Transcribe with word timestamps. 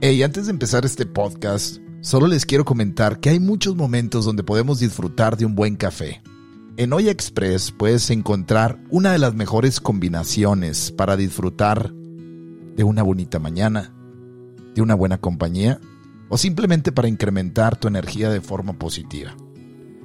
Hey, 0.00 0.22
antes 0.22 0.46
de 0.46 0.52
empezar 0.52 0.84
este 0.84 1.06
podcast, 1.06 1.78
solo 2.02 2.28
les 2.28 2.46
quiero 2.46 2.64
comentar 2.64 3.18
que 3.18 3.30
hay 3.30 3.40
muchos 3.40 3.74
momentos 3.74 4.24
donde 4.24 4.44
podemos 4.44 4.78
disfrutar 4.78 5.36
de 5.36 5.44
un 5.44 5.56
buen 5.56 5.74
café. 5.74 6.22
En 6.76 6.92
Olla 6.92 7.10
Express 7.10 7.72
puedes 7.72 8.08
encontrar 8.10 8.78
una 8.90 9.10
de 9.10 9.18
las 9.18 9.34
mejores 9.34 9.80
combinaciones 9.80 10.92
para 10.92 11.16
disfrutar 11.16 11.92
de 11.92 12.84
una 12.84 13.02
bonita 13.02 13.40
mañana, 13.40 13.92
de 14.72 14.82
una 14.82 14.94
buena 14.94 15.18
compañía 15.18 15.80
o 16.28 16.38
simplemente 16.38 16.92
para 16.92 17.08
incrementar 17.08 17.76
tu 17.76 17.88
energía 17.88 18.30
de 18.30 18.40
forma 18.40 18.74
positiva. 18.74 19.34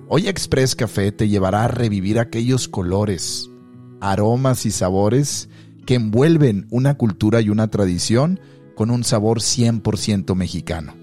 Olla 0.07 0.31
Express 0.31 0.75
Café 0.75 1.11
te 1.11 1.29
llevará 1.29 1.65
a 1.65 1.67
revivir 1.67 2.17
aquellos 2.17 2.67
colores, 2.67 3.47
aromas 4.01 4.65
y 4.65 4.71
sabores 4.71 5.49
que 5.85 5.93
envuelven 5.93 6.65
una 6.71 6.95
cultura 6.95 7.41
y 7.41 7.49
una 7.49 7.69
tradición 7.69 8.39
con 8.75 8.91
un 8.91 9.03
sabor 9.03 9.39
100% 9.39 10.35
mexicano. 10.35 10.93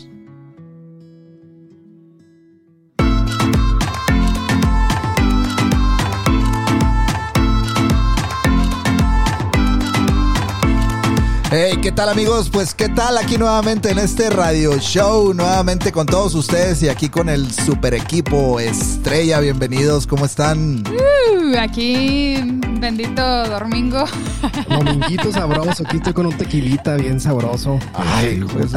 Hey. 11.51 11.68
¿Qué 11.83 11.93
tal 11.93 12.09
amigos? 12.09 12.51
Pues 12.51 12.75
qué 12.75 12.89
tal 12.89 13.17
aquí 13.19 13.39
nuevamente 13.39 13.91
en 13.91 13.99
este 13.99 14.31
radio 14.31 14.79
show, 14.79 15.33
nuevamente 15.33 15.93
con 15.93 16.07
todos 16.07 16.35
ustedes 16.35 16.83
y 16.83 16.89
aquí 16.89 17.09
con 17.09 17.29
el 17.29 17.51
super 17.53 17.95
equipo 17.95 18.59
estrella. 18.61 19.41
Bienvenidos, 19.41 20.07
¿cómo 20.07 20.25
están? 20.27 20.83
Uh, 20.89 21.57
aquí, 21.59 22.37
bendito 22.81 23.49
domingo. 23.49 24.05
Dominguito 24.69 25.33
sabroso, 25.33 25.85
aquí 25.87 25.97
estoy 25.97 26.13
con 26.13 26.27
un 26.27 26.37
tequilita 26.37 26.95
bien 26.97 27.21
sabroso. 27.21 27.79
Ay, 27.95 28.41
pues, 28.53 28.73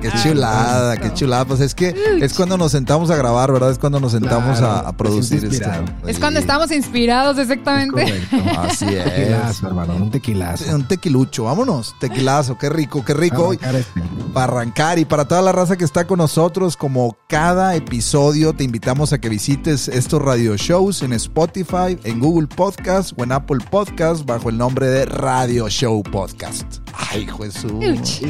qué 0.00 0.10
chulada, 0.22 0.96
qué 0.96 1.12
chulada. 1.14 1.44
Pues 1.44 1.60
es 1.60 1.74
que 1.74 1.94
es 2.20 2.34
cuando 2.34 2.56
nos 2.58 2.72
sentamos 2.72 3.10
a 3.10 3.16
grabar, 3.16 3.52
¿verdad? 3.52 3.70
Es 3.70 3.78
cuando 3.78 4.00
nos 4.00 4.12
sentamos 4.12 4.58
Claro, 4.58 4.86
a, 4.86 4.88
a 4.88 4.92
producir 4.96 5.44
esto. 5.44 5.70
Es 6.06 6.18
cuando 6.18 6.40
estamos 6.40 6.70
inspirados, 6.70 7.38
exactamente. 7.38 8.02
Correcto. 8.30 8.60
Así 8.60 8.86
es. 8.86 9.04
Tequilazo, 9.04 9.66
hermano, 9.66 9.96
un 9.96 10.10
tequilazo. 10.10 10.74
Un 10.74 10.86
tequilucho, 10.88 11.44
vámonos. 11.44 11.94
Tequilazo, 12.00 12.37
qué 12.58 12.68
rico, 12.68 13.04
qué 13.04 13.14
rico. 13.14 13.46
Arrancar 13.50 13.74
este. 13.74 14.02
para 14.32 14.52
arrancar 14.52 14.98
y 14.98 15.04
para 15.04 15.26
toda 15.26 15.42
la 15.42 15.52
raza 15.52 15.76
que 15.76 15.84
está 15.84 16.06
con 16.06 16.18
nosotros, 16.18 16.76
como 16.76 17.16
cada 17.28 17.74
episodio, 17.74 18.52
te 18.52 18.64
invitamos 18.64 19.12
a 19.12 19.18
que 19.18 19.28
visites 19.28 19.88
estos 19.88 20.22
radio 20.22 20.56
shows 20.56 21.02
en 21.02 21.12
Spotify, 21.14 21.98
en 22.04 22.20
Google 22.20 22.46
Podcast 22.46 23.12
o 23.18 23.24
en 23.24 23.32
Apple 23.32 23.58
Podcast 23.70 24.24
bajo 24.24 24.50
el 24.50 24.58
nombre 24.58 24.86
de 24.86 25.04
Radio 25.06 25.68
Show 25.68 26.02
Podcast. 26.02 26.78
Ay, 27.10 27.26
Jesús. 27.26 28.22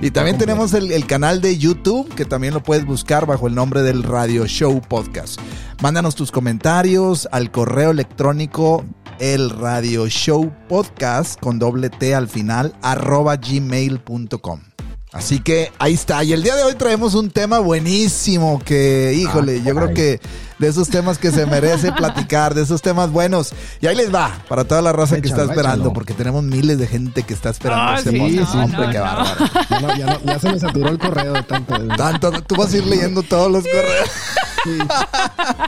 Y 0.00 0.10
también 0.10 0.38
tenemos 0.38 0.72
el, 0.74 0.92
el 0.92 1.06
canal 1.06 1.40
de 1.40 1.58
YouTube 1.58 2.12
que 2.14 2.24
también 2.24 2.54
lo 2.54 2.62
puedes 2.62 2.86
buscar 2.86 3.26
bajo 3.26 3.48
el 3.48 3.54
nombre 3.54 3.82
del 3.82 4.02
Radio 4.02 4.46
Show 4.46 4.80
Podcast. 4.80 5.40
Mándanos 5.82 6.14
tus 6.14 6.30
comentarios 6.30 7.28
al 7.32 7.50
correo 7.50 7.90
electrónico 7.90 8.84
el 9.18 9.50
radio 9.50 10.06
show 10.08 10.52
podcast 10.68 11.40
con 11.40 11.58
doble 11.58 11.90
T 11.90 12.14
al 12.14 12.28
final 12.28 12.74
arroba 12.82 13.36
gmail.com. 13.36 14.60
Así 15.12 15.40
que 15.40 15.72
ahí 15.78 15.94
está. 15.94 16.22
Y 16.24 16.32
el 16.34 16.42
día 16.42 16.56
de 16.56 16.64
hoy 16.64 16.74
traemos 16.74 17.14
un 17.14 17.30
tema 17.30 17.58
buenísimo 17.60 18.60
que, 18.62 19.14
híjole, 19.16 19.60
Ah, 19.60 19.64
yo 19.64 19.74
creo 19.74 19.94
que 19.94 20.20
de 20.58 20.68
esos 20.68 20.88
temas 20.90 21.16
que 21.18 21.30
se 21.30 21.46
merece 21.46 21.90
platicar, 21.96 22.54
de 22.54 22.62
esos 22.64 22.82
temas 22.82 23.10
buenos. 23.10 23.54
Y 23.80 23.86
ahí 23.86 23.96
les 23.96 24.14
va, 24.14 24.42
para 24.48 24.64
toda 24.64 24.82
la 24.82 24.92
raza 24.92 25.18
que 25.20 25.28
está 25.28 25.42
esperando, 25.44 25.76
échalo. 25.84 25.92
porque 25.94 26.12
tenemos 26.12 26.42
miles 26.42 26.78
de 26.78 26.86
gente 26.86 27.22
que 27.22 27.32
está 27.32 27.48
esperando 27.50 27.82
Ah, 27.92 27.96
este 27.98 28.10
sí, 28.10 28.18
podcast. 28.18 28.52
sí, 28.52 28.58
Hombre, 28.58 28.78
no, 28.86 28.90
qué 28.92 28.98
no. 28.98 29.04
bárbaro. 29.04 29.36
Ya, 29.70 29.80
no- 29.80 29.96
ya 29.96 30.06
no- 30.06 30.20
ya 30.24 30.38
se 30.38 30.52
me 30.52 30.60
saturó 30.60 30.88
el 30.90 30.98
correo 30.98 31.32
de 31.32 31.42
tanto. 31.44 31.78
de- 31.78 31.96
Tanto, 31.96 32.42
tú 32.42 32.56
vas 32.56 32.74
a 32.74 32.76
ir 32.76 32.86
leyendo 32.86 33.22
todos 33.22 33.50
los 33.50 33.64
correos. 33.64 34.10
Sí. 34.64 34.78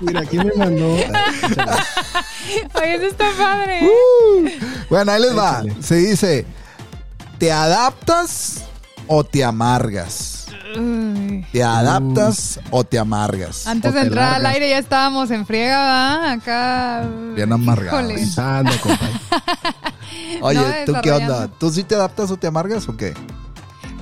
Mira, 0.02 0.20
aquí 0.20 0.36
me 0.38 0.52
mandó. 0.56 0.86
Oye, 2.74 2.94
eso 2.94 3.06
está 3.06 3.26
padre. 3.38 3.82
Uh, 3.86 4.48
bueno, 4.90 5.12
ahí 5.12 5.22
les 5.22 5.36
va. 5.36 5.62
Se 5.80 5.94
dice, 5.94 6.44
¿te 7.38 7.52
adaptas 7.52 8.64
o 9.08 9.24
te 9.24 9.42
amargas? 9.44 10.46
Uy. 10.76 11.44
¿Te 11.52 11.62
adaptas 11.62 12.60
o 12.70 12.84
te 12.84 12.98
amargas? 12.98 13.66
Antes 13.66 13.90
O 13.90 13.94
de 13.94 14.00
entrar 14.02 14.34
al 14.34 14.46
aire 14.46 14.68
ya 14.68 14.78
estábamos 14.78 15.30
en 15.30 15.46
friega, 15.46 15.80
¿verdad? 15.80 16.30
Acá. 16.32 17.08
Bien 17.34 17.52
amargados. 17.52 18.12
Pensando. 18.12 18.70
Oye, 20.42 20.58
No, 20.86 20.92
¿tú 20.92 21.00
qué 21.02 21.12
onda? 21.12 21.48
¿Tú 21.48 21.70
sí 21.70 21.84
te 21.84 21.94
adaptas 21.94 22.30
o 22.30 22.36
te 22.36 22.46
amargas 22.46 22.88
o 22.88 22.96
qué? 22.96 23.14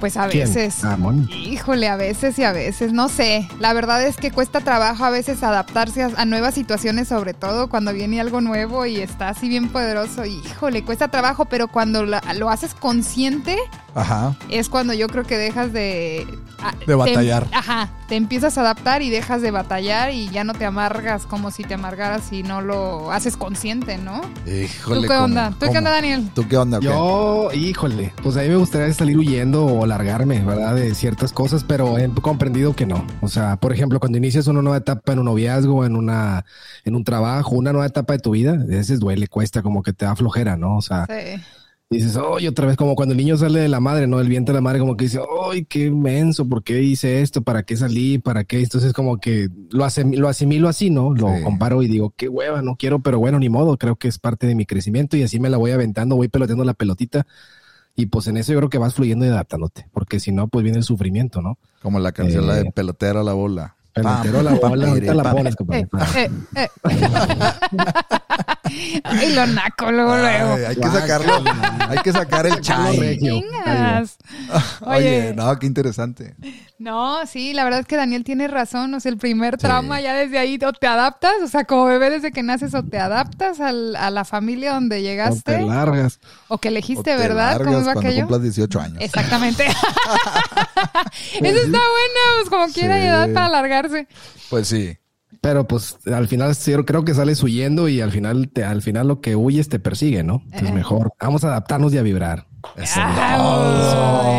Pues 0.01 0.17
a 0.17 0.29
¿Quién? 0.29 0.45
veces. 0.47 0.84
Ah. 0.84 0.97
Híjole, 1.31 1.89
a 1.89 1.97
veces 1.97 2.39
y 2.39 2.45
a 2.45 2.53
veces, 2.53 2.93
no 2.93 3.09
sé. 3.09 3.49
La 3.61 3.73
verdad 3.73 4.03
es 4.03 4.17
que 4.17 4.31
cuesta 4.31 4.61
trabajo 4.61 5.05
a 5.05 5.11
veces 5.11 5.43
adaptarse 5.43 6.03
a, 6.03 6.11
a 6.17 6.25
nuevas 6.25 6.55
situaciones, 6.55 7.09
sobre 7.09 7.34
todo 7.34 7.69
cuando 7.69 7.93
viene 7.93 8.21
algo 8.21 8.41
nuevo 8.41 8.87
y 8.87 8.97
está 9.01 9.31
así 9.31 9.49
bien 9.49 9.69
poderoso. 9.69 10.25
Híjole, 10.25 10.85
cuesta 10.85 11.09
trabajo, 11.09 11.47
pero 11.47 11.69
cuando 11.69 12.05
la- 12.05 12.23
lo 12.37 12.51
haces 12.51 12.75
consciente 12.75 13.56
Ajá. 13.95 14.35
es 14.51 14.69
cuando 14.69 14.93
yo 14.93 15.09
creo 15.09 15.25
que 15.25 15.39
dejas 15.39 15.73
de... 15.73 16.27
a- 16.62 16.73
De 16.73 16.85
te- 16.87 16.95
batallar. 16.95 17.47
ajá, 17.53 17.89
te 18.09 18.17
empiezas 18.17 18.59
a 18.59 18.61
adaptar 18.62 19.03
y 19.03 19.11
dejas 19.11 19.41
de 19.43 19.51
batallar 19.51 20.11
y 20.12 20.29
ya 20.29 20.45
no 20.45 20.53
te 20.55 20.65
amargas 20.65 21.25
como 21.27 21.51
si 21.51 21.62
te 21.65 21.75
amargaras 21.75 22.23
si 22.29 22.43
no 22.43 22.61
lo 22.61 23.11
haces 23.12 23.37
consciente, 23.37 23.97
¿no? 23.99 24.21
Híjole. 24.47 24.97
¿Tú 24.97 25.03
qué 25.03 25.09
¿cómo? 25.09 25.25
onda? 25.25 25.51
¿Tú 25.59 25.67
qué 25.73 25.79
onda, 25.79 25.91
Daniel? 25.91 26.31
¿Tú 26.35 26.47
qué 26.49 26.56
onda? 26.56 26.81
Yo, 26.81 27.49
híjole, 27.55 28.12
pues 28.23 28.37
a 28.37 28.41
mí 28.43 28.49
me 28.49 28.56
gustaría 28.56 28.93
salir 28.93 29.17
huyendo 29.19 29.65
o 29.67 29.86
largarme, 29.87 30.43
¿verdad? 30.45 30.75
De 30.75 30.95
ciertas 30.95 31.33
cosas, 31.33 31.65
pero 31.65 31.99
he 31.99 32.09
comprendido 32.11 32.75
que 32.75 32.87
no. 32.87 33.07
O 33.21 33.29
sea, 33.29 33.57
por 33.57 33.73
ejemplo, 33.73 34.01
cuando 34.01 34.19
inicias 34.19 34.47
una 34.47 34.63
nueva 34.63 34.79
etapa 34.79 35.13
en 35.13 35.19
un 35.21 35.25
noviazgo, 35.27 35.85
en 35.85 35.97
una, 35.97 36.45
en 36.85 36.95
un 36.95 37.05
trabajo, 37.05 37.55
una 37.57 37.73
nueva 37.73 37.87
etapa 37.87 38.15
de 38.15 38.19
tu 38.19 38.31
vida, 38.33 38.53
a 38.53 38.65
veces 38.65 39.01
duele, 39.01 39.29
cuesta, 39.29 39.63
como 39.63 39.83
que 39.83 39.93
te 39.93 40.05
da 40.05 40.17
flojera, 40.17 40.57
¿no? 40.57 40.77
O 40.77 40.83
sea, 40.83 41.07
Sí. 41.07 41.41
dices, 41.89 42.17
oye, 42.17 42.49
otra 42.49 42.67
vez, 42.67 42.77
como 42.77 42.97
cuando 42.97 43.13
el 43.13 43.19
niño 43.19 43.37
sale 43.37 43.61
de 43.61 43.69
la 43.69 43.79
madre, 43.79 44.07
¿no? 44.09 44.19
El 44.21 44.29
vientre 44.29 44.53
de 44.53 44.57
la 44.59 44.61
madre, 44.61 44.81
como 44.81 44.97
que 44.97 45.05
dice, 45.05 45.21
ay, 45.53 45.65
qué 45.67 45.89
menso, 45.91 46.49
¿por 46.49 46.65
qué 46.65 46.83
hice 46.83 47.23
esto? 47.23 47.43
¿Para 47.43 47.63
qué 47.63 47.77
salí? 47.77 48.19
¿Para 48.19 48.43
qué? 48.43 48.61
Entonces, 48.61 48.93
como 48.93 49.19
que 49.19 49.49
lo, 49.71 49.85
asim- 49.85 50.17
lo 50.17 50.29
asimilo 50.29 50.69
así, 50.69 50.91
¿no? 50.91 51.15
Lo 51.15 51.29
Sí. 51.37 51.43
comparo 51.45 51.83
y 51.83 51.89
digo, 51.89 52.13
qué 52.17 52.29
hueva, 52.29 52.61
no 52.61 52.75
quiero, 52.77 52.99
pero 52.99 53.19
bueno, 53.21 53.39
ni 53.39 53.49
modo, 53.49 53.77
creo 53.79 53.95
que 53.97 54.09
es 54.09 54.19
parte 54.19 54.49
de 54.49 54.57
mi 54.57 54.67
crecimiento 54.67 55.17
y 55.17 55.23
así 55.23 55.39
me 55.39 55.49
la 55.49 55.59
voy 55.59 55.71
aventando, 55.71 56.17
voy 56.17 56.27
peloteando 56.29 56.65
la 56.65 56.75
pelotita. 56.75 57.25
Y 57.99 58.07
pues 58.07 58.27
en 58.27 58.37
eso 58.37 58.53
yo 58.53 58.59
creo 58.59 58.69
que 58.71 58.77
vas 58.79 58.95
fluyendo 58.95 59.25
y 59.25 59.29
adaptándote, 59.29 59.89
porque 59.93 60.21
si 60.21 60.31
no, 60.31 60.49
pues 60.49 60.62
viene 60.62 60.79
el 60.79 60.84
sufrimiento, 60.84 61.41
¿no? 61.41 61.59
Como 61.83 61.99
la 61.99 62.12
canción 62.12 62.47
la 62.47 62.57
de 62.57 62.61
Eh, 62.69 62.73
pelotero 62.75 63.21
a 63.21 63.25
la 63.25 63.33
bola. 63.33 63.75
Pelotero 63.95 64.41
a 64.41 64.43
la 64.43 64.55
bola, 64.55 64.89
ahorita 64.91 65.15
la 65.15 65.23
pam, 65.23 65.37
pones, 65.37 65.55
Eh, 65.55 65.57
compadre. 65.57 66.31
Ay, 69.04 69.32
lo 69.34 69.47
naco 69.47 69.91
luego, 69.93 70.16
luego. 70.16 70.54
Ay, 70.54 70.65
hay 70.65 70.77
que 70.77 70.88
sacarlo. 70.88 71.44
hay 71.88 71.99
que 71.99 72.12
sacar 72.12 72.47
el 72.47 72.60
chai. 72.60 72.99
regio. 72.99 73.41
Oye, 74.82 74.97
Oye. 74.99 75.34
no, 75.34 75.59
qué 75.59 75.66
interesante. 75.66 76.34
No, 76.78 77.25
sí, 77.26 77.53
la 77.55 77.65
verdad 77.65 77.81
es 77.81 77.87
que 77.87 77.97
Daniel 77.97 78.25
tiene 78.25 78.49
razón. 78.49 78.93
O 78.94 79.00
sea, 79.00 79.10
el 79.10 79.19
primer 79.19 79.56
trauma 79.56 80.00
ya 80.00 80.15
desde 80.15 80.38
ahí 80.38 80.59
o 80.65 80.72
te 80.72 80.87
adaptas, 80.87 81.34
o 81.43 81.49
sea, 81.49 81.65
como 81.65 81.87
bebé 81.87 82.10
desde 82.10 82.32
que 82.32 82.43
naces 82.43 82.75
o 82.75 82.82
te 82.82 82.99
adaptas 82.99 83.60
al- 83.60 83.97
a 83.97 84.10
la 84.10 84.25
familia 84.25 84.72
donde 84.75 84.97
No 84.97 85.00
te 85.00 85.03
llegaste 85.03 85.60
largas. 85.62 86.21
o 86.49 86.58
que 86.58 86.69
O 86.69 86.70
elegiste, 86.70 87.02
te 87.12 87.17
¿verdad? 87.17 87.58
¿Cómo 87.58 87.70
iba 87.81 87.82
cuando 87.93 88.00
aquello? 88.00 88.20
cumplas 88.23 88.43
18 88.43 88.81
años. 88.81 88.99
Exactamente. 89.00 89.64
Eso 91.41 91.58
está 91.58 91.79
bueno, 91.79 92.20
pues 92.38 92.50
como 92.50 92.67
quiera 92.73 92.96
Sí. 92.96 93.02
edad 93.06 93.32
para 93.32 93.46
alargarse. 93.46 94.06
Pues 94.50 94.69
sí. 94.69 94.96
Pero 95.46 95.69
pues 95.69 95.96
al 96.06 96.26
final 96.26 96.56
creo 96.84 97.04
que 97.04 97.14
sales 97.14 97.40
huyendo 97.40 97.87
y 97.88 98.00
al 98.00 98.10
final 98.10 98.48
te, 98.48 98.64
al 98.64 98.82
final 98.82 99.06
lo 99.06 99.20
que 99.20 99.37
huyes 99.37 99.69
te 99.69 99.78
persigue, 99.78 100.25
¿no? 100.25 100.43
Entonces 100.46 100.70
Eh. 100.70 100.75
mejor 100.75 101.12
vamos 101.20 101.44
a 101.44 101.48
adaptarnos 101.48 101.94
y 101.94 101.98
a 101.98 102.02
vibrar. 102.02 102.48
Eso. 102.77 103.01
Ah, 103.03 103.37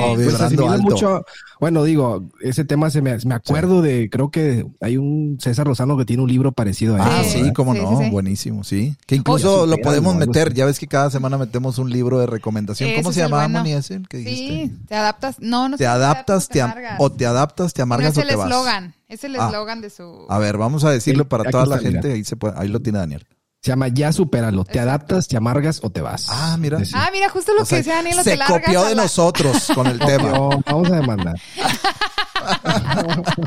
Oh, 0.10 0.14
Pues, 0.16 0.20
vibrando 0.28 0.46
asimilo 0.46 0.70
alto. 0.72 0.84
mucho, 0.84 1.26
bueno, 1.60 1.84
digo, 1.84 2.30
ese 2.42 2.64
tema 2.66 2.90
se 2.90 3.02
me, 3.02 3.18
me 3.26 3.36
acuerdo 3.36 3.82
de, 3.82 4.10
creo 4.10 4.30
que 4.32 4.66
hay 4.82 4.98
un 4.98 5.38
César 5.40 5.68
Rosano 5.68 5.98
que 5.98 6.06
tiene 6.06 6.24
un 6.24 6.30
libro 6.30 6.52
parecido 6.52 6.96
a 6.96 7.00
Ah, 7.06 7.22
ese, 7.22 7.32
sí, 7.32 7.38
¿verdad? 7.40 7.54
cómo 7.56 7.74
Sí, 7.74 7.82
no, 7.82 7.98
sí, 7.98 8.04
sí. 8.06 8.10
buenísimo, 8.12 8.64
sí. 8.64 8.96
Que 9.06 9.16
incluso 9.16 9.66
lo 9.66 9.78
podemos 9.78 10.14
algo 10.16 10.26
meter, 10.26 10.54
ya 10.54 10.66
ves 10.66 10.80
que 10.80 10.88
cada 10.88 11.10
semana 11.12 11.38
metemos 11.38 11.78
un 11.78 11.90
libro 11.90 12.20
de 12.20 12.26
recomendación. 12.28 12.90
¿Cómo 12.96 13.12
se 13.12 13.20
es 13.20 13.26
el 13.26 13.30
llamaba, 13.32 13.44
bueno. 13.44 13.60
Moni, 13.60 13.74
ese 13.74 14.02
que 14.10 14.18
dijiste? 14.18 14.66
Sí, 14.68 14.78
te 14.88 14.96
adaptas. 14.96 15.36
No, 15.40 15.68
no 15.70 15.78
sé 15.78 15.84
Te 15.84 15.88
adaptas, 15.88 16.48
te 16.48 16.62
am- 16.62 16.72
amargas. 16.72 16.96
o 17.00 17.12
te 17.12 17.26
adaptas, 17.26 17.74
te 17.74 17.82
No, 17.82 17.84
amargas 17.84 18.12
es 18.14 18.18
o 18.18 18.22
el 18.22 18.28
te 18.28 18.36
vas. 18.36 18.48
eslogan. 18.50 18.94
Es 19.10 19.24
el 19.24 19.36
Ah. 19.40 19.46
eslogan 19.48 19.82
de 19.82 19.90
su. 19.90 20.26
A 20.30 20.38
ver, 20.40 20.58
vamos 20.58 20.84
a 20.84 20.92
decirlo 20.92 21.24
Sí, 21.24 21.30
para 21.30 21.50
toda 21.50 21.66
la 21.66 21.78
mira. 21.78 21.92
gente. 21.92 22.14
Ahí, 22.14 22.24
se 22.24 22.36
puede, 22.36 22.54
ahí 22.58 22.68
lo 22.68 22.80
tiene 22.80 23.00
Daniel. 23.00 23.26
Se 23.62 23.72
llama 23.72 23.88
Ya 23.90 24.14
supéralo. 24.14 24.64
Te 24.66 24.80
adaptas, 24.80 25.28
te 25.28 25.36
amargas 25.36 25.80
o 25.84 25.90
te 25.90 26.00
vas. 26.02 26.28
Ah, 26.30 26.56
mira. 26.60 26.84
Sí. 26.86 26.92
Ah, 26.96 27.10
mira, 27.12 27.28
justo 27.30 27.54
lo 27.54 27.64
O 27.64 27.66
sea, 27.66 27.78
que 27.78 27.84
decía 27.84 27.96
Daniel, 27.96 28.24
se 28.24 28.38
te 28.38 28.46
copió 28.46 28.84
de 28.86 28.96
la- 28.96 29.02
nosotros 29.04 29.68
con 29.74 29.88
el 29.88 30.00
tema. 30.06 30.30
No, 30.32 30.50
vamos 30.66 30.90
a 30.92 30.96
demandar. 30.96 31.36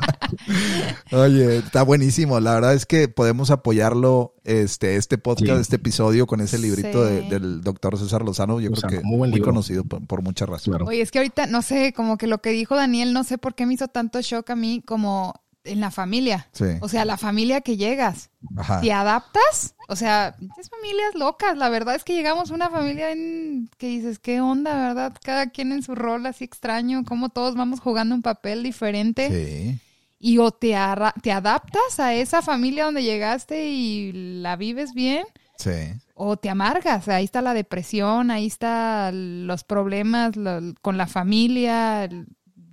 Oye, 1.13 1.59
está 1.59 1.83
buenísimo. 1.83 2.39
La 2.41 2.55
verdad 2.55 2.75
es 2.75 2.87
que 2.87 3.09
podemos 3.09 3.51
apoyarlo, 3.51 4.35
este, 4.45 4.97
este 4.97 5.17
podcast, 5.19 5.55
Sí. 5.55 5.61
este 5.61 5.77
episodio 5.77 6.27
con 6.27 6.41
ese 6.41 6.59
librito 6.59 7.07
Sí. 7.07 7.15
de- 7.15 7.23
del 7.29 7.61
doctor 7.63 7.99
César 7.99 8.23
Lozano. 8.23 8.61
Yo 8.61 8.71
creo 8.73 8.91
que 8.91 9.01
muy 9.05 9.19
buen 9.19 9.31
muy 9.31 9.41
conocido 9.41 9.85
por, 9.85 10.07
por 10.07 10.23
muchas 10.23 10.49
razones. 10.49 10.79
Claro. 10.79 10.87
Oye, 10.87 11.01
es 11.03 11.11
que 11.11 11.19
ahorita, 11.19 11.47
no 11.47 11.63
sé, 11.63 11.93
como 11.95 12.19
que 12.19 12.27
lo 12.27 12.39
que 12.43 12.51
dijo 12.51 12.75
Daniel, 12.77 13.13
no 13.13 13.25
sé 13.25 13.39
por 13.39 13.55
qué 13.55 13.67
me 13.67 13.75
hizo 13.75 13.89
tanto 13.89 14.21
shock 14.21 14.51
a 14.51 14.57
mí 14.57 14.83
como 14.85 15.35
en 15.65 15.81
la 15.81 15.91
familia. 15.91 16.49
Sí. 16.53 16.65
O 16.81 16.89
sea, 16.89 17.05
la 17.05 17.17
familia 17.17 17.61
que 17.61 17.77
llegas. 17.77 18.31
Ajá. 18.57 18.81
¿Te 18.81 18.93
adaptas? 18.93 19.75
O 19.89 19.97
sea, 19.97 20.37
pinches 20.39 20.71
familias 20.71 21.15
locas. 21.15 21.57
La 21.59 21.69
verdad 21.69 21.95
es 21.97 22.05
que 22.05 22.15
llegamos 22.15 22.51
a 22.51 22.55
una 22.55 22.71
familia 22.71 23.11
en 23.11 23.69
que 23.77 23.89
dices, 23.89 24.19
¿qué 24.19 24.41
onda, 24.41 24.75
verdad? 24.75 25.13
Cada 25.23 25.51
quien 25.51 25.73
en 25.73 25.83
su 25.83 25.95
rol 25.95 26.25
así 26.27 26.45
extraño, 26.45 27.05
como 27.05 27.29
todos 27.29 27.55
vamos 27.57 27.81
jugando 27.81 28.15
un 28.15 28.23
papel 28.23 28.63
diferente. 28.63 29.29
Sí. 29.29 29.81
Y 30.19 30.39
o 30.39 30.51
te, 30.51 30.77
arra- 30.77 31.15
te 31.23 31.33
adaptas 31.33 31.99
a 31.99 32.15
esa 32.15 32.43
familia 32.43 32.85
donde 32.85 33.03
llegaste 33.03 33.69
y 33.71 34.13
la 34.13 34.57
vives 34.57 34.93
bien, 34.93 35.25
Sí. 35.57 35.71
o 36.15 36.37
te 36.37 36.49
amargas. 36.51 37.09
Ahí 37.09 37.25
está 37.25 37.41
la 37.43 37.55
depresión, 37.55 38.31
ahí 38.31 38.47
están 38.47 39.47
los 39.47 39.65
problemas 39.65 40.37
lo- 40.37 40.75
con 40.83 40.97
la 40.99 41.07
familia, 41.07 42.05
el- 42.05 42.27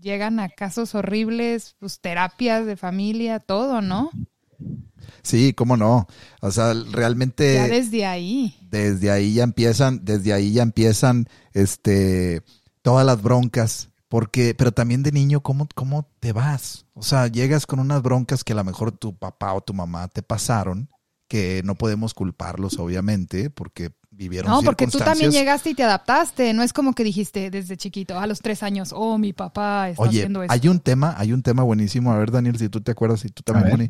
llegan 0.07 0.39
a 0.39 0.47
casos 0.47 0.95
horribles, 0.95 1.75
pues 1.79 1.99
terapias 1.99 2.65
de 2.65 2.77
familia, 2.77 3.39
todo, 3.39 3.81
¿no? 3.81 4.09
Sí, 5.21 5.53
cómo 5.53 5.75
no. 5.75 6.07
O 6.41 6.51
sea, 6.51 6.73
realmente 6.91 7.55
ya 7.55 7.67
desde 7.67 8.05
ahí. 8.05 8.57
desde 8.71 9.11
ahí 9.11 9.33
ya 9.33 9.43
empiezan, 9.43 10.05
desde 10.05 10.31
ahí 10.31 10.53
ya 10.53 10.63
empiezan, 10.63 11.27
este, 11.53 12.41
todas 12.81 13.05
las 13.05 13.21
broncas. 13.21 13.89
Porque, 14.07 14.55
pero 14.57 14.71
también 14.71 15.03
de 15.03 15.11
niño, 15.11 15.41
¿cómo, 15.41 15.67
¿cómo 15.75 16.09
te 16.21 16.31
vas? 16.31 16.85
O 16.93 17.03
sea, 17.03 17.27
llegas 17.27 17.65
con 17.65 17.79
unas 17.81 18.01
broncas 18.01 18.45
que 18.45 18.53
a 18.53 18.55
lo 18.55 18.63
mejor 18.63 18.93
tu 18.93 19.13
papá 19.17 19.53
o 19.53 19.59
tu 19.59 19.73
mamá 19.73 20.07
te 20.07 20.23
pasaron, 20.23 20.89
que 21.27 21.61
no 21.65 21.75
podemos 21.75 22.13
culparlos, 22.13 22.79
obviamente, 22.79 23.49
porque 23.49 23.91
vivieron 24.17 24.51
No, 24.51 24.61
porque 24.63 24.87
tú 24.87 24.97
también 24.97 25.31
llegaste 25.31 25.69
y 25.69 25.75
te 25.75 25.83
adaptaste. 25.83 26.53
No 26.53 26.63
es 26.63 26.73
como 26.73 26.93
que 26.93 27.03
dijiste 27.03 27.49
desde 27.51 27.77
chiquito, 27.77 28.19
a 28.19 28.27
los 28.27 28.41
tres 28.41 28.63
años, 28.63 28.91
oh, 28.93 29.17
mi 29.17 29.31
papá 29.31 29.89
está 29.89 30.01
Oye, 30.01 30.19
haciendo 30.19 30.43
esto. 30.43 30.53
hay 30.53 30.67
un 30.67 30.79
tema, 30.79 31.15
hay 31.17 31.31
un 31.31 31.43
tema 31.43 31.63
buenísimo. 31.63 32.11
A 32.11 32.17
ver, 32.17 32.31
Daniel, 32.31 32.57
si 32.57 32.67
tú 32.69 32.81
te 32.81 32.91
acuerdas, 32.91 33.21
si 33.21 33.29
tú 33.29 33.43
también. 33.43 33.69
Moni, 33.69 33.89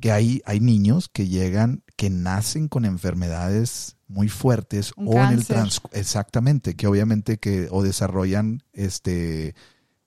que 0.00 0.12
hay, 0.12 0.42
hay 0.46 0.60
niños 0.60 1.08
que 1.08 1.28
llegan, 1.28 1.82
que 1.96 2.10
nacen 2.10 2.68
con 2.68 2.84
enfermedades 2.84 3.96
muy 4.08 4.28
fuertes 4.28 4.92
Un 4.96 5.08
o 5.08 5.22
en 5.22 5.32
el 5.32 5.46
trans, 5.46 5.82
exactamente, 5.92 6.74
que 6.74 6.86
obviamente 6.86 7.38
que 7.38 7.68
o 7.70 7.82
desarrollan, 7.82 8.62
este, 8.72 9.54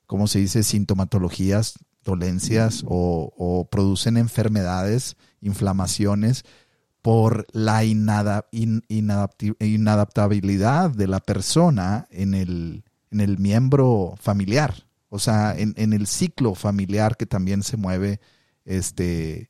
¿cómo 0.07 0.27
se 0.27 0.39
dice? 0.39 0.63
Sintomatologías, 0.63 1.75
dolencias 2.03 2.83
o, 2.87 3.31
o 3.37 3.69
producen 3.69 4.17
enfermedades, 4.17 5.15
inflamaciones 5.41 6.43
por 7.03 7.45
la 7.51 7.83
inada- 7.83 8.47
in- 8.51 8.83
inadaptabilidad 9.59 10.89
de 10.89 11.07
la 11.07 11.19
persona 11.19 12.07
en 12.09 12.33
el, 12.33 12.85
en 13.11 13.19
el 13.19 13.37
miembro 13.37 14.15
familiar, 14.19 14.87
o 15.09 15.19
sea, 15.19 15.53
en, 15.55 15.73
en 15.77 15.93
el 15.93 16.07
ciclo 16.07 16.55
familiar 16.55 17.17
que 17.17 17.25
también 17.25 17.61
se 17.61 17.77
mueve, 17.77 18.19
este, 18.65 19.49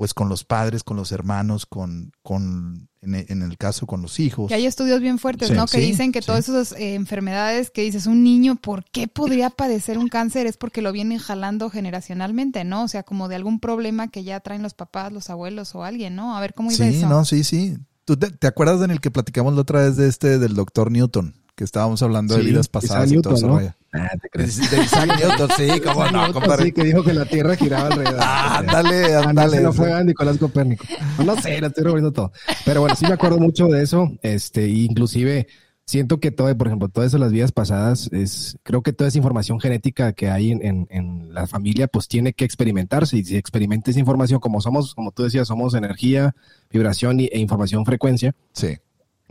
pues 0.00 0.14
con 0.14 0.30
los 0.30 0.44
padres, 0.44 0.82
con 0.82 0.96
los 0.96 1.12
hermanos, 1.12 1.66
con, 1.66 2.10
con 2.22 2.88
en, 3.02 3.14
e- 3.16 3.26
en 3.28 3.42
el 3.42 3.58
caso 3.58 3.86
con 3.86 4.00
los 4.00 4.18
hijos. 4.18 4.48
Que 4.48 4.54
hay 4.54 4.64
estudios 4.64 4.98
bien 5.02 5.18
fuertes, 5.18 5.48
Sí, 5.48 5.54
¿no? 5.54 5.66
Que 5.66 5.78
sí, 5.78 5.84
dicen 5.88 6.10
que 6.10 6.22
sí. 6.22 6.26
todas 6.26 6.48
esas 6.48 6.72
eh, 6.72 6.94
enfermedades 6.94 7.70
que 7.70 7.82
dices, 7.82 8.06
un 8.06 8.22
niño, 8.24 8.56
¿por 8.56 8.82
qué 8.90 9.08
podría 9.08 9.50
padecer 9.50 9.98
un 9.98 10.08
cáncer? 10.08 10.46
Es 10.46 10.56
porque 10.56 10.80
lo 10.80 10.90
vienen 10.92 11.18
jalando 11.18 11.68
generacionalmente, 11.68 12.64
¿no? 12.64 12.84
O 12.84 12.88
sea, 12.88 13.02
como 13.02 13.28
de 13.28 13.36
algún 13.36 13.60
problema 13.60 14.08
que 14.08 14.24
ya 14.24 14.40
traen 14.40 14.62
los 14.62 14.72
papás, 14.72 15.12
los 15.12 15.28
abuelos 15.28 15.74
o 15.74 15.84
alguien, 15.84 16.16
¿no? 16.16 16.34
A 16.34 16.40
ver 16.40 16.54
cómo 16.54 16.70
iba 16.72 16.86
Sí, 16.86 16.96
eso. 16.96 17.06
no, 17.06 17.26
sí, 17.26 17.44
sí. 17.44 17.76
¿Tú 18.06 18.16
te, 18.16 18.30
te 18.30 18.46
acuerdas 18.46 18.80
en 18.80 18.90
el 18.92 19.02
que 19.02 19.10
platicamos 19.10 19.52
la 19.54 19.60
otra 19.60 19.82
vez 19.82 19.96
de 19.96 20.08
este 20.08 20.38
del 20.38 20.54
doctor 20.54 20.90
Newton? 20.90 21.34
Que 21.60 21.64
estábamos 21.64 22.02
hablando 22.02 22.34
de 22.36 22.40
Sí, 22.40 22.46
vidas 22.46 22.60
Isaac 22.62 22.72
pasadas 22.72 23.12
y 23.12 23.20
todo 23.20 23.34
eso. 23.34 23.46
¿no? 23.48 23.56
Ah, 23.92 24.08
te 24.12 24.16
De, 24.22 24.30
crees. 24.30 24.70
de 24.70 24.82
Isaac 24.82 25.10
Newton, 25.20 25.48
sí, 25.58 25.80
cómo 25.84 26.04
no, 26.06 26.10
Newton, 26.12 26.32
compadre. 26.32 26.64
Sí, 26.64 26.72
que 26.72 26.84
dijo 26.84 27.02
que 27.02 27.12
la 27.12 27.26
Tierra 27.26 27.54
giraba 27.54 27.88
alrededor. 27.88 28.18
Ah, 28.18 28.58
ándale, 28.60 29.14
Ah, 29.16 29.20
no, 29.24 29.28
ándale. 29.28 29.60
lo 29.60 29.72
fue 29.74 29.92
a 29.92 30.02
Nicolás 30.02 30.38
Copérnico. 30.38 30.86
No, 31.18 31.24
no 31.24 31.36
sé, 31.42 31.60
la 31.60 31.66
estoy 31.66 31.84
revolviendo 31.84 32.12
todo. 32.14 32.32
Pero 32.64 32.80
bueno, 32.80 32.96
sí 32.96 33.04
me 33.04 33.12
acuerdo 33.12 33.36
mucho 33.36 33.66
de 33.66 33.82
eso. 33.82 34.10
Este, 34.22 34.68
inclusive 34.68 35.48
siento 35.84 36.18
que 36.18 36.30
todo, 36.30 36.56
por 36.56 36.68
ejemplo, 36.68 36.88
todas 36.88 37.08
esas 37.08 37.20
las 37.20 37.30
vidas 37.30 37.52
pasadas 37.52 38.08
es, 38.10 38.56
creo 38.62 38.82
que 38.82 38.94
toda 38.94 39.08
esa 39.08 39.18
información 39.18 39.60
genética 39.60 40.14
que 40.14 40.30
hay 40.30 40.52
en, 40.52 40.64
en, 40.64 40.86
en 40.88 41.34
la 41.34 41.46
familia, 41.46 41.88
pues 41.88 42.08
tiene 42.08 42.32
que 42.32 42.46
experimentarse. 42.46 43.18
Y 43.18 43.24
si 43.24 43.36
experimenta 43.36 43.90
esa 43.90 44.00
información, 44.00 44.40
como 44.40 44.62
somos, 44.62 44.94
como 44.94 45.12
tú 45.12 45.24
decías, 45.24 45.46
somos 45.46 45.74
energía, 45.74 46.34
vibración 46.70 47.20
y- 47.20 47.26
e 47.30 47.38
información 47.38 47.84
frecuencia, 47.84 48.34
Sí, 48.54 48.78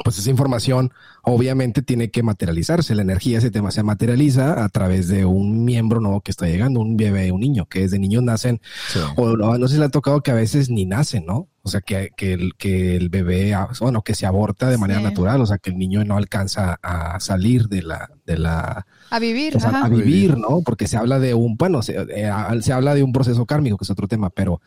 pues 0.04 0.18
esa 0.18 0.30
información 0.30 0.92
obviamente 1.24 1.82
tiene 1.82 2.10
que 2.12 2.24
materializarse. 2.24 2.96
La 2.96 3.02
energía 3.02 3.42
se, 3.42 3.52
te- 3.52 3.62
se 3.72 3.84
materializa 3.84 4.64
a 4.64 4.70
través 4.70 5.08
de 5.08 5.26
un 5.26 5.66
miembro 5.66 6.00
nuevo 6.00 6.22
que 6.22 6.32
está 6.32 6.48
llegando, 6.48 6.80
un 6.80 6.98
bebé, 6.98 7.32
un 7.32 7.42
niño, 7.42 7.66
que 7.66 7.82
desde 7.82 8.00
niños 8.00 8.24
nacen 8.24 8.62
sí. 8.92 9.00
o 9.18 9.36
no, 9.36 9.58
no 9.58 9.68
sé 9.68 9.74
si 9.76 9.80
le 9.80 9.86
ha 9.86 9.90
tocado 9.90 10.22
que 10.22 10.32
a 10.32 10.36
veces 10.36 10.70
ni 10.70 10.86
nacen, 10.86 11.26
¿no? 11.26 11.48
O 11.62 11.70
sea, 11.70 11.82
que, 11.82 12.10
que, 12.16 12.34
el, 12.34 12.56
que 12.58 12.96
el 12.96 13.10
bebé, 13.10 13.54
ah, 13.54 13.68
bueno, 13.82 14.02
que 14.02 14.16
se 14.16 14.26
aborta 14.26 14.70
de 14.70 14.78
manera 14.78 15.00
Sí. 15.00 15.06
natural, 15.06 15.42
o 15.42 15.46
sea, 15.46 15.58
que 15.60 15.70
el 15.70 15.78
niño 15.78 16.04
no 16.06 16.16
alcanza 16.18 16.80
a 16.82 17.20
salir 17.20 17.68
de 17.68 17.84
la, 17.84 18.10
de 18.26 18.38
la, 18.38 18.88
A 19.12 19.20
vivir, 19.20 19.58
o 19.58 19.60
sea, 19.60 19.70
ajá. 19.70 19.86
a 19.86 19.90
vivir, 19.90 20.38
¿no? 20.38 20.62
Porque 20.62 20.88
se 20.88 20.98
habla 20.98 21.20
de 21.20 21.34
un, 21.34 21.58
bueno, 21.58 21.82
se, 21.84 21.96
eh, 22.10 22.32
se 22.62 22.74
habla 22.74 22.96
de 22.96 23.04
un 23.04 23.12
proceso 23.12 23.46
kármico, 23.46 23.78
que 23.78 23.84
es 23.84 23.90
otro 23.90 24.08
tema, 24.08 24.30
pero, 24.32 24.62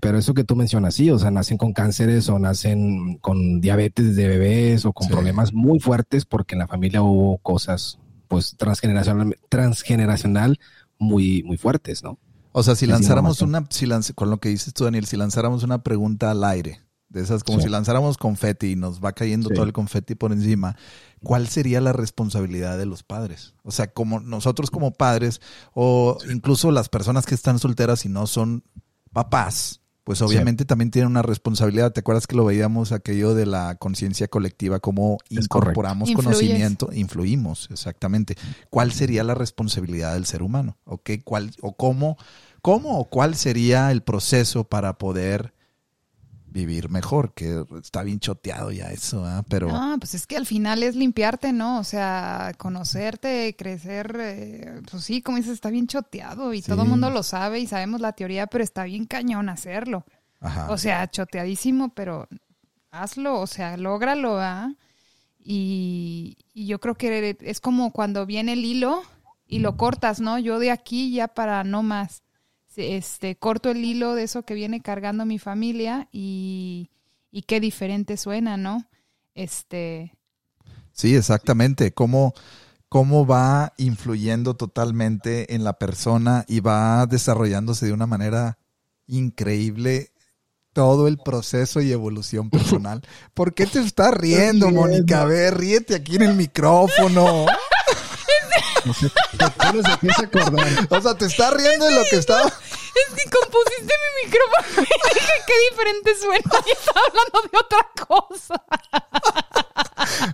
pero 0.00 0.18
eso 0.18 0.34
que 0.34 0.44
tú 0.44 0.56
mencionas, 0.56 0.94
sí, 0.94 1.10
o 1.10 1.18
sea, 1.18 1.30
nacen 1.30 1.56
con 1.58 1.72
cánceres 1.72 2.28
o 2.28 2.38
nacen 2.38 3.18
con 3.18 3.60
diabetes 3.60 4.16
de 4.16 4.28
bebés 4.28 4.84
o 4.84 4.92
con 4.92 5.06
Sí. 5.06 5.12
problemas 5.12 5.52
muy 5.52 5.80
fuertes 5.80 6.24
porque 6.24 6.54
en 6.54 6.60
la 6.60 6.68
familia 6.68 7.02
hubo 7.02 7.38
cosas, 7.38 7.98
pues, 8.28 8.56
transgeneracional, 8.58 9.36
transgeneracional 9.48 10.58
muy, 10.98 11.42
muy 11.42 11.56
fuertes, 11.56 12.02
¿no? 12.02 12.18
O 12.52 12.62
sea, 12.62 12.74
si 12.74 12.86
lanzáramos 12.86 13.42
una, 13.42 13.66
si 13.70 13.86
lanz- 13.86 14.14
con 14.14 14.30
lo 14.30 14.38
que 14.38 14.48
dices 14.48 14.72
tú, 14.72 14.84
Daniel, 14.84 15.04
si 15.06 15.16
lanzáramos 15.16 15.62
una 15.62 15.82
pregunta 15.82 16.30
al 16.30 16.42
aire, 16.44 16.80
de 17.08 17.20
esas 17.22 17.44
como 17.44 17.58
Sí. 17.58 17.64
si 17.64 17.70
lanzáramos 17.70 18.16
confeti 18.18 18.72
y 18.72 18.76
nos 18.76 19.00
va 19.02 19.12
cayendo 19.12 19.48
Sí. 19.50 19.54
todo 19.54 19.64
el 19.64 19.72
confeti 19.72 20.14
por 20.14 20.32
encima, 20.32 20.74
¿cuál 21.22 21.46
sería 21.48 21.80
la 21.80 21.92
responsabilidad 21.92 22.76
de 22.78 22.86
los 22.86 23.02
padres? 23.02 23.54
O 23.62 23.70
sea, 23.70 23.92
como 23.92 24.20
nosotros 24.20 24.70
como 24.70 24.90
padres 24.92 25.40
o 25.74 26.18
incluso 26.32 26.70
las 26.72 26.88
personas 26.88 27.24
que 27.26 27.34
están 27.34 27.58
solteras 27.58 28.04
y 28.06 28.08
no 28.08 28.26
son 28.26 28.64
papás, 29.12 29.82
pues 30.06 30.22
obviamente 30.22 30.64
también 30.64 30.92
tienen 30.92 31.10
una 31.10 31.22
responsabilidad. 31.22 31.92
¿Te 31.92 31.98
acuerdas 31.98 32.28
que 32.28 32.36
lo 32.36 32.44
veíamos 32.44 32.92
aquello 32.92 33.34
de 33.34 33.44
la 33.44 33.74
conciencia 33.74 34.28
colectiva, 34.28 34.78
cómo 34.78 35.18
Es 35.28 35.46
incorporamos 35.46 36.08
correcto. 36.08 36.30
Influyes. 36.30 36.38
conocimiento, 36.38 36.90
influimos, 36.92 37.68
exactamente. 37.72 38.36
¿Cuál 38.70 38.92
sería 38.92 39.24
la 39.24 39.34
responsabilidad 39.34 40.14
del 40.14 40.24
ser 40.24 40.44
humano? 40.44 40.76
¿O 40.84 40.98
qué, 40.98 41.24
cuál, 41.24 41.50
o 41.60 41.72
cómo, 41.72 42.18
cómo 42.62 43.00
o 43.00 43.06
cuál 43.06 43.34
sería 43.34 43.90
el 43.90 44.04
proceso 44.04 44.62
para 44.62 44.96
poder 44.96 45.55
vivir 46.56 46.88
mejor? 46.88 47.32
Que 47.34 47.64
está 47.80 48.02
bien 48.02 48.18
choteado 48.18 48.72
ya 48.72 48.86
eso, 48.90 49.24
¿ah? 49.24 49.44
Pero 49.48 49.68
Ah, 49.70 49.96
pues 50.00 50.14
es 50.14 50.26
que 50.26 50.36
al 50.36 50.46
final 50.46 50.82
es 50.82 50.96
limpiarte, 50.96 51.52
¿no? 51.52 51.78
O 51.78 51.84
sea, 51.84 52.52
conocerte, 52.58 53.54
crecer, 53.56 54.16
eh, 54.18 54.80
pues 54.90 55.04
sí, 55.04 55.22
como 55.22 55.36
dices, 55.36 55.52
está 55.52 55.70
bien 55.70 55.86
choteado 55.86 56.52
y 56.54 56.62
Sí. 56.62 56.70
todo 56.70 56.82
el 56.82 56.88
mundo 56.88 57.10
lo 57.10 57.22
sabe 57.22 57.60
y 57.60 57.66
sabemos 57.66 58.00
la 58.00 58.12
teoría, 58.12 58.46
pero 58.46 58.64
está 58.64 58.84
bien 58.84 59.04
cañón 59.06 59.48
hacerlo. 59.48 60.04
ajá. 60.40 60.70
O 60.70 60.76
sea, 60.78 61.08
choteadísimo, 61.10 61.90
pero 61.94 62.28
hazlo, 62.90 63.40
o 63.40 63.46
sea, 63.46 63.76
lógralo, 63.76 64.38
¿ah? 64.38 64.72
Y, 65.38 66.36
y 66.52 66.66
yo 66.66 66.80
creo 66.80 66.94
que 66.96 67.36
es 67.40 67.60
como 67.60 67.92
cuando 67.92 68.26
viene 68.26 68.52
el 68.54 68.64
hilo 68.64 69.02
y 69.46 69.60
lo 69.60 69.76
cortas, 69.76 70.20
¿no? 70.20 70.38
Yo 70.38 70.58
de 70.58 70.70
aquí 70.70 71.12
ya 71.12 71.28
para 71.28 71.62
no 71.64 71.82
más. 71.82 72.22
Este, 72.76 73.36
corto 73.36 73.70
el 73.70 73.84
hilo 73.84 74.14
de 74.14 74.24
eso 74.24 74.42
que 74.42 74.54
viene 74.54 74.80
cargando 74.80 75.24
mi 75.24 75.38
familia 75.38 76.08
y, 76.12 76.90
y 77.30 77.42
qué 77.42 77.60
diferente 77.60 78.16
suena, 78.16 78.56
¿no? 78.56 78.86
Este, 79.34 80.12
Sí, 80.96 81.14
exactamente. 81.14 81.92
Cómo, 81.92 82.32
cómo 82.88 83.26
va 83.26 83.74
influyendo 83.76 84.54
totalmente 84.54 85.54
en 85.54 85.62
la 85.62 85.74
persona 85.74 86.44
y 86.48 86.60
va 86.60 87.06
desarrollándose 87.06 87.84
de 87.86 87.92
una 87.92 88.06
manera 88.06 88.58
increíble 89.06 90.12
todo 90.72 91.06
el 91.06 91.18
proceso 91.18 91.82
y 91.82 91.92
evolución 91.92 92.48
personal. 92.50 93.02
¿Por 93.34 93.52
qué 93.52 93.66
te 93.66 93.80
estás 93.80 94.14
riendo, 94.14 94.66
riendo. 94.66 94.70
Mónica? 94.70 95.22
A 95.22 95.24
ver, 95.26 95.58
ríete 95.58 95.94
aquí 95.94 96.16
en 96.16 96.22
el 96.22 96.34
micrófono. 96.34 97.44
No 98.86 98.92
sé, 98.94 99.10
¿por 99.10 99.52
qué 99.52 99.72
no 99.76 99.82
se 99.82 99.90
empieza 99.92 100.22
a 100.22 100.24
acordar? 100.26 100.66
O 100.90 101.00
sea, 101.00 101.14
te 101.14 101.26
estás 101.26 101.52
riendo 101.54 101.86
de 101.86 101.94
lo 101.94 102.02
que 102.08 102.16
estaba. 102.16 102.46
Es 102.46 103.14
que 103.14 103.30
compusiste 103.30 103.94
mi 104.02 104.26
micrófono 104.26 104.86
y 104.86 105.14
dije 105.14 105.32
qué 105.46 105.54
diferente 105.70 106.10
suena 106.20 106.64
y 106.66 106.70
estaba 106.72 107.00
hablando 107.08 107.42
de 107.50 107.58
otra 107.58 108.06
cosa. 108.06 108.62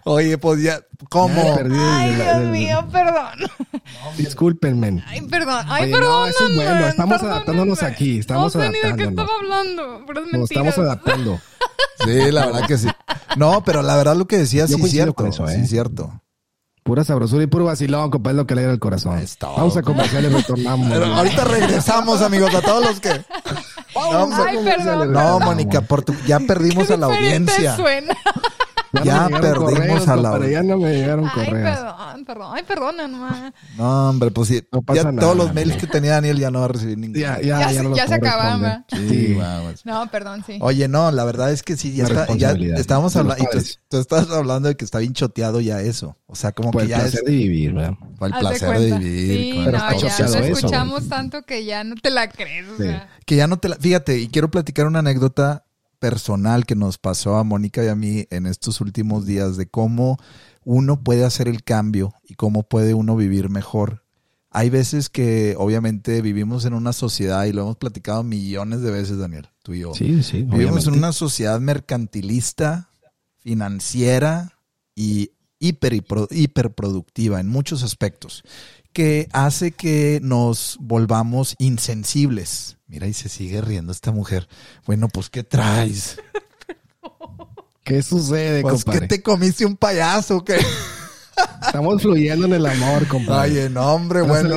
Oye, 0.04 0.38
pues 0.38 0.62
ya, 0.62 0.80
¿cómo? 1.10 1.56
Ay, 1.80 2.14
Dios 2.14 2.36
mío, 2.50 2.86
perdón. 2.92 3.50
Discúlpenme. 4.16 5.02
Ay, 5.06 5.22
perdón. 5.22 5.64
Ay, 5.68 5.84
Oye, 5.84 5.92
no, 5.92 5.98
perdón. 5.98 6.28
eso 6.28 6.46
es 6.48 6.54
bueno, 6.56 6.86
estamos 6.88 7.22
adaptándonos 7.22 7.82
aquí, 7.82 8.18
estamos 8.18 8.54
no 8.54 8.62
sé 8.62 8.68
ni 8.68 8.74
de 8.74 8.80
qué 8.80 8.86
adaptándonos. 8.86 9.24
estaba 9.24 9.38
hablando, 9.40 10.04
pero 10.06 10.20
es 10.20 10.26
Nos 10.26 10.32
mentira. 10.32 10.60
estamos 10.68 10.78
adaptando. 10.86 11.40
Sí, 12.04 12.30
la 12.32 12.46
verdad 12.46 12.66
que 12.66 12.78
sí. 12.78 12.88
No, 13.36 13.64
pero 13.64 13.82
la 13.82 13.96
verdad 13.96 14.16
lo 14.16 14.26
que 14.26 14.38
decías 14.38 14.70
sí 14.70 14.80
es 14.80 14.90
cierto. 14.90 15.14
con 15.14 15.26
eso, 15.28 15.48
¿eh? 15.48 15.54
Sí 15.56 15.60
es 15.62 15.70
cierto. 15.70 16.21
Pura 16.82 17.04
sabrosura 17.04 17.44
y 17.44 17.46
puro 17.46 17.66
vacilón, 17.66 18.10
compadre, 18.10 18.32
es 18.32 18.36
lo 18.38 18.46
que 18.46 18.54
le 18.56 18.64
da 18.66 18.72
el 18.72 18.80
corazón. 18.80 19.16
Es 19.18 19.38
todo. 19.38 19.54
Vamos 19.56 19.76
a 19.76 19.82
comerciales, 19.82 20.32
retornamos. 20.32 20.88
Pero 20.90 21.04
ahorita 21.06 21.44
regresamos, 21.44 22.20
amigos, 22.22 22.52
a 22.54 22.60
todos 22.60 22.84
los 22.84 22.98
que... 23.00 23.24
Vamos 23.94 24.34
a 24.38 24.46
Ay, 24.46 24.56
comerciales, 24.56 24.86
perdón. 24.98 25.12
No. 25.12 25.40
Mónica, 25.40 25.80
por 25.82 26.02
tu- 26.02 26.16
ya 26.26 26.40
perdimos 26.40 26.90
a 26.90 26.96
la 26.96 27.06
audiencia. 27.06 27.76
suena. 27.76 28.16
Ya 29.04 29.28
perdimos 29.28 29.72
correos, 29.72 30.08
a 30.08 30.16
la- 30.16 30.30
compadre, 30.30 30.52
Ya 30.52 30.62
no 30.62 30.76
me 30.78 30.92
llegaron 30.92 31.24
Ay, 31.26 31.46
correos. 31.46 31.78
perdón, 31.78 32.24
perdón. 32.26 32.52
Ay, 32.54 32.62
perdónenme. 32.64 33.52
No, 33.78 34.10
hombre, 34.10 34.30
pues 34.30 34.48
sí. 34.48 34.62
No 34.70 34.82
pasa 34.82 35.02
ya 35.02 35.12
nada, 35.12 35.20
todos 35.20 35.36
los 35.36 35.54
mails 35.54 35.76
que 35.76 35.86
tenía 35.86 36.12
Daniel 36.12 36.38
ya 36.38 36.50
no 36.50 36.58
va 36.60 36.66
a 36.66 36.68
recibir 36.68 36.98
ninguno. 36.98 37.18
Ya, 37.20 37.40
ya, 37.40 37.42
Ya 37.42 37.60
ya, 37.60 37.68
se- 37.70 37.82
no 37.88 37.96
ya 37.96 38.06
responder. 38.06 38.78
Sí, 38.88 39.08
Sí. 39.08 39.34
vamos. 39.34 39.86
No, 39.86 40.06
perdón, 40.10 40.44
sí. 40.46 40.58
Oye, 40.60 40.88
no, 40.88 41.10
la 41.10 41.24
verdad 41.24 41.52
es 41.52 41.62
que 41.62 41.76
sí, 41.76 41.94
ya, 41.94 42.04
está, 42.04 42.26
ya 42.36 42.52
estábamos 42.76 43.16
hablando, 43.16 43.42
y 43.42 43.46
tú, 43.58 43.64
tú 43.88 43.96
estás 43.98 44.30
hablando 44.30 44.68
de 44.68 44.76
que 44.76 44.84
está 44.84 44.98
bien 44.98 45.14
choteado 45.14 45.60
ya 45.60 45.80
eso. 45.80 46.16
O 46.26 46.34
sea, 46.34 46.52
como 46.52 46.70
Por 46.70 46.80
que 46.82 46.84
el 46.84 46.90
ya 46.90 46.96
es 46.98 47.02
placer 47.02 47.22
de 47.24 47.32
vivir, 47.32 47.72
¿verdad? 47.74 47.94
por 48.18 48.28
el 48.28 48.34
Haz 48.34 48.40
placer 48.40 48.78
de 48.78 48.98
vivir. 48.98 49.36
Sí, 49.54 49.58
no, 49.58 49.64
está 49.70 49.96
ya 49.96 50.18
lo 50.18 50.24
eso, 50.26 50.38
escuchamos 50.38 51.08
tanto 51.08 51.42
que 51.42 51.64
ya 51.64 51.82
no 51.84 51.94
te 51.96 52.10
la 52.10 52.28
crees. 52.28 52.68
O 52.68 52.76
Sí. 52.76 52.82
sea. 52.84 53.08
Que 53.26 53.36
ya 53.36 53.46
no 53.46 53.56
te 53.58 53.68
la... 53.68 53.76
Fíjate, 53.76 54.18
y 54.18 54.28
quiero 54.28 54.50
platicar 54.50 54.86
una 54.86 54.98
anécdota 55.00 55.64
personal 56.02 56.66
que 56.66 56.74
nos 56.74 56.98
pasó 56.98 57.36
a 57.36 57.44
Mónica 57.44 57.84
y 57.84 57.86
a 57.86 57.94
mí 57.94 58.26
en 58.30 58.46
estos 58.46 58.80
últimos 58.80 59.24
días 59.24 59.56
de 59.56 59.66
cómo 59.66 60.18
uno 60.64 61.00
puede 61.04 61.24
hacer 61.24 61.46
el 61.46 61.62
cambio 61.62 62.12
y 62.24 62.34
cómo 62.34 62.64
puede 62.64 62.92
uno 62.92 63.14
vivir 63.14 63.50
mejor. 63.50 64.02
Hay 64.50 64.68
veces 64.68 65.08
que 65.08 65.54
obviamente 65.56 66.20
vivimos 66.20 66.64
en 66.64 66.74
una 66.74 66.92
sociedad 66.92 67.44
y 67.44 67.52
lo 67.52 67.62
hemos 67.62 67.76
platicado 67.76 68.24
millones 68.24 68.80
de 68.80 68.90
veces, 68.90 69.18
Daniel, 69.18 69.46
tú 69.62 69.74
y 69.74 69.80
yo. 69.82 69.94
Sí, 69.94 70.24
sí. 70.24 70.38
Vivimos 70.38 70.54
obviamente. 70.54 70.88
en 70.88 70.94
una 70.96 71.12
sociedad 71.12 71.60
mercantilista, 71.60 72.90
financiera 73.38 74.58
y 74.96 75.30
hiper, 75.60 76.02
hiperproductiva 76.32 77.38
en 77.38 77.46
muchos 77.46 77.84
aspectos, 77.84 78.42
que 78.92 79.28
hace 79.32 79.70
que 79.70 80.18
nos 80.20 80.78
volvamos 80.80 81.54
insensibles. 81.60 82.76
Mira, 82.92 83.06
y 83.06 83.14
se 83.14 83.30
sigue 83.30 83.62
riendo 83.62 83.90
esta 83.90 84.12
mujer. 84.12 84.46
Bueno, 84.84 85.08
pues, 85.08 85.30
¿qué 85.30 85.42
traes? 85.42 86.18
¿Qué 87.84 88.02
sucede, 88.02 88.60
Pues, 88.60 88.84
compadre? 88.84 89.08
¿qué 89.08 89.16
te 89.16 89.22
comiste 89.22 89.64
un 89.64 89.78
payaso? 89.78 90.44
¿Qué? 90.44 90.58
Estamos 91.62 92.02
fluyendo 92.02 92.46
en 92.46 92.52
el 92.54 92.66
amor, 92.66 93.06
compadre. 93.08 93.50
Oye, 93.52 93.70
no, 93.70 93.94
hombre, 93.94 94.20
bueno. 94.22 94.56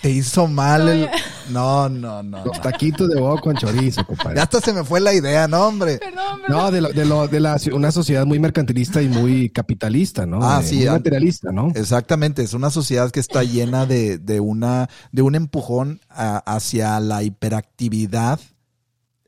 Te 0.00 0.10
hizo 0.10 0.46
mal 0.48 0.88
el... 0.88 1.08
No, 1.50 1.88
no, 1.88 2.22
no. 2.22 2.38
no. 2.38 2.44
Los 2.44 2.60
taquitos 2.60 3.08
de 3.08 3.20
boca 3.20 3.42
con 3.42 3.56
chorizo, 3.56 4.04
compadre. 4.04 4.36
Ya 4.36 4.42
hasta 4.44 4.60
se 4.60 4.72
me 4.72 4.82
fue 4.84 5.00
la 5.00 5.12
idea, 5.14 5.46
no, 5.48 5.66
hombre. 5.66 5.98
Perdón, 5.98 6.40
perdón. 6.46 6.62
No, 6.62 6.70
de, 6.70 6.80
lo, 6.80 6.88
de, 6.90 7.04
lo, 7.04 7.28
de 7.28 7.40
la, 7.40 7.56
una 7.72 7.92
sociedad 7.92 8.24
muy 8.26 8.38
mercantilista 8.38 9.02
y 9.02 9.08
muy 9.08 9.50
capitalista, 9.50 10.26
¿no? 10.26 10.40
Ah, 10.42 10.60
Eh, 10.62 10.66
sí, 10.66 10.76
Muy 10.76 10.86
ah. 10.88 10.92
materialista, 10.92 11.52
¿no? 11.52 11.72
Exactamente, 11.74 12.42
es 12.42 12.54
una 12.54 12.70
sociedad 12.70 13.10
que 13.10 13.20
está 13.20 13.42
llena 13.44 13.86
de, 13.86 14.18
de 14.18 14.40
una, 14.40 14.88
de 15.12 15.22
un 15.22 15.34
empujón 15.34 16.00
a- 16.08 16.38
hacia 16.38 16.98
la 17.00 17.22
hiperactividad 17.22 18.40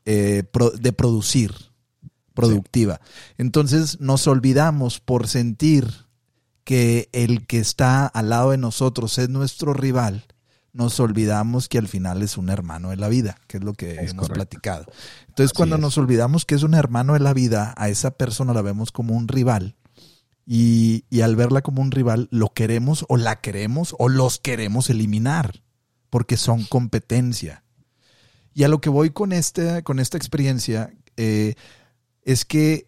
eh, 0.05 0.43
pro- 0.51 0.71
de 0.73 0.93
producir, 0.93 1.53
productiva. 2.35 3.01
Entonces 3.39 4.01
nos 4.01 4.27
olvidamos 4.27 5.01
por 5.01 5.29
sentir 5.29 6.02
que 6.65 7.09
el 7.13 7.47
que 7.47 7.59
está 7.59 8.07
al 8.07 8.31
lado 8.31 8.51
de 8.51 8.59
nosotros 8.59 9.19
es 9.19 9.29
nuestro 9.29 9.73
rival, 9.75 10.25
nos 10.73 11.01
olvidamos 11.01 11.69
que 11.69 11.79
al 11.79 11.89
final 11.89 12.23
es 12.23 12.39
un 12.39 12.49
hermano 12.49 12.91
de 12.91 12.97
la 12.97 13.09
vida, 13.09 13.37
que 13.47 13.59
es 13.59 13.65
lo 13.65 13.75
que 13.75 14.05
Es 14.05 14.13
hemos 14.13 14.29
correcto. 14.29 14.35
platicado. 14.35 14.87
Entonces 15.29 15.53
Así 15.53 15.55
cuando 15.55 15.77
es. 15.77 15.83
nos 15.83 15.99
olvidamos 15.99 16.45
que 16.47 16.55
es 16.55 16.63
un 16.63 16.75
hermano 16.75 17.13
de 17.13 17.21
la 17.21 17.35
vida, 17.35 17.75
a 17.77 17.89
esa 17.89 18.13
persona 18.13 18.55
la 18.55 18.63
vemos 18.63 18.91
como 18.93 19.15
un 19.15 19.29
rival 19.29 19.77
y, 20.47 21.05
y 21.11 21.21
al 21.21 21.37
verla 21.37 21.63
como 21.63 21.83
un 21.83 21.91
rival, 21.91 22.29
lo 22.31 22.49
queremos 22.55 23.05
o 23.09 23.17
la 23.17 23.41
queremos 23.41 23.95
o 23.99 24.09
los 24.09 24.39
queremos 24.39 24.89
eliminar, 24.91 25.63
porque 26.11 26.37
son 26.37 26.65
competencia. 26.65 27.65
Y 28.55 28.65
a 28.65 28.69
lo 28.69 28.81
que 28.81 28.89
voy 28.91 29.11
con, 29.11 29.33
este, 29.33 29.83
con 29.83 29.99
esta 29.99 30.17
experiencia 30.17 30.93
eh, 31.17 31.55
es 32.25 32.45
que 32.45 32.87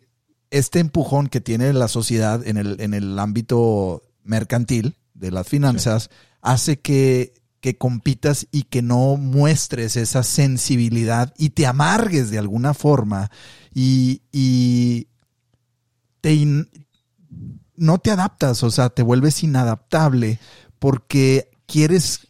este 0.59 0.79
empujón 0.79 1.27
que 1.29 1.41
tiene 1.41 1.73
la 1.73 1.89
sociedad 1.89 2.47
en 2.47 2.57
el, 2.57 2.81
en 2.81 2.95
el 2.95 3.19
ámbito 3.19 4.03
mercantil 4.23 4.97
de 5.15 5.31
las 5.31 5.49
finanzas 5.49 6.11
hace 6.43 6.79
que, 6.79 7.35
que 7.61 7.77
compitas 7.77 8.47
y 8.53 8.63
que 8.63 8.81
no 8.81 9.17
muestres 9.17 9.97
esa 9.97 10.23
sensibilidad 10.23 11.35
y 11.39 11.51
te 11.51 11.67
amargues 11.67 12.31
de 12.31 12.39
alguna 12.39 12.73
forma 12.73 13.31
y, 13.75 14.23
y 14.33 15.09
te 16.21 16.35
in- 16.35 16.69
no 17.77 17.99
te 17.99 18.13
adaptas, 18.13 18.63
o 18.63 18.71
sea, 18.71 18.91
te 18.91 19.03
vuelves 19.03 19.43
inadaptable 19.43 20.39
porque 20.79 21.51
quieres 21.67 22.29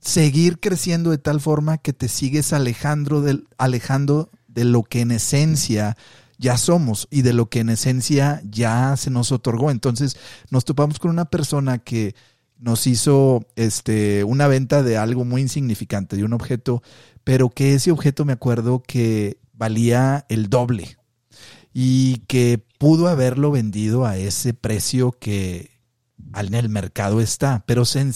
seguir 0.00 0.58
creciendo 0.58 1.10
de 1.10 1.18
tal 1.18 1.40
forma 1.40 1.78
que 1.78 1.92
te 1.92 2.08
sigues 2.08 2.52
alejando 2.54 3.20
del, 3.20 3.46
alejando 3.58 4.30
de 4.48 4.64
lo 4.64 4.82
que 4.82 5.00
en 5.02 5.10
esencia 5.12 5.96
ya 6.42 6.58
somos 6.58 7.06
y 7.08 7.22
de 7.22 7.32
lo 7.32 7.48
que 7.48 7.60
en 7.60 7.70
esencia 7.70 8.42
ya 8.44 8.96
se 8.96 9.10
nos 9.10 9.30
otorgó. 9.30 9.70
Entonces 9.70 10.16
nos 10.50 10.64
topamos 10.64 10.98
con 10.98 11.12
una 11.12 11.26
persona 11.26 11.78
que 11.78 12.14
nos 12.58 12.86
hizo 12.86 13.46
este, 13.54 14.24
una 14.24 14.48
venta 14.48 14.82
de 14.82 14.98
algo 14.98 15.24
muy 15.24 15.40
insignificante, 15.40 16.16
de 16.16 16.24
un 16.24 16.32
objeto, 16.32 16.82
pero 17.24 17.48
que 17.48 17.74
ese 17.74 17.92
objeto 17.92 18.24
me 18.24 18.32
acuerdo 18.32 18.82
que 18.82 19.38
valía 19.52 20.26
el 20.28 20.50
doble 20.50 20.98
y 21.72 22.18
que 22.26 22.62
pudo 22.78 23.06
haberlo 23.06 23.52
vendido 23.52 24.04
a 24.04 24.16
ese 24.16 24.52
precio 24.52 25.12
que 25.12 25.70
en 26.34 26.54
el 26.54 26.68
mercado 26.68 27.20
está, 27.20 27.62
pero 27.66 27.84
se 27.84 28.12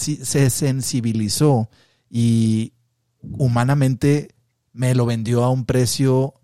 sensibilizó 0.49 1.69
y 2.09 2.73
humanamente 3.21 4.35
me 4.73 4.93
lo 4.95 5.05
vendió 5.05 5.43
a 5.45 5.49
un 5.49 5.65
precio 5.65 6.35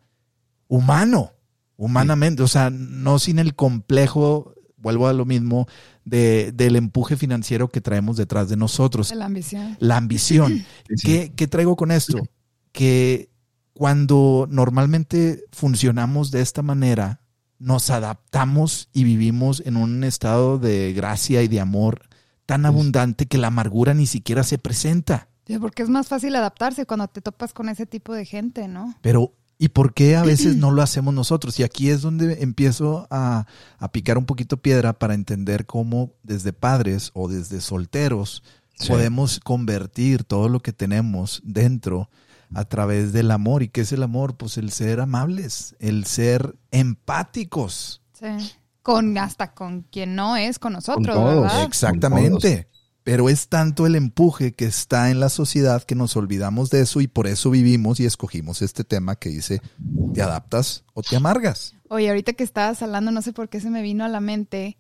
humano, 0.68 1.33
humanamente, 1.86 2.44
o 2.44 2.48
sea, 2.48 2.70
no 2.70 3.20
sin 3.20 3.40
el 3.40 3.56
complejo, 3.56 4.54
vuelvo 4.78 5.08
a 5.08 5.14
lo 5.14 5.26
mismo, 5.26 5.68
de, 6.06 6.52
del 6.54 6.76
empuje 6.76 7.16
financiero 7.18 7.70
que 7.70 7.82
traemos 7.82 8.18
detrás 8.18 8.50
de 8.50 8.58
nosotros, 8.58 9.10
De 9.10 9.16
la 9.16 9.26
ambición. 9.26 9.78
la 9.80 9.98
ambición. 9.98 10.66
Sí. 10.96 11.08
¿Qué, 11.08 11.34
qué 11.36 11.48
traigo 11.48 11.76
con 11.76 11.92
esto? 11.92 12.18
Que 12.72 13.30
cuando 13.74 14.48
normalmente 14.50 15.44
funcionamos 15.52 16.32
de 16.32 16.42
esta 16.42 16.62
manera, 16.62 17.22
nos 17.60 17.90
adaptamos 17.90 18.90
y 18.94 19.04
vivimos 19.04 19.64
en 19.66 19.78
un 19.78 20.04
estado 20.04 20.60
de 20.60 20.94
gracia 20.94 21.44
y 21.44 21.48
de 21.48 21.60
amor 21.62 22.02
tan 22.46 22.66
abundante 22.66 23.26
que 23.26 23.38
la 23.38 23.48
amargura 23.48 23.94
ni 23.94 24.06
siquiera 24.06 24.44
se 24.44 24.58
presenta. 24.58 25.30
Sí, 25.48 25.58
porque 25.60 25.84
es 25.84 25.90
más 25.90 26.08
fácil 26.08 26.36
adaptarse 26.36 26.86
cuando 26.86 27.08
te 27.08 27.22
topas 27.22 27.54
con 27.54 27.70
ese 27.70 27.86
tipo 27.86 28.14
de 28.14 28.26
gente, 28.26 28.68
¿no? 28.68 28.96
Pero, 29.02 29.34
¿y 29.64 29.70
por 29.70 29.94
qué 29.94 30.18
a 30.18 30.24
veces 30.24 30.58
no 30.58 30.72
lo 30.76 30.82
hacemos 30.82 31.14
nosotros? 31.14 31.58
Y 31.60 31.64
aquí 31.64 31.90
es 31.90 32.02
donde 32.02 32.42
empiezo 32.44 33.08
a, 33.10 33.46
a 33.80 33.92
picar 33.92 34.18
un 34.18 34.26
poquito 34.26 34.58
piedra 34.58 34.92
para 34.94 35.14
entender 35.14 35.66
cómo 35.66 36.12
desde 36.24 36.52
padres 36.52 37.12
o 37.14 37.28
desde 37.28 37.62
solteros 37.62 38.44
Sí. 38.76 38.88
podemos 38.90 39.40
convertir 39.40 40.24
todo 40.24 40.50
lo 40.50 40.60
que 40.60 40.74
tenemos 40.74 41.42
dentro 41.46 42.10
a 42.56 42.66
través 42.66 43.14
del 43.14 43.30
amor. 43.30 43.62
¿Y 43.62 43.70
qué 43.70 43.82
es 43.82 43.92
el 43.92 44.02
amor? 44.02 44.36
Pues 44.36 44.58
el 44.58 44.72
ser 44.72 45.00
amables, 45.00 45.76
el 45.80 46.06
ser 46.06 46.56
empáticos. 46.72 48.02
Sí. 48.14 48.52
Con, 48.82 49.16
hasta 49.18 49.54
con 49.54 49.84
quien 49.84 50.16
no 50.16 50.36
es, 50.38 50.58
con 50.60 50.74
nosotros, 50.74 51.16
todos. 51.16 51.44
¿verdad? 51.44 51.64
Exactamente. 51.66 52.68
Pero 53.04 53.30
es 53.30 53.48
tanto 53.50 53.86
el 53.86 53.96
empuje 53.96 54.54
que 54.54 54.66
está 54.66 55.12
en 55.12 55.20
la 55.20 55.30
sociedad 55.30 55.84
que 55.84 55.96
nos 55.96 56.16
olvidamos 56.16 56.70
de 56.70 56.82
eso 56.82 57.02
y 57.02 57.08
por 57.08 57.28
eso 57.28 57.50
vivimos 57.50 58.00
y 58.00 58.06
escogimos 58.06 58.62
este 58.62 58.84
tema 58.84 59.16
que 59.16 59.30
dice, 59.30 59.62
¿te 60.14 60.22
adaptas 60.22 60.86
o 60.94 61.02
te 61.04 61.16
amargas? 61.16 61.76
Oye, 61.90 62.10
ahorita 62.10 62.34
que 62.34 62.44
estabas 62.44 62.82
hablando, 62.82 63.12
no 63.12 63.22
sé 63.22 63.34
por 63.34 63.50
qué 63.50 63.60
se 63.60 63.70
me 63.70 63.82
vino 63.82 64.06
a 64.06 64.10
la 64.10 64.22
mente 64.22 64.78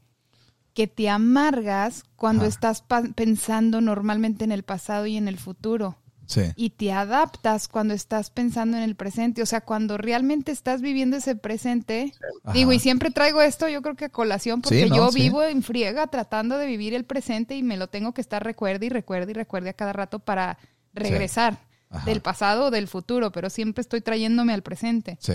que 0.73 0.87
te 0.87 1.09
amargas 1.09 2.03
cuando 2.15 2.45
estás 2.45 2.83
pensando 3.15 3.81
normalmente 3.81 4.43
en 4.43 4.51
el 4.51 4.63
pasado 4.63 5.05
y 5.05 5.17
en 5.17 5.27
el 5.27 5.37
futuro. 5.37 5.97
Sí. 6.25 6.41
Y 6.55 6.71
te 6.71 6.91
adaptas 6.91 7.67
cuando 7.67 7.93
estás 7.93 8.29
pensando 8.29 8.77
en 8.77 8.83
el 8.83 8.95
presente. 8.95 9.41
O 9.41 9.45
sea, 9.45 9.61
cuando 9.61 9.97
realmente 9.97 10.51
estás 10.51 10.81
viviendo 10.81 11.17
ese 11.17 11.35
presente. 11.35 12.13
Ajá. 12.43 12.53
Digo, 12.53 12.71
y 12.73 12.79
siempre 12.79 13.11
traigo 13.11 13.41
esto, 13.41 13.67
yo 13.67 13.81
creo 13.81 13.95
que 13.95 14.05
a 14.05 14.09
colación, 14.09 14.61
porque 14.61 14.83
Sí, 14.83 14.89
¿no? 14.89 14.95
yo 14.95 15.11
Sí. 15.11 15.21
vivo 15.23 15.43
en 15.43 15.63
friega 15.63 16.07
tratando 16.07 16.57
de 16.57 16.65
vivir 16.65 16.93
el 16.93 17.03
presente 17.03 17.55
y 17.55 17.63
me 17.63 17.77
lo 17.77 17.87
tengo 17.87 18.13
que 18.13 18.21
estar 18.21 18.43
recuerde 18.43 18.85
y 18.85 18.89
recuerde 18.89 19.31
y 19.31 19.33
recuerde 19.33 19.69
a 19.69 19.73
cada 19.73 19.93
rato 19.93 20.19
para 20.19 20.57
regresar. 20.93 21.59
Del 22.05 22.21
pasado 22.21 22.65
o 22.65 22.71
del 22.71 22.87
futuro, 22.87 23.31
pero 23.31 23.51
siempre 23.51 23.81
estoy 23.81 24.01
trayéndome 24.01 24.51
al 24.53 24.63
presente. 24.63 25.17
Sí. 25.21 25.33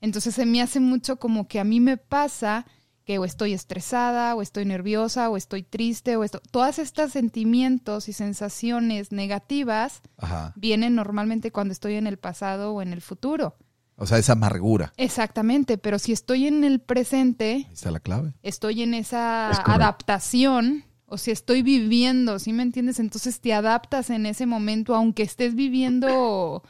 Entonces 0.00 0.34
se 0.34 0.46
me 0.46 0.60
hace 0.60 0.80
mucho 0.80 1.14
como 1.16 1.46
que 1.46 1.60
a 1.60 1.64
mí 1.64 1.78
me 1.78 1.96
pasa 1.96 2.66
que 3.12 3.18
o 3.18 3.24
estoy 3.26 3.52
estresada, 3.52 4.34
o 4.34 4.40
estoy 4.42 4.64
nerviosa, 4.64 5.28
o 5.28 5.36
estoy 5.36 5.62
triste, 5.62 6.16
o 6.16 6.24
esto. 6.24 6.40
Todas 6.50 6.78
estos 6.78 7.12
sentimientos 7.12 8.08
y 8.08 8.12
sensaciones 8.14 9.12
negativas 9.12 10.00
Ajá. 10.16 10.52
vienen 10.56 10.94
normalmente 10.94 11.52
cuando 11.52 11.72
estoy 11.72 11.94
en 11.96 12.06
el 12.06 12.16
pasado 12.16 12.72
o 12.72 12.80
en 12.80 12.92
el 12.94 13.02
futuro. 13.02 13.56
O 13.96 14.06
sea, 14.06 14.16
esa 14.18 14.32
amargura. 14.32 14.92
Exactamente, 14.96 15.76
pero 15.76 15.98
si 15.98 16.12
estoy 16.12 16.46
en 16.46 16.64
el 16.64 16.80
presente, 16.80 17.66
Ahí 17.68 17.72
está 17.72 17.90
la 17.90 18.00
clave. 18.00 18.32
estoy 18.42 18.82
en 18.82 18.94
esa 18.94 19.50
Es 19.52 19.58
adaptación, 19.66 20.84
o 21.04 21.18
si 21.18 21.30
estoy 21.30 21.62
viviendo, 21.62 22.38
¿sí 22.38 22.54
me 22.54 22.62
entiendes? 22.62 22.98
Entonces 22.98 23.40
te 23.40 23.52
adaptas 23.52 24.08
en 24.08 24.24
ese 24.24 24.46
momento, 24.46 24.94
aunque 24.94 25.22
estés 25.22 25.54
viviendo 25.54 26.62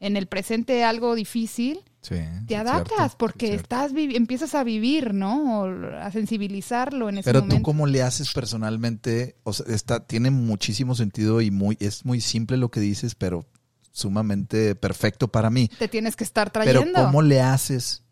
en 0.00 0.16
el 0.16 0.26
presente 0.26 0.84
algo 0.84 1.14
difícil, 1.14 1.80
Sí. 2.00 2.16
te 2.46 2.56
adaptas 2.56 2.96
cierto, 2.96 3.18
porque 3.18 3.54
es 3.54 3.60
estás 3.62 3.92
empiezas 3.94 4.54
a 4.54 4.62
vivir, 4.64 5.12
¿no? 5.14 5.62
O 5.62 5.96
a 6.00 6.10
sensibilizarlo 6.12 7.08
en 7.08 7.18
ese 7.18 7.24
Pero 7.28 7.40
momento. 7.40 7.56
tú 7.56 7.62
cómo 7.62 7.86
le 7.86 8.02
haces 8.02 8.32
personalmente, 8.32 9.36
o 9.42 9.52
sea, 9.52 9.66
está, 9.74 10.06
tiene 10.06 10.30
muchísimo 10.30 10.94
sentido 10.94 11.40
y 11.40 11.50
muy, 11.50 11.76
es 11.80 12.04
muy 12.04 12.20
simple 12.20 12.56
lo 12.56 12.70
que 12.70 12.80
dices, 12.80 13.14
pero 13.16 13.46
sumamente 13.90 14.74
perfecto 14.76 15.28
para 15.28 15.50
mí. 15.50 15.68
Te 15.78 15.88
tienes 15.88 16.14
que 16.14 16.24
estar 16.24 16.52
Pero 16.52 16.70
trayendo. 16.72 17.04
¿cómo 17.04 17.22
le 17.22 17.40
haces 17.40 18.04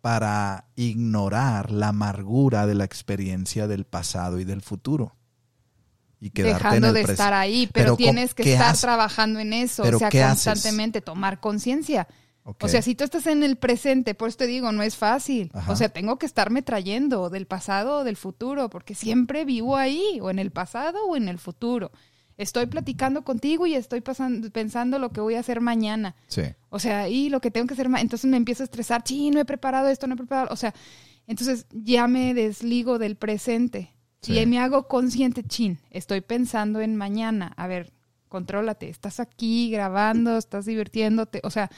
para 0.00 0.66
ignorar 0.76 1.70
la 1.72 1.88
amargura 1.88 2.66
de 2.66 2.74
la 2.74 2.84
experiencia 2.84 3.66
del 3.66 3.84
pasado 3.84 4.38
y 4.38 4.44
del 4.44 4.62
futuro? 4.62 5.16
Y 6.24 6.30
quedarte 6.30 6.54
dejando 6.64 6.86
en 6.88 6.96
el 6.96 7.04
de 7.06 7.12
estar 7.12 7.34
ahí, 7.34 7.66
Pero 7.66 7.72
pero, 7.72 7.86
¿cómo- 7.96 7.96
tienes 7.96 8.32
que 8.32 8.52
estar 8.52 8.76
trabajando 8.78 9.40
en 9.40 9.52
eso, 9.52 9.82
¿Pero 9.82 9.96
o 9.96 9.98
sea, 9.98 10.06
haces? 10.08 10.24
constantemente 10.24 11.00
tomar 11.00 11.40
conciencia. 11.40 12.06
O 12.44 12.68
sea, 12.68 12.80
si 12.82 12.94
tú 12.94 13.04
estás 13.04 13.26
en 13.26 13.42
el 13.42 13.56
presente, 13.56 14.14
por 14.14 14.28
eso 14.28 14.38
te 14.38 14.46
digo, 14.46 14.70
no 14.72 14.82
es 14.82 14.96
fácil. 14.96 15.50
Ajá. 15.52 15.70
O 15.72 15.76
sea, 15.76 15.88
tengo 15.88 16.18
que 16.18 16.26
estarme 16.26 16.62
trayendo 16.62 17.28
del 17.28 17.46
pasado 17.46 17.98
o 17.98 18.04
del 18.04 18.16
futuro, 18.16 18.68
porque 18.70 18.94
siempre 18.94 19.44
vivo 19.44 19.76
ahí, 19.76 20.18
o 20.20 20.30
en 20.30 20.38
el 20.38 20.50
pasado 20.52 21.04
o 21.06 21.16
en 21.16 21.28
el 21.28 21.38
futuro. 21.38 21.90
Estoy 22.36 22.66
platicando 22.66 23.22
contigo 23.22 23.66
y 23.66 23.74
estoy 23.74 24.00
pasando, 24.00 24.50
pensando 24.50 24.98
lo 24.98 25.10
que 25.12 25.20
voy 25.20 25.34
a 25.34 25.40
hacer 25.40 25.60
mañana. 25.60 26.16
Sí. 26.28 26.42
O 26.70 26.78
sea, 26.80 27.08
y 27.08 27.28
lo 27.30 27.40
que 27.40 27.50
tengo 27.50 27.66
que 27.66 27.74
hacer, 27.74 27.86
entonces 27.86 28.28
me 28.28 28.36
empiezo 28.36 28.62
a 28.62 28.66
estresar, 28.66 29.02
sí, 29.04 29.30
no 29.30 29.38
he 29.40 29.44
preparado 29.44 29.88
esto, 29.88 30.06
no 30.06 30.14
he 30.14 30.16
preparado, 30.16 30.48
o 30.50 30.56
sea, 30.56 30.74
entonces 31.28 31.66
ya 31.70 32.08
me 32.08 32.34
desligo 32.34 32.98
del 32.98 33.14
presente. 33.16 33.91
Sí. 34.22 34.38
Y 34.38 34.46
me 34.46 34.58
hago 34.60 34.86
consciente, 34.88 35.42
chin, 35.42 35.78
estoy 35.90 36.20
pensando 36.20 36.80
en 36.80 36.96
mañana. 36.96 37.52
A 37.56 37.66
ver, 37.66 37.92
contrólate, 38.28 38.88
estás 38.88 39.20
aquí 39.20 39.70
grabando, 39.70 40.38
estás 40.38 40.64
divirtiéndote, 40.64 41.40
o 41.44 41.50
sea, 41.50 41.70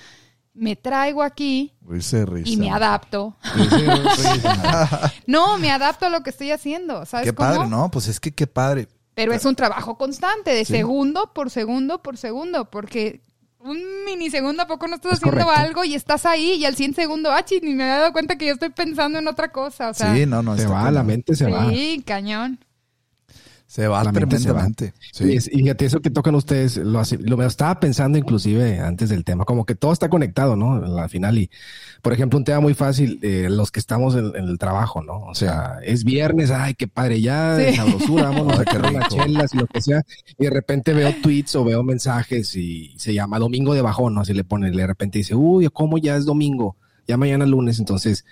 me 0.53 0.77
traigo 0.77 1.23
aquí 1.23 1.73
Risa, 1.85 2.25
risa. 2.27 2.49
y 2.49 2.57
me 2.57 2.71
adapto. 2.71 3.35
No, 5.27 5.59
me 5.59 5.71
adapto 5.71 6.07
a 6.07 6.11
lo 6.11 6.23
que 6.23 6.31
estoy 6.31 6.51
haciendo, 6.51 7.05
¿sabes 7.07 7.27
Qué 7.29 7.35
cómo? 7.35 7.49
padre, 7.49 7.69
¿no? 7.69 7.91
Pues 7.91 8.09
es 8.09 8.21
que 8.21 8.33
qué 8.33 8.47
padre. 8.47 8.89
Pero 9.15 9.33
es 9.33 9.45
un 9.45 9.55
trabajo 9.55 9.97
constante, 9.97 10.51
de 10.53 10.65
Sí. 10.65 10.73
segundo 10.75 11.33
por 11.35 11.51
segundo 11.51 12.03
por 12.03 12.17
segundo, 12.17 12.71
porque 12.71 13.21
un 13.65 14.05
minisegundo 14.05 14.63
a 14.63 14.67
poco 14.67 14.87
no 14.87 14.97
estás 14.97 15.13
Es 15.15 15.19
haciendo 15.19 15.45
correcto. 15.47 15.61
algo 15.61 15.85
y 15.85 15.95
estás 15.95 16.27
ahí 16.27 16.53
y 16.55 16.65
al 16.67 16.77
100 16.77 16.95
segundo, 16.95 17.33
ah, 17.33 17.45
chis, 17.45 17.63
ni 17.63 17.75
me 17.75 17.85
había 17.85 17.99
dado 17.99 18.13
cuenta 18.13 18.37
que 18.37 18.47
yo 18.47 18.53
estoy 18.53 18.69
pensando 18.71 19.19
en 19.19 19.27
otra 19.27 19.51
cosa, 19.51 19.89
o 19.89 19.95
sea, 19.95 20.15
sí, 20.15 20.27
no, 20.27 20.43
no. 20.43 20.57
Se 20.57 20.67
va, 20.67 20.91
la 20.91 21.03
mente 21.03 21.35
se 21.35 21.51
va. 21.51 21.69
sí, 21.71 22.03
cañón. 22.07 22.59
Se 23.75 23.89
va 23.89 24.05
La 24.05 24.13
mente 24.13 24.39
se 24.39 24.53
va. 24.53 24.61
tremendamente. 24.69 24.95
Y, 25.35 25.41
Sí. 25.41 25.51
y 25.53 25.63
fíjate, 25.63 25.85
eso 25.87 26.01
que 26.01 26.09
tocan 26.09 26.37
ustedes, 26.37 26.77
lo, 26.77 27.03
lo 27.19 27.43
estaba 27.45 27.81
pensando 27.81 28.17
inclusive 28.17 28.79
antes 28.79 29.09
del 29.09 29.25
tema, 29.25 29.45
como 29.45 29.65
que 29.67 29.75
todo 29.75 29.93
está 29.93 30.09
conectado, 30.09 30.55
¿no? 30.55 30.75
Al 31.01 31.11
final, 31.11 31.37
y 31.39 31.51
por 32.01 32.13
ejemplo, 32.13 32.39
un 32.39 32.45
tema 32.45 32.61
muy 32.61 32.75
fácil, 32.75 33.19
eh, 33.23 33.49
los 33.51 33.73
que 33.73 33.81
estamos 33.81 34.15
en, 34.15 34.27
en 34.37 34.45
el 34.49 34.59
trabajo, 34.59 35.03
¿no? 35.03 35.25
O 35.25 35.35
sea, 35.35 35.79
es 35.83 36.05
viernes, 36.05 36.53
ay, 36.53 36.75
qué 36.75 36.87
padre, 36.87 37.21
ya, 37.21 37.57
de 37.57 37.71
Sí. 37.71 37.77
sabrosura, 37.77 38.31
vámonos 38.31 38.61
a 38.61 38.65
quedar 38.65 38.91
unas 38.93 39.09
chelas 39.09 39.53
y 39.53 39.57
lo 39.59 39.67
que 39.67 39.83
sea, 39.83 40.03
y 40.39 40.45
de 40.45 40.51
repente 40.51 40.93
veo 40.95 41.13
tweets 41.21 41.57
o 41.57 41.65
veo 41.65 41.83
mensajes 41.83 42.55
y 42.55 42.95
se 42.97 43.13
llama 43.13 43.41
Domingo 43.41 43.75
de 43.75 43.83
Bajón, 43.83 44.15
¿no? 44.15 44.21
Así 44.21 44.35
le 44.35 44.45
ponen, 44.45 44.73
y 44.73 44.77
de 44.77 44.87
repente 44.87 45.19
dice, 45.19 45.35
uy, 45.35 45.69
¿cómo 45.73 45.99
ya 45.99 46.15
es 46.15 46.27
domingo? 46.27 46.77
Ya 47.09 47.17
mañana 47.17 47.45
lunes, 47.45 47.81
entonces 47.81 48.25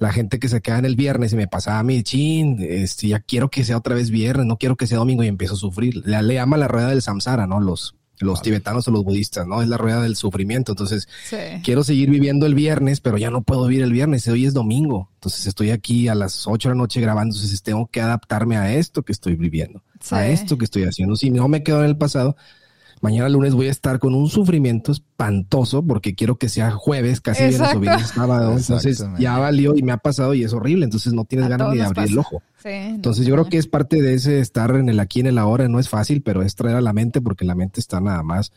la 0.00 0.12
gente 0.12 0.38
que 0.38 0.48
se 0.48 0.60
queda 0.60 0.78
en 0.78 0.84
el 0.84 0.96
viernes 0.96 1.32
y 1.32 1.36
me 1.36 1.48
pasaba 1.48 1.78
a 1.80 1.82
mí, 1.82 2.02
chin, 2.02 2.56
este, 2.60 3.08
ya 3.08 3.20
quiero 3.20 3.50
que 3.50 3.64
sea 3.64 3.76
otra 3.76 3.94
vez 3.94 4.10
viernes, 4.10 4.46
no 4.46 4.56
quiero 4.56 4.76
que 4.76 4.86
sea 4.86 4.98
domingo 4.98 5.24
y 5.24 5.26
empiezo 5.28 5.54
a 5.54 5.58
sufrir. 5.58 6.02
Le, 6.06 6.22
le 6.22 6.34
llama 6.34 6.56
la 6.56 6.68
rueda 6.68 6.88
del 6.88 7.02
samsara, 7.02 7.46
¿no? 7.46 7.60
Los, 7.60 7.94
los 8.20 8.42
tibetanos 8.42 8.86
o 8.88 8.90
los 8.90 9.04
budistas, 9.04 9.46
¿no? 9.46 9.62
Es 9.62 9.68
la 9.68 9.76
rueda 9.76 10.02
del 10.02 10.16
sufrimiento. 10.16 10.72
Entonces, 10.72 11.08
Sí. 11.28 11.36
quiero 11.62 11.84
seguir 11.84 12.10
viviendo 12.10 12.46
el 12.46 12.54
viernes, 12.54 13.00
pero 13.00 13.16
ya 13.18 13.30
no 13.30 13.42
puedo 13.42 13.66
vivir 13.66 13.82
el 13.84 13.92
viernes. 13.92 14.26
Hoy 14.28 14.44
es 14.46 14.54
domingo. 14.54 15.10
Entonces, 15.14 15.46
estoy 15.46 15.70
aquí 15.70 16.08
a 16.08 16.14
las 16.14 16.46
8 16.46 16.68
de 16.68 16.74
la 16.74 16.78
noche 16.78 17.00
grabando. 17.00 17.34
Entonces, 17.34 17.62
tengo 17.62 17.86
que 17.88 18.00
adaptarme 18.00 18.56
a 18.56 18.72
esto 18.74 19.02
que 19.04 19.12
estoy 19.12 19.34
viviendo, 19.36 19.82
Sí. 20.00 20.14
a 20.14 20.28
esto 20.28 20.58
que 20.58 20.64
estoy 20.64 20.84
haciendo. 20.84 21.14
Si 21.16 21.30
no 21.30 21.46
me 21.48 21.62
quedo 21.62 21.80
en 21.84 21.86
el 21.90 21.96
pasado, 21.96 22.36
mañana 23.02 23.28
lunes 23.28 23.54
voy 23.54 23.68
a 23.68 23.70
estar 23.70 23.98
con 23.98 24.14
un 24.14 24.28
sufrimiento 24.28 24.92
espantoso 24.92 25.82
porque 25.84 26.14
quiero 26.14 26.36
que 26.36 26.48
sea 26.48 26.70
jueves, 26.70 27.20
casi 27.20 27.44
viernes 27.46 27.74
o 27.74 27.80
viernes 27.80 28.08
sábado. 28.08 28.56
Entonces, 28.56 29.04
ya 29.18 29.38
valió 29.38 29.74
y 29.76 29.82
me 29.82 29.92
ha 29.92 29.98
pasado 29.98 30.34
y 30.34 30.44
es 30.44 30.52
horrible. 30.52 30.84
Entonces, 30.84 31.12
no 31.12 31.24
tienes 31.24 31.46
A 31.46 31.50
ganas 31.50 31.70
ni 31.70 31.78
de 31.78 31.84
abrir 31.84 32.06
el 32.06 32.18
ojo. 32.18 32.42
Sí, 32.62 32.68
Entonces 32.70 33.26
yo 33.26 33.34
creo 33.34 33.48
que 33.48 33.58
es 33.58 33.66
parte 33.66 34.02
de 34.02 34.14
ese 34.14 34.40
estar 34.40 34.74
en 34.76 34.88
el 34.88 34.98
aquí, 35.00 35.20
en 35.20 35.26
el 35.28 35.38
ahora, 35.38 35.68
no 35.68 35.78
es 35.78 35.88
fácil, 35.88 36.22
pero 36.22 36.42
es 36.42 36.54
traer 36.54 36.76
a 36.76 36.80
la 36.80 36.92
mente 36.92 37.20
porque 37.20 37.44
la 37.44 37.54
mente 37.54 37.80
está 37.80 38.00
nada 38.00 38.22
más, 38.22 38.52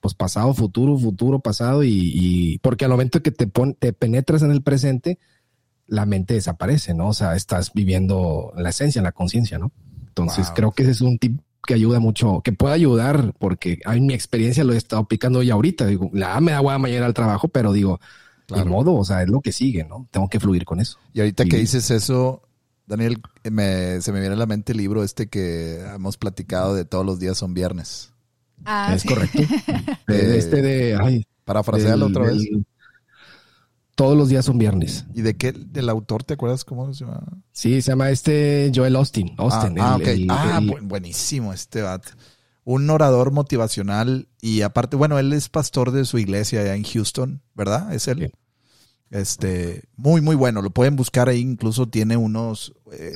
pues 0.00 0.14
pasado, 0.14 0.52
futuro, 0.54 0.96
futuro, 0.98 1.40
pasado 1.40 1.82
y, 1.84 1.90
y 2.14 2.58
porque 2.58 2.84
al 2.84 2.90
momento 2.92 3.22
que 3.22 3.30
te, 3.32 3.46
pon, 3.46 3.74
te 3.74 3.92
penetras 3.92 4.42
en 4.42 4.50
el 4.50 4.62
presente, 4.62 5.18
la 5.88 6.06
mente 6.06 6.34
desaparece, 6.34 6.94
¿no? 6.94 7.08
O 7.08 7.14
sea, 7.14 7.34
estás 7.36 7.72
viviendo 7.72 8.52
la 8.56 8.70
esencia, 8.70 9.02
la 9.02 9.12
conciencia, 9.12 9.58
¿no? 9.58 9.72
Entonces 10.08 10.46
Wow. 10.48 10.54
creo 10.54 10.70
que 10.72 10.82
ese 10.84 10.92
es 10.92 11.00
un 11.00 11.18
tip 11.18 11.40
que 11.66 11.74
ayuda 11.74 12.00
mucho, 12.00 12.40
que 12.42 12.52
puede 12.52 12.74
ayudar 12.74 13.34
porque 13.38 13.78
en 13.84 14.06
mi 14.06 14.14
experiencia 14.14 14.64
lo 14.64 14.72
he 14.72 14.76
estado 14.76 15.02
aplicando 15.02 15.42
ya 15.42 15.54
ahorita. 15.54 15.86
Digo, 15.86 16.10
la 16.12 16.40
me 16.40 16.52
da 16.52 16.60
hueva 16.60 16.78
mañana 16.78 17.06
al 17.06 17.14
trabajo, 17.14 17.48
pero 17.48 17.72
digo, 17.72 18.00
Claro. 18.46 18.64
de 18.64 18.70
modo, 18.70 18.94
o 18.94 19.04
sea, 19.04 19.22
es 19.22 19.28
lo 19.28 19.40
que 19.40 19.52
sigue, 19.52 19.84
¿no? 19.84 20.08
Tengo 20.10 20.28
que 20.28 20.40
fluir 20.40 20.64
con 20.64 20.80
eso. 20.80 20.98
Y 21.14 21.20
ahorita 21.20 21.44
que 21.44 21.56
dices 21.58 21.90
eso, 21.90 22.42
Daniel, 22.86 23.22
me- 23.50 24.00
se 24.00 24.12
me 24.12 24.20
viene 24.20 24.34
a 24.34 24.38
la 24.38 24.46
mente 24.46 24.72
el 24.72 24.78
libro 24.78 25.04
este 25.04 25.28
que 25.28 25.80
hemos 25.94 26.16
platicado 26.16 26.74
de 26.74 26.84
todos 26.84 27.06
los 27.06 27.18
días 27.20 27.38
son 27.38 27.54
viernes. 27.54 28.12
Ah, 28.64 28.92
es 28.94 29.02
sí. 29.02 29.08
correcto. 29.08 29.38
De 30.08 30.36
este 30.38 30.60
de, 30.62 30.98
ay, 31.00 31.24
Parafrasealo 31.44 32.06
del- 32.08 32.16
otra 32.16 32.30
vez. 32.32 32.42
del- 32.42 32.66
Todos 33.94 34.16
los 34.16 34.28
días 34.30 34.44
son 34.46 34.58
viernes. 34.58 35.04
¿Y 35.14 35.20
de 35.22 35.36
qué? 35.36 35.52
¿Del 35.52 35.88
autor 35.88 36.24
te 36.24 36.34
acuerdas 36.34 36.64
cómo 36.64 36.92
se 36.94 37.04
llama? 37.04 37.22
Sí, 37.52 37.82
se 37.82 37.90
llama 37.90 38.10
este 38.10 38.72
Joel 38.74 38.96
Austin. 38.96 39.34
Austin 39.36 39.78
ah, 39.78 39.98
ah, 39.98 40.02
el- 40.04 40.26
ah, 40.30 40.60
el- 40.62 40.80
buenísimo 40.82 41.52
este. 41.52 41.82
Un 42.64 42.88
orador 42.90 43.32
motivacional 43.32 44.28
y 44.40 44.62
aparte, 44.62 44.96
bueno, 44.96 45.18
él 45.18 45.32
es 45.32 45.48
pastor 45.48 45.90
de 45.90 46.04
su 46.04 46.18
iglesia 46.18 46.60
allá 46.60 46.74
en 46.74 46.84
Houston, 46.84 47.42
¿verdad? 47.54 47.92
Es 47.92 48.08
él. 48.08 48.32
Este, 49.10 49.82
muy, 49.96 50.22
muy 50.22 50.36
bueno. 50.36 50.62
Lo 50.62 50.70
pueden 50.70 50.96
buscar 50.96 51.28
ahí. 51.28 51.40
Incluso 51.40 51.86
tiene 51.86 52.16
unos, 52.16 52.72
eh, 52.92 53.12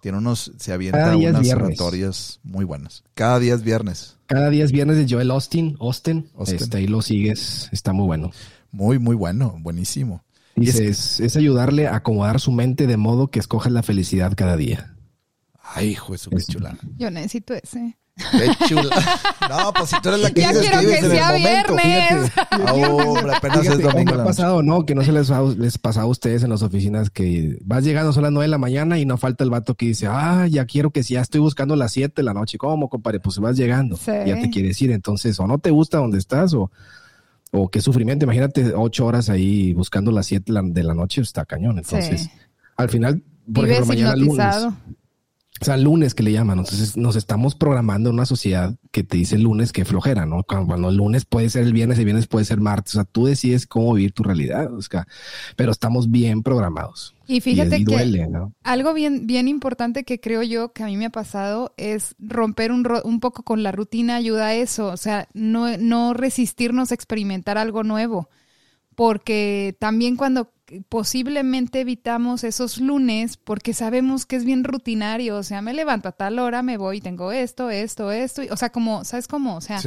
tiene 0.00 0.18
unos, 0.18 0.52
se 0.56 0.72
avienta 0.72 1.16
unas 1.16 1.52
oratorias 1.52 2.38
muy 2.44 2.64
buenas. 2.64 3.02
Cada 3.14 3.40
día 3.40 3.54
es 3.54 3.62
viernes. 3.64 4.18
Cada 4.26 4.50
día 4.50 4.64
es 4.64 4.70
viernes 4.70 4.96
de 4.98 5.12
Joel 5.12 5.32
Austin. 5.32 5.76
Austin. 5.80 6.30
Austin. 6.36 6.56
Este, 6.58 6.76
ahí 6.78 6.86
lo 6.86 7.02
sigues. 7.02 7.68
Está 7.72 7.92
muy 7.92 8.06
bueno. 8.06 8.30
Muy, 8.72 8.98
muy 8.98 9.14
bueno. 9.14 9.56
Buenísimo. 9.60 10.24
Dice, 10.56 10.86
es- 10.88 11.14
es, 11.14 11.20
es 11.20 11.36
ayudarle 11.36 11.86
a 11.86 11.96
acomodar 11.96 12.40
su 12.40 12.52
mente 12.52 12.86
de 12.86 12.96
modo 12.96 13.28
que 13.30 13.38
escoja 13.38 13.70
la 13.70 13.82
felicidad 13.82 14.32
cada 14.36 14.56
día. 14.56 14.96
Ay, 15.74 15.90
hijo 15.90 16.12
de 16.12 16.18
su 16.18 16.30
qué 16.30 16.36
Es- 16.36 16.46
chula. 16.46 16.76
Yo 16.98 17.10
necesito 17.10 17.54
ese. 17.54 17.96
Qué 18.16 18.66
chula. 18.68 18.90
No, 19.48 19.72
pues 19.72 19.90
si 19.90 20.00
tú 20.00 20.08
eres 20.10 20.20
la 20.20 20.30
que 20.30 20.40
Ya 20.42 20.48
dices 20.52 20.68
quiero 20.70 20.80
que 20.88 20.98
en 20.98 21.04
el 21.06 21.10
sea 21.10 21.26
momento, 21.32 21.74
viernes. 21.76 22.32
Ah, 22.50 22.72
hombre, 22.74 23.34
apenas 23.34 23.60
Fíjate, 23.60 23.76
es 23.78 23.82
domingo. 23.82 24.10
¿cómo 24.12 24.14
en 24.14 24.20
ha 24.20 24.24
pasado, 24.24 24.62
¿no? 24.62 24.84
Que 24.86 24.94
no 24.94 25.02
se 25.02 25.12
les, 25.12 25.30
ha- 25.30 25.42
les 25.42 25.78
pasaba 25.78 26.04
a 26.04 26.08
ustedes 26.08 26.42
en 26.42 26.50
las 26.50 26.62
oficinas 26.62 27.10
que 27.10 27.58
vas 27.64 27.82
llegando 27.84 28.12
son 28.12 28.22
las 28.22 28.32
nueve 28.32 28.44
de 28.44 28.50
la 28.50 28.58
mañana 28.58 28.98
y 28.98 29.04
no 29.06 29.16
falta 29.16 29.44
el 29.44 29.50
vato 29.50 29.74
que 29.74 29.86
dice, 29.86 30.06
ah, 30.08 30.46
ya 30.46 30.64
quiero 30.66 30.90
que 30.90 31.02
si 31.02 31.14
ya 31.14 31.20
estoy 31.22 31.40
buscando 31.40 31.74
las 31.76 31.92
siete 31.92 32.14
de 32.16 32.22
la 32.24 32.34
noche. 32.34 32.58
¿Cómo, 32.58 32.88
compadre? 32.88 33.20
Pues 33.20 33.38
vas 33.38 33.56
llegando. 33.56 33.96
Sí. 33.96 34.12
Ya 34.26 34.40
te 34.40 34.50
quieres 34.50 34.80
ir. 34.82 34.92
Entonces, 34.92 35.38
o 35.40 35.46
no 35.46 35.58
te 35.58 35.70
gusta 35.70 35.98
donde 35.98 36.18
estás 36.18 36.52
o, 36.54 36.70
o 37.52 37.68
qué 37.68 37.80
sufrimiento. 37.80 38.24
Imagínate 38.24 38.72
ocho 38.74 39.06
horas 39.06 39.28
ahí 39.28 39.72
buscando 39.74 40.10
las 40.10 40.26
siete 40.26 40.52
de 40.52 40.82
la, 40.82 40.94
noche. 40.94 41.20
Está 41.20 41.44
cañón. 41.44 41.78
Entonces, 41.78 42.22
Sí. 42.22 42.30
al 42.76 42.88
final, 42.88 43.22
por 43.52 43.64
Vives 43.64 43.78
ejemplo, 43.80 43.86
mañana 43.94 44.16
lunes. 44.16 44.56
O 45.62 45.64
sea, 45.64 45.76
lunes 45.76 46.12
que 46.14 46.24
le 46.24 46.32
llaman. 46.32 46.58
Entonces 46.58 46.96
nos 46.96 47.14
estamos 47.14 47.54
programando 47.54 48.10
en 48.10 48.14
una 48.16 48.26
sociedad 48.26 48.74
que 48.90 49.04
te 49.04 49.16
dice 49.16 49.38
lunes 49.38 49.70
que 49.70 49.84
flojera, 49.84 50.26
¿no? 50.26 50.42
Cuando 50.42 50.88
el 50.88 50.96
lunes 50.96 51.24
puede 51.24 51.48
ser 51.50 51.62
el 51.62 51.72
viernes, 51.72 52.00
el 52.00 52.04
viernes 52.04 52.26
puede 52.26 52.44
ser 52.44 52.60
martes. 52.60 52.96
O 52.96 52.98
sea, 52.98 53.04
tú 53.04 53.26
decides 53.26 53.68
cómo 53.68 53.94
vivir 53.94 54.10
tu 54.10 54.24
realidad. 54.24 54.74
O 54.74 54.82
sea, 54.82 55.06
pero 55.54 55.70
estamos 55.70 56.10
bien 56.10 56.42
programados. 56.42 57.14
Y 57.28 57.40
fíjate 57.40 57.84
que 57.84 58.28
algo 58.64 58.92
bien, 58.92 59.28
bien 59.28 59.46
importante 59.46 60.02
que 60.02 60.18
creo 60.18 60.42
yo 60.42 60.72
que 60.72 60.82
a 60.82 60.86
mí 60.86 60.96
me 60.96 61.06
ha 61.06 61.10
pasado 61.10 61.72
es 61.76 62.16
romper 62.18 62.72
un, 62.72 62.84
un 63.04 63.20
poco 63.20 63.44
con 63.44 63.62
la 63.62 63.70
rutina 63.70 64.16
ayuda 64.16 64.46
a 64.46 64.54
eso. 64.54 64.88
O 64.88 64.96
sea, 64.96 65.28
no, 65.32 65.78
no 65.78 66.12
resistirnos 66.12 66.90
a 66.90 66.96
experimentar 66.96 67.56
algo 67.56 67.84
nuevo. 67.84 68.28
Porque 69.02 69.74
también 69.80 70.14
cuando 70.14 70.52
posiblemente 70.88 71.80
evitamos 71.80 72.44
esos 72.44 72.78
lunes 72.78 73.36
porque 73.36 73.74
sabemos 73.74 74.26
que 74.26 74.36
es 74.36 74.44
bien 74.44 74.62
rutinario, 74.62 75.38
o 75.38 75.42
sea, 75.42 75.60
me 75.60 75.74
levanto 75.74 76.08
a 76.08 76.12
tal 76.12 76.38
hora, 76.38 76.62
me 76.62 76.76
voy, 76.76 77.00
tengo 77.00 77.32
esto, 77.32 77.68
esto, 77.68 78.12
esto, 78.12 78.42
o 78.48 78.56
sea, 78.56 78.70
como, 78.70 79.04
¿sabes 79.04 79.26
cómo? 79.26 79.56
O 79.56 79.60
sea, 79.60 79.80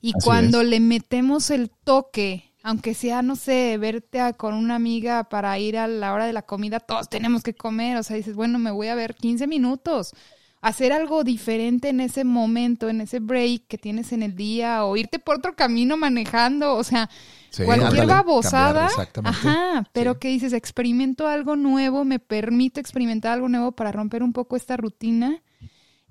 y 0.00 0.12
cuando 0.14 0.64
le 0.64 0.80
metemos 0.80 1.50
el 1.50 1.70
toque, 1.70 2.52
aunque 2.64 2.94
sea, 2.94 3.22
no 3.22 3.36
sé, 3.36 3.78
verte 3.78 4.18
con 4.36 4.54
una 4.54 4.74
amiga 4.74 5.22
para 5.28 5.56
ir 5.60 5.78
a 5.78 5.86
la 5.86 6.12
hora 6.12 6.26
de 6.26 6.32
la 6.32 6.42
comida, 6.42 6.80
todos 6.80 7.08
tenemos 7.08 7.44
que 7.44 7.54
comer, 7.54 7.98
o 7.98 8.02
sea, 8.02 8.16
dices, 8.16 8.34
bueno, 8.34 8.58
me 8.58 8.72
voy 8.72 8.88
a 8.88 8.96
ver 8.96 9.14
15 9.14 9.46
minutos, 9.46 10.12
hacer 10.60 10.92
algo 10.92 11.22
diferente 11.22 11.90
en 11.90 12.00
ese 12.00 12.24
momento, 12.24 12.88
en 12.88 13.00
ese 13.00 13.20
break 13.20 13.68
que 13.68 13.78
tienes 13.78 14.10
en 14.10 14.24
el 14.24 14.34
día, 14.34 14.84
o 14.84 14.96
irte 14.96 15.20
por 15.20 15.36
otro 15.36 15.54
camino 15.54 15.96
manejando, 15.96 16.74
o 16.74 16.82
sea, 16.82 17.08
cualquier 17.64 18.06
babosada, 18.06 18.88
ajá, 19.24 19.88
pero 19.92 20.18
que 20.18 20.28
dices, 20.28 20.52
experimento 20.52 21.26
algo 21.26 21.56
nuevo, 21.56 22.04
me 22.04 22.18
permito 22.18 22.80
experimentar 22.80 23.32
algo 23.32 23.48
nuevo 23.48 23.72
para 23.72 23.92
romper 23.92 24.22
un 24.22 24.32
poco 24.32 24.56
esta 24.56 24.76
rutina, 24.76 25.42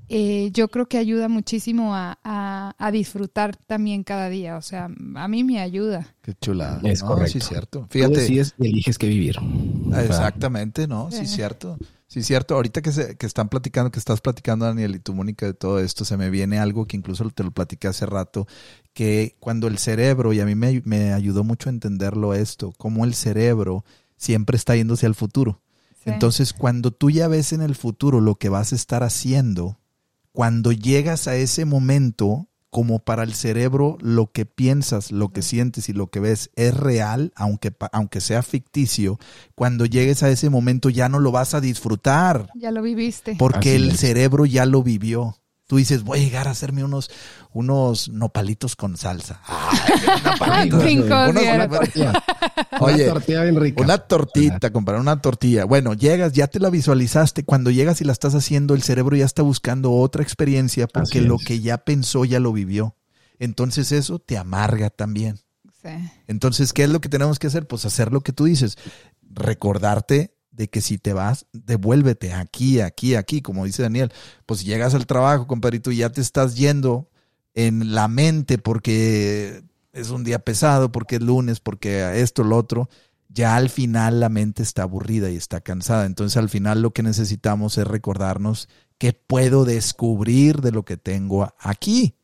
eh, 0.07 0.51
yo 0.53 0.67
creo 0.67 0.87
que 0.87 0.99
ayuda 0.99 1.27
muchísimo 1.27 1.95
a, 1.95 2.19
a, 2.23 2.91
disfrutar 2.91 3.55
también 3.55 4.03
cada 4.03 4.29
día, 4.29 4.55
o 4.57 4.61
sea, 4.61 4.85
a 5.15 5.27
mí 5.27 5.43
me 5.43 5.59
ayuda. 5.59 6.15
Qué 6.21 6.33
chula. 6.39 6.79
Es 6.83 7.01
correcto. 7.01 7.31
Sí, 7.31 7.39
cierto. 7.39 7.87
Fíjate. 7.89 8.31
y 8.31 8.67
eliges 8.67 8.99
que 8.99 9.07
vivir. 9.07 9.37
Exactamente, 9.97 10.87
¿no? 10.87 11.09
Sí, 11.09 11.25
cierto. 11.25 11.77
Sí, 12.15 12.23
cierto. 12.23 12.55
Ahorita 12.55 12.81
que, 12.81 12.93
se, 12.93 13.17
que 13.17 13.25
están 13.25 13.49
platicando, 13.49 13.91
que 13.91 13.99
estás 13.99 14.21
platicando, 14.21 14.63
Daniel, 14.63 14.95
y 14.95 14.99
tú, 14.99 15.13
Mónica, 15.13 15.47
de 15.47 15.53
todo 15.53 15.81
esto, 15.81 16.05
se 16.05 16.15
me 16.15 16.29
viene 16.29 16.59
algo 16.59 16.85
que 16.85 16.95
incluso 16.95 17.29
te 17.29 17.43
lo 17.43 17.51
platiqué 17.51 17.89
hace 17.89 18.05
rato, 18.05 18.47
que 18.93 19.35
cuando 19.41 19.67
el 19.67 19.77
cerebro, 19.79 20.31
y 20.31 20.39
a 20.39 20.45
mí 20.45 20.55
me, 20.55 20.81
me 20.85 21.11
ayudó 21.11 21.43
mucho 21.43 21.67
a 21.67 21.73
entenderlo 21.73 22.33
esto, 22.33 22.71
cómo 22.77 23.03
el 23.03 23.15
cerebro 23.15 23.83
siempre 24.15 24.55
está 24.55 24.77
yéndose 24.77 25.05
al 25.05 25.13
futuro. 25.13 25.59
Entonces, 26.05 26.53
cuando 26.53 26.91
tú 26.91 27.09
ya 27.09 27.27
ves 27.27 27.51
en 27.51 27.61
el 27.61 27.75
futuro 27.75 28.21
lo 28.21 28.35
que 28.35 28.47
vas 28.47 28.71
a 28.71 28.77
estar 28.77 29.03
haciendo, 29.03 29.77
cuando 30.31 30.71
llegas 30.71 31.27
a 31.27 31.35
ese 31.35 31.65
momento, 31.65 32.47
como 32.75 32.99
para 32.99 33.23
el 33.23 33.33
cerebro 33.35 33.97
lo 34.01 34.33
que 34.33 34.45
piensas, 34.45 35.09
lo 35.09 35.29
que 35.29 35.41
sientes 35.41 35.87
y 35.87 35.93
lo 35.93 36.07
que 36.07 36.19
ves 36.19 36.49
es 36.57 36.75
real, 36.75 37.31
aunque, 37.33 37.73
aunque 37.93 38.19
sea 38.19 38.43
ficticio, 38.43 39.17
cuando 39.55 39.85
llegues 39.85 40.23
a 40.23 40.29
ese 40.29 40.49
momento 40.49 40.89
ya 40.89 41.07
no 41.07 41.19
lo 41.19 41.31
vas 41.31 41.53
a 41.53 41.61
disfrutar. 41.61 42.49
Ya 42.53 42.71
lo 42.71 42.81
viviste. 42.81 43.37
Porque 43.39 43.77
el 43.77 43.95
cerebro 43.95 44.45
ya 44.45 44.65
lo 44.65 44.83
vivió. 44.83 45.37
Tú 45.67 45.77
dices, 45.77 46.03
voy 46.03 46.19
a 46.19 46.23
llegar 46.23 46.47
a 46.47 46.51
hacerme 46.51 46.83
unos, 46.83 47.09
unos 47.51 48.09
nopalitos 48.09 48.75
con 48.75 48.97
salsa. 48.97 49.41
Ay, 50.39 50.71
una, 50.71 51.67
tortilla. 51.67 52.23
Oye, 52.79 53.11
una 53.77 53.97
tortita, 53.97 54.71
comprar 54.71 54.99
una 54.99 55.21
tortilla. 55.21 55.65
Bueno, 55.65 55.95
llegas, 55.95 56.33
ya 56.33 56.45
te 56.47 56.59
la 56.59 56.69
visualizaste. 56.69 57.45
Cuando 57.45 57.71
llegas 57.71 57.99
y 57.99 58.03
la 58.03 58.11
estás 58.11 58.35
haciendo, 58.35 58.75
el 58.75 58.83
cerebro 58.83 59.15
ya 59.15 59.25
está 59.25 59.41
buscando 59.41 59.91
otra 59.91 60.21
experiencia 60.21 60.85
porque 60.85 61.21
lo 61.21 61.39
que 61.39 61.59
ya 61.59 61.79
pensó 61.79 62.25
ya 62.25 62.39
lo 62.39 62.53
vivió. 62.53 62.95
Entonces 63.39 63.91
eso 63.91 64.19
te 64.19 64.37
amarga 64.37 64.91
también. 64.91 65.39
Sí. 65.81 65.89
Entonces, 66.27 66.73
¿qué 66.73 66.83
es 66.83 66.89
lo 66.91 67.01
que 67.01 67.09
tenemos 67.09 67.39
que 67.39 67.47
hacer? 67.47 67.67
Pues 67.67 67.85
hacer 67.85 68.13
lo 68.13 68.21
que 68.21 68.33
tú 68.33 68.45
dices. 68.45 68.77
Recordarte 69.23 70.34
de 70.55 70.69
que 70.69 70.81
si 70.81 70.97
te 70.97 71.13
vas, 71.13 71.45
devuélvete 71.53 72.33
aquí, 72.33 72.79
aquí, 72.81 73.15
aquí, 73.15 73.41
como 73.41 73.65
dice 73.65 73.83
Daniel. 73.83 74.11
Pues 74.45 74.63
llegas 74.63 74.93
al 74.93 75.05
trabajo, 75.05 75.47
compadrito, 75.47 75.91
y 75.91 75.97
ya 75.97 76.09
te 76.11 76.21
estás 76.21 76.55
yendo 76.55 77.09
en 77.53 77.93
la 77.93 78.07
mente 78.07 78.57
porque 78.57 79.63
es 79.93 80.09
un 80.09 80.23
día 80.23 80.39
pesado, 80.39 80.91
porque 80.91 81.15
es 81.15 81.21
lunes, 81.21 81.59
porque 81.59 82.21
esto, 82.21 82.43
lo 82.43 82.57
otro, 82.57 82.89
ya 83.29 83.55
al 83.55 83.69
final 83.69 84.19
la 84.19 84.29
mente 84.29 84.63
está 84.63 84.83
aburrida 84.83 85.29
y 85.29 85.35
está 85.35 85.61
cansada. 85.61 86.05
Entonces 86.05 86.37
al 86.37 86.49
final 86.49 86.81
lo 86.81 86.91
que 86.91 87.03
necesitamos 87.03 87.77
es 87.77 87.87
recordarnos 87.87 88.69
qué 88.97 89.13
puedo 89.13 89.65
descubrir 89.65 90.61
de 90.61 90.71
lo 90.71 90.83
que 90.83 90.97
tengo 90.97 91.53
aquí. 91.59 92.15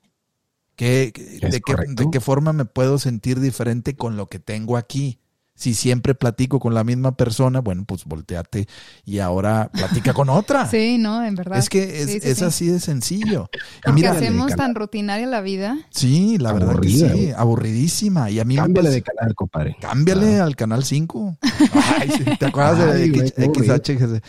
¿Qué, 0.75 1.11
de, 1.41 1.61
qué, 1.61 1.75
¿De 1.87 2.09
qué 2.11 2.19
forma 2.19 2.53
me 2.53 2.65
puedo 2.65 2.97
sentir 2.97 3.39
diferente 3.39 3.95
con 3.95 4.17
lo 4.17 4.27
que 4.27 4.39
tengo 4.39 4.77
aquí? 4.77 5.19
Si 5.55 5.73
siempre 5.73 6.15
platico 6.15 6.59
con 6.59 6.73
la 6.73 6.83
misma 6.83 7.15
persona, 7.15 7.59
bueno, 7.59 7.83
pues 7.85 8.05
volteate 8.05 8.67
y 9.05 9.19
ahora 9.19 9.69
platica 9.71 10.13
con 10.13 10.29
otra. 10.29 10.67
Sí, 10.71 10.97
no, 10.97 11.23
en 11.23 11.35
verdad. 11.35 11.59
Es 11.59 11.69
que 11.69 12.01
es, 12.01 12.41
así 12.41 12.67
de 12.67 12.79
sencillo. 12.79 13.49
Y 13.85 13.91
mira, 13.91 14.11
hacemos 14.11 14.55
tan 14.55 14.73
rutinaria 14.73 15.27
la 15.27 15.41
vida. 15.41 15.77
Sí, 15.89 16.37
la 16.37 16.53
verdad 16.53 16.79
que 16.79 16.89
sí, 16.89 17.31
aburridísima. 17.35 18.29
Y 18.31 18.39
a 18.39 18.45
mí 18.45 18.55
Cámbiale 18.55 18.89
de 18.89 19.01
canal, 19.01 19.35
compadre. 19.35 19.75
Cámbiale 19.81 20.39
al 20.39 20.55
canal 20.55 20.83
5. 20.83 21.37
¿Te 22.39 22.45
acuerdas 22.45 22.95
de 22.95 23.33
XH? 23.37 24.21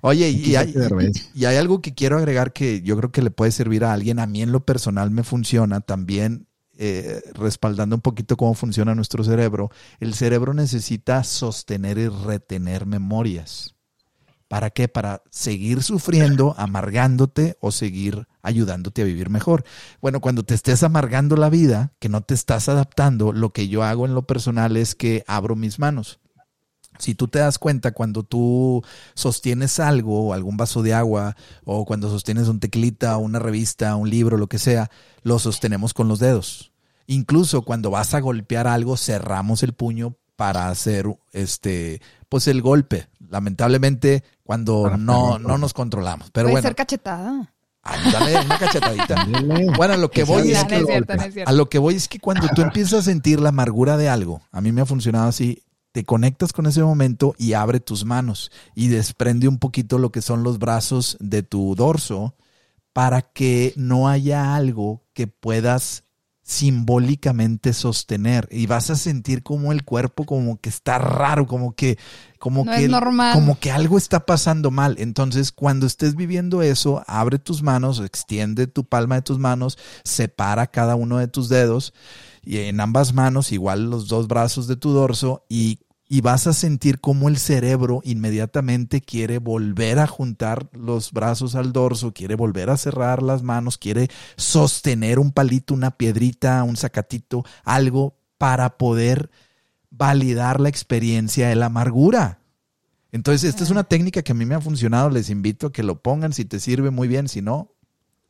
Oye, 0.00 0.30
y 0.30 0.56
hay, 0.56 0.74
y 1.34 1.44
hay 1.44 1.56
algo 1.56 1.82
que 1.82 1.94
quiero 1.94 2.16
agregar 2.18 2.52
que 2.52 2.80
yo 2.82 2.96
creo 2.96 3.12
que 3.12 3.22
le 3.22 3.30
puede 3.30 3.52
servir 3.52 3.84
a 3.84 3.92
alguien. 3.92 4.18
A 4.18 4.26
mí 4.26 4.42
en 4.42 4.52
lo 4.52 4.64
personal 4.64 5.10
me 5.10 5.22
funciona 5.22 5.80
también 5.80 6.46
eh, 6.82 7.20
respaldando 7.34 7.94
un 7.94 8.00
poquito 8.00 8.38
cómo 8.38 8.54
funciona 8.54 8.94
nuestro 8.94 9.22
cerebro, 9.22 9.70
el 10.00 10.14
cerebro 10.14 10.54
necesita 10.54 11.22
sostener 11.24 11.98
y 11.98 12.08
retener 12.08 12.86
memorias. 12.86 13.74
¿Para 14.48 14.70
qué? 14.70 14.88
Para 14.88 15.22
seguir 15.30 15.82
sufriendo, 15.82 16.54
amargándote 16.56 17.58
o 17.60 17.70
seguir 17.70 18.26
ayudándote 18.40 19.02
a 19.02 19.04
vivir 19.04 19.28
mejor. 19.28 19.62
Bueno, 20.00 20.20
cuando 20.20 20.42
te 20.42 20.54
estés 20.54 20.82
amargando 20.82 21.36
la 21.36 21.50
vida, 21.50 21.92
que 21.98 22.08
no 22.08 22.22
te 22.22 22.32
estás 22.32 22.70
adaptando, 22.70 23.32
lo 23.32 23.52
que 23.52 23.68
yo 23.68 23.84
hago 23.84 24.06
en 24.06 24.14
lo 24.14 24.26
personal 24.26 24.78
es 24.78 24.94
que 24.94 25.22
abro 25.28 25.56
mis 25.56 25.78
manos. 25.78 26.18
Si 27.00 27.14
tú 27.14 27.28
te 27.28 27.38
das 27.38 27.58
cuenta 27.58 27.92
cuando 27.92 28.22
tú 28.22 28.82
sostienes 29.14 29.80
algo, 29.80 30.32
algún 30.32 30.56
vaso 30.56 30.82
de 30.82 30.94
agua, 30.94 31.36
o 31.64 31.84
cuando 31.84 32.08
sostienes 32.10 32.48
un 32.48 32.60
teclita, 32.60 33.16
una 33.16 33.38
revista, 33.38 33.96
un 33.96 34.08
libro, 34.08 34.36
lo 34.36 34.46
que 34.46 34.58
sea, 34.58 34.90
lo 35.22 35.38
sostenemos 35.38 35.94
con 35.94 36.08
los 36.08 36.18
dedos. 36.18 36.72
Incluso 37.06 37.62
cuando 37.62 37.90
vas 37.90 38.14
a 38.14 38.20
golpear 38.20 38.66
algo, 38.66 38.96
cerramos 38.96 39.62
el 39.62 39.72
puño 39.72 40.16
para 40.36 40.68
hacer 40.68 41.06
este, 41.32 42.00
pues 42.28 42.46
el 42.46 42.62
golpe. 42.62 43.08
Lamentablemente, 43.28 44.22
cuando 44.42 44.96
no, 44.96 45.38
no 45.38 45.58
nos 45.58 45.72
controlamos. 45.72 46.30
Pero 46.30 46.46
Puede 46.46 46.54
bueno. 46.54 46.68
ser 46.68 46.76
cachetada. 46.76 47.52
Dale 47.82 48.40
una 48.44 48.58
cachetadita. 48.58 49.26
bueno, 49.76 49.94
a 49.94 49.96
lo 49.96 50.10
que 50.10 50.24
voy 50.24 50.52
es 50.52 50.64
que, 50.64 51.44
a 51.46 51.52
lo 51.52 51.68
que 51.68 51.78
voy 51.78 51.96
es 51.96 52.08
que 52.08 52.20
cuando 52.20 52.48
tú 52.54 52.62
empiezas 52.62 53.00
a 53.00 53.02
sentir 53.02 53.40
la 53.40 53.48
amargura 53.48 53.96
de 53.96 54.08
algo, 54.08 54.42
a 54.52 54.60
mí 54.60 54.70
me 54.70 54.82
ha 54.82 54.86
funcionado 54.86 55.28
así, 55.28 55.62
te 55.92 56.04
conectas 56.04 56.52
con 56.52 56.66
ese 56.66 56.82
momento 56.82 57.34
y 57.38 57.54
abre 57.54 57.80
tus 57.80 58.04
manos 58.04 58.50
y 58.74 58.88
desprende 58.88 59.48
un 59.48 59.58
poquito 59.58 59.98
lo 59.98 60.12
que 60.12 60.22
son 60.22 60.42
los 60.42 60.58
brazos 60.58 61.16
de 61.20 61.42
tu 61.42 61.74
dorso 61.74 62.34
para 62.92 63.22
que 63.22 63.72
no 63.76 64.08
haya 64.08 64.54
algo 64.54 65.04
que 65.12 65.26
puedas 65.26 66.04
simbólicamente 66.42 67.72
sostener 67.72 68.48
y 68.50 68.66
vas 68.66 68.90
a 68.90 68.96
sentir 68.96 69.44
como 69.44 69.70
el 69.70 69.84
cuerpo 69.84 70.26
como 70.26 70.58
que 70.58 70.68
está 70.68 70.98
raro, 70.98 71.46
como 71.46 71.74
que 71.74 71.96
como 72.40 72.64
que 72.64 72.90
como 73.32 73.60
que 73.60 73.70
algo 73.70 73.96
está 73.96 74.26
pasando 74.26 74.72
mal. 74.72 74.96
Entonces, 74.98 75.52
cuando 75.52 75.86
estés 75.86 76.16
viviendo 76.16 76.62
eso, 76.62 77.04
abre 77.06 77.38
tus 77.38 77.62
manos, 77.62 78.00
extiende 78.00 78.66
tu 78.66 78.84
palma 78.84 79.16
de 79.16 79.22
tus 79.22 79.38
manos, 79.38 79.78
separa 80.02 80.66
cada 80.66 80.96
uno 80.96 81.18
de 81.18 81.28
tus 81.28 81.48
dedos 81.48 81.94
y 82.42 82.58
en 82.58 82.80
ambas 82.80 83.12
manos 83.12 83.52
igual 83.52 83.90
los 83.90 84.08
dos 84.08 84.28
brazos 84.28 84.66
de 84.66 84.76
tu 84.76 84.90
dorso 84.90 85.44
y 85.48 85.80
y 86.12 86.22
vas 86.22 86.48
a 86.48 86.52
sentir 86.52 87.00
cómo 87.00 87.28
el 87.28 87.38
cerebro 87.38 88.00
inmediatamente 88.02 89.00
quiere 89.00 89.38
volver 89.38 90.00
a 90.00 90.08
juntar 90.08 90.68
los 90.72 91.12
brazos 91.12 91.54
al 91.54 91.72
dorso, 91.72 92.12
quiere 92.12 92.34
volver 92.34 92.68
a 92.68 92.76
cerrar 92.76 93.22
las 93.22 93.44
manos, 93.44 93.78
quiere 93.78 94.10
sostener 94.36 95.20
un 95.20 95.30
palito, 95.30 95.72
una 95.72 95.92
piedrita, 95.92 96.64
un 96.64 96.76
sacatito, 96.76 97.44
algo 97.62 98.16
para 98.38 98.76
poder 98.76 99.30
validar 99.88 100.58
la 100.58 100.68
experiencia 100.68 101.48
de 101.48 101.54
la 101.54 101.66
amargura. 101.66 102.40
Entonces, 103.12 103.48
esta 103.48 103.62
es 103.62 103.70
una 103.70 103.84
técnica 103.84 104.22
que 104.22 104.32
a 104.32 104.34
mí 104.34 104.44
me 104.44 104.56
ha 104.56 104.60
funcionado, 104.60 105.10
les 105.10 105.30
invito 105.30 105.68
a 105.68 105.72
que 105.72 105.84
lo 105.84 106.02
pongan, 106.02 106.32
si 106.32 106.44
te 106.44 106.58
sirve 106.58 106.90
muy 106.90 107.06
bien, 107.06 107.28
si 107.28 107.40
no, 107.40 107.72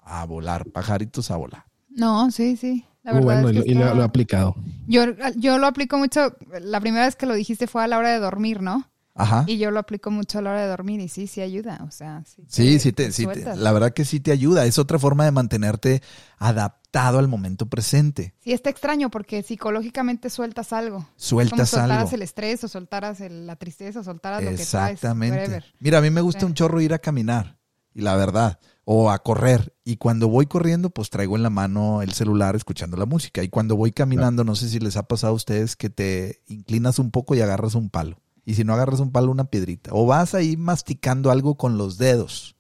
a 0.03 0.27
volar, 0.27 0.67
pajaritos 0.71 1.31
a 1.31 1.37
volar. 1.39 1.65
No, 1.89 2.31
sí, 2.31 2.59
sí. 2.59 2.85
La 3.03 3.13
bueno, 3.15 3.51
y, 3.51 3.75
lo, 3.75 4.01
he 4.01 4.05
aplicado. 4.05 4.55
Yo, 4.87 5.05
yo 5.37 5.59
lo 5.59 5.67
aplico 5.67 5.97
mucho. 5.99 6.37
La 6.61 6.81
primera 6.81 7.07
vez 7.07 7.17
que 7.17 7.27
lo 7.27 7.35
dijiste 7.35 7.67
fue 7.67 7.83
a 7.83 7.87
la 7.87 7.99
hora 7.99 8.11
de 8.13 8.19
dormir, 8.19 8.61
¿no? 8.63 8.91
Ajá. 9.15 9.45
Y 9.47 9.59
yo 9.59 9.71
lo 9.71 9.81
aplico 9.81 10.11
mucho 10.11 10.39
a 10.39 10.43
la 10.43 10.51
hora 10.51 10.63
de 10.63 10.69
dormir 10.69 11.01
y 11.01 11.09
sí, 11.09 11.27
sí 11.27 11.41
ayuda. 11.43 11.81
O 11.87 11.91
sea, 11.91 12.23
sí. 12.27 12.43
Sí, 12.49 12.79
sí, 12.79 12.93
te, 12.93 13.11
sí 13.13 13.27
te- 13.27 13.57
la 13.57 13.73
verdad 13.73 13.93
que 13.93 14.05
sí 14.05 14.21
te 14.21 14.33
ayuda. 14.33 14.65
Es 14.67 14.79
otra 14.79 14.99
forma 14.99 15.25
de 15.25 15.31
mantenerte 15.33 16.03
adaptado 16.39 17.19
al 17.19 17.29
momento 17.29 17.67
presente. 17.67 18.35
Sí, 18.43 18.53
está 18.53 18.71
extraño 18.71 19.11
porque 19.11 19.43
psicológicamente 19.43 20.31
sueltas 20.31 20.73
algo. 20.73 20.99
Como 20.99 21.13
Sueltas 21.17 21.71
soltaras 21.71 21.99
algo. 22.05 22.15
el 22.15 22.23
estrés 22.23 22.65
o 22.65 22.69
soltaras 22.69 23.21
el- 23.21 23.47
la 23.47 23.57
tristeza 23.57 24.01
o 24.01 24.05
soltaras 24.05 24.43
lo 24.43 24.49
que 24.51 24.55
Exactamente. 24.57 25.37
traes. 25.37 25.49
whatever. 25.51 25.75
Mira, 25.81 25.99
a 25.99 26.01
mí 26.03 26.11
me 26.11 26.21
gusta 26.21 26.41
Sí. 26.41 26.47
un 26.47 26.55
chorro 26.55 26.81
ir 26.81 26.95
a 26.95 26.99
caminar, 26.99 27.59
y 27.95 28.03
la 28.03 28.17
verdad, 28.17 28.59
o 28.85 29.11
a 29.11 29.23
correr. 29.23 29.75
Y 29.85 29.97
cuando 29.97 30.29
voy 30.29 30.47
corriendo, 30.47 30.91
pues 30.91 31.11
traigo 31.11 31.37
en 31.37 31.43
la 31.43 31.51
mano 31.51 32.03
el 32.03 32.13
celular 32.13 32.57
escuchando 32.57 32.97
la 32.97 33.07
música. 33.07 33.43
Y 33.43 33.49
cuando 33.49 33.77
voy 33.77 33.93
caminando, 33.93 34.45
no 34.45 34.57
sé 34.57 34.69
si 34.69 34.79
les 34.81 34.97
ha 34.97 35.05
pasado 35.05 35.33
a 35.33 35.37
ustedes 35.37 35.77
que 35.77 35.91
te 35.91 36.43
inclinas 36.47 36.99
un 36.99 37.11
poco 37.11 37.35
y 37.35 37.41
agarras 37.41 37.75
un 37.75 37.91
palo. 37.91 38.21
Y 38.45 38.55
si 38.55 38.65
no 38.65 38.73
agarras 38.73 39.01
un 39.01 39.13
palo, 39.13 39.31
una 39.31 39.45
piedrita. 39.45 39.91
O 39.93 40.07
vas 40.07 40.35
ahí 40.35 40.57
masticando 40.57 41.31
algo 41.31 41.57
con 41.57 41.79
los 41.79 41.99
dedos 41.99 42.57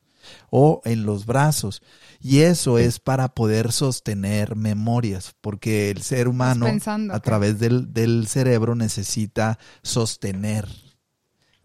o 0.50 0.82
en 0.84 1.04
los 1.04 1.26
brazos. 1.26 1.82
Y 2.20 2.40
eso 2.40 2.78
es 2.78 3.00
para 3.00 3.34
poder 3.34 3.72
sostener 3.72 4.56
memorias, 4.56 5.34
porque 5.40 5.90
el 5.90 6.02
ser 6.02 6.28
humano 6.28 6.66
pensando, 6.66 7.14
a 7.14 7.20
través 7.20 7.58
del, 7.58 7.92
del 7.92 8.26
cerebro 8.26 8.74
necesita 8.74 9.58
sostener. 9.82 10.68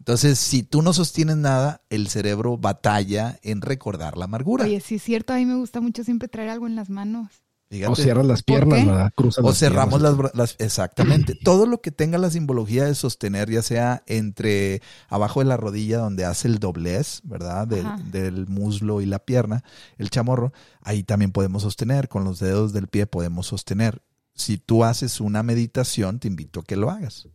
Entonces, 0.06 0.38
si 0.38 0.62
tú 0.62 0.82
no 0.82 0.92
sostienes 0.92 1.36
nada, 1.36 1.82
el 1.90 2.06
cerebro 2.06 2.56
batalla 2.56 3.40
en 3.42 3.60
recordar 3.60 4.16
la 4.16 4.26
amargura. 4.26 4.62
Oye, 4.64 4.78
sí 4.80 4.94
es 4.94 5.02
cierto, 5.02 5.32
a 5.32 5.36
mí 5.36 5.44
me 5.46 5.56
gusta 5.56 5.80
mucho 5.80 6.04
siempre 6.04 6.28
traer 6.28 6.48
algo 6.50 6.68
en 6.68 6.76
las 6.76 6.90
manos. 6.90 7.28
Fíjate. 7.68 7.90
O 7.90 7.96
cierras 7.96 8.24
las 8.24 8.44
¿Por 8.44 8.68
piernas? 8.68 8.86
¿verdad? 8.86 9.12
Cruzas 9.16 9.44
O 9.44 9.48
las 9.48 9.58
cerramos 9.58 9.98
piernas. 10.00 10.18
las, 10.22 10.34
las- 10.36 10.56
exactamente. 10.60 11.34
Todo 11.44 11.66
lo 11.66 11.80
que 11.80 11.90
tenga 11.90 12.18
la 12.18 12.30
simbología 12.30 12.84
de 12.84 12.94
sostener, 12.94 13.50
ya 13.50 13.62
sea 13.62 14.04
entre 14.06 14.80
abajo 15.08 15.40
de 15.40 15.46
la 15.46 15.56
rodilla 15.56 15.98
donde 15.98 16.24
hace 16.24 16.46
el 16.46 16.60
doblez, 16.60 17.18
¿verdad? 17.24 17.66
Del, 17.66 17.88
del 18.12 18.46
muslo 18.46 19.00
y 19.00 19.06
la 19.06 19.18
pierna, 19.18 19.64
el 19.98 20.10
chamorro, 20.10 20.52
ahí 20.82 21.02
también 21.02 21.32
podemos 21.32 21.62
sostener. 21.64 22.08
Con 22.08 22.22
los 22.22 22.38
dedos 22.38 22.72
del 22.72 22.86
pie 22.86 23.08
podemos 23.08 23.48
sostener. 23.48 24.02
Si 24.36 24.56
tú 24.56 24.84
haces 24.84 25.20
una 25.20 25.42
meditación, 25.42 26.20
te 26.20 26.28
invito 26.28 26.60
a 26.60 26.62
que 26.62 26.76
lo 26.76 26.90
hagas. 26.92 27.26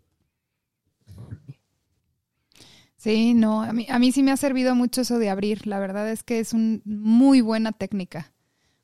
Sí, 3.01 3.33
no, 3.33 3.63
a 3.63 3.73
mí, 3.73 3.87
a 3.89 3.97
mí 3.97 4.11
sí 4.11 4.21
me 4.21 4.31
ha 4.31 4.37
servido 4.37 4.75
mucho 4.75 5.01
eso 5.01 5.17
de 5.17 5.31
abrir. 5.31 5.65
La 5.65 5.79
verdad 5.79 6.07
es 6.11 6.21
que 6.21 6.39
es 6.39 6.53
una 6.53 6.79
muy 6.85 7.41
buena 7.41 7.71
técnica. 7.71 8.31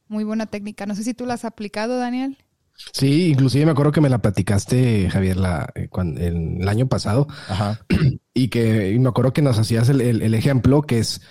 Muy 0.08 0.24
buena 0.24 0.48
técnica. 0.48 0.88
No 0.88 0.96
sé 0.96 1.04
si 1.04 1.14
tú 1.14 1.28
la 1.28 1.36
has 1.36 1.46
aplicado, 1.46 2.00
Daniel. 2.00 2.36
Sí, 2.94 3.28
inclusive 3.30 3.66
me 3.66 3.72
acuerdo 3.72 3.92
que 3.92 4.02
me 4.02 4.10
la 4.10 4.20
platicaste, 4.22 5.08
Javier, 5.12 5.38
la, 5.38 5.70
eh, 5.76 5.88
cuan- 5.90 6.18
el, 6.18 6.62
el 6.62 6.68
año 6.68 6.88
pasado, 6.88 7.28
Ajá. 7.48 7.80
y 8.34 8.48
que 8.50 8.92
y 8.92 8.98
me 9.00 9.10
acuerdo 9.10 9.34
que 9.34 9.44
nos 9.44 9.60
hacías 9.60 9.90
el, 9.90 10.02
el- 10.02 10.22
el 10.24 10.34
ejemplo 10.34 10.82
que 10.82 10.98
es 11.00 11.22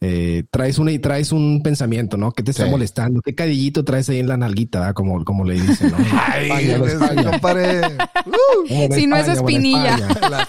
eh, 0.00 0.44
traes 0.50 0.78
una 0.78 0.92
y 0.92 0.98
traes 0.98 1.32
un 1.32 1.62
pensamiento, 1.62 2.16
¿no? 2.16 2.32
¿Qué 2.32 2.42
te 2.42 2.50
está 2.50 2.64
Sí. 2.64 2.70
molestando? 2.70 3.20
¿Qué 3.22 3.34
cadillito 3.34 3.84
traes 3.84 4.08
ahí 4.10 4.18
en 4.18 4.28
la 4.28 4.36
nalguita? 4.36 4.80
¿verdad? 4.80 4.94
Como, 4.94 5.24
como 5.24 5.44
le 5.44 5.54
dicen, 5.54 5.90
¿no? 5.92 5.98
España, 6.36 6.78
la 6.78 7.36
España. 7.36 8.08
Si 8.94 9.06
no 9.06 9.16
es 9.16 9.28
espinilla. 9.28 9.96
La. 10.30 10.48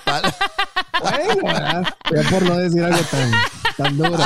Bueno, 1.02 1.36
¿verdad? 1.44 1.84
Ya 2.14 2.30
por 2.30 2.44
no 2.44 2.58
decir 2.58 2.84
algo 2.84 3.00
tan, 3.12 3.32
tan 3.78 3.98
duro. 3.98 4.24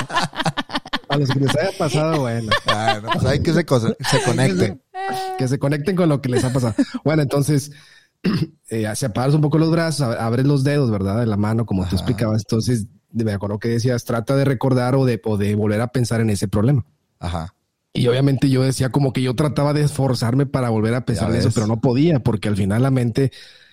A 1.10 1.18
los 1.18 1.30
que 1.30 1.40
les 1.40 1.56
haya 1.58 1.78
pasado, 1.78 2.22
bueno. 2.22 2.50
Bueno, 2.66 3.10
pues 3.14 3.26
hay 3.26 3.42
que 3.42 3.52
se, 3.54 3.62
se 3.64 4.22
conecten. 4.26 4.82
Que 5.38 5.48
se 5.48 5.58
conecten 5.60 5.96
con 5.96 6.10
lo 6.10 6.22
que 6.22 6.30
les 6.30 6.44
ha 6.44 6.54
pasado. 6.54 6.76
Bueno, 7.04 7.24
entonces, 7.24 7.72
eh, 8.70 8.88
separas 8.96 9.34
un 9.34 9.42
poco 9.42 9.58
los 9.58 9.72
brazos, 9.72 10.08
ab- 10.08 10.18
abres 10.20 10.46
los 10.46 10.64
dedos, 10.64 10.92
¿verdad? 10.92 11.20
De 11.20 11.26
la 11.26 11.38
mano, 11.38 11.66
como 11.66 11.82
tú 11.84 11.88
Ajá. 11.88 11.96
explicabas. 11.96 12.44
Entonces, 12.48 12.86
me 13.12 13.34
acuerdo 13.34 13.60
que 13.60 13.70
decías, 13.70 14.06
trata 14.06 14.36
de 14.36 14.46
recordar 14.46 14.96
o 14.96 15.06
de, 15.06 15.22
o 15.24 15.38
de 15.38 15.56
volver 15.56 15.82
a 15.82 15.88
pensar 15.88 16.22
en 16.22 16.30
ese 16.30 16.48
problema. 16.48 16.86
Ajá. 17.20 17.54
Y 17.94 18.08
obviamente 18.08 18.50
yo 18.50 18.64
decía 18.64 18.90
como 18.92 19.14
que 19.14 19.22
yo 19.22 19.36
trataba 19.36 19.74
de 19.74 19.82
esforzarme 19.82 20.46
para 20.46 20.70
volver 20.70 20.94
a 20.94 21.06
pensar 21.06 21.32
en 21.32 21.38
eso, 21.38 21.50
pero 21.54 21.68
no 21.68 21.82
podía, 21.82 22.20
porque 22.20 22.48
al 22.48 22.56
final 22.56 22.84
la 22.84 22.92
mente, 22.92 23.32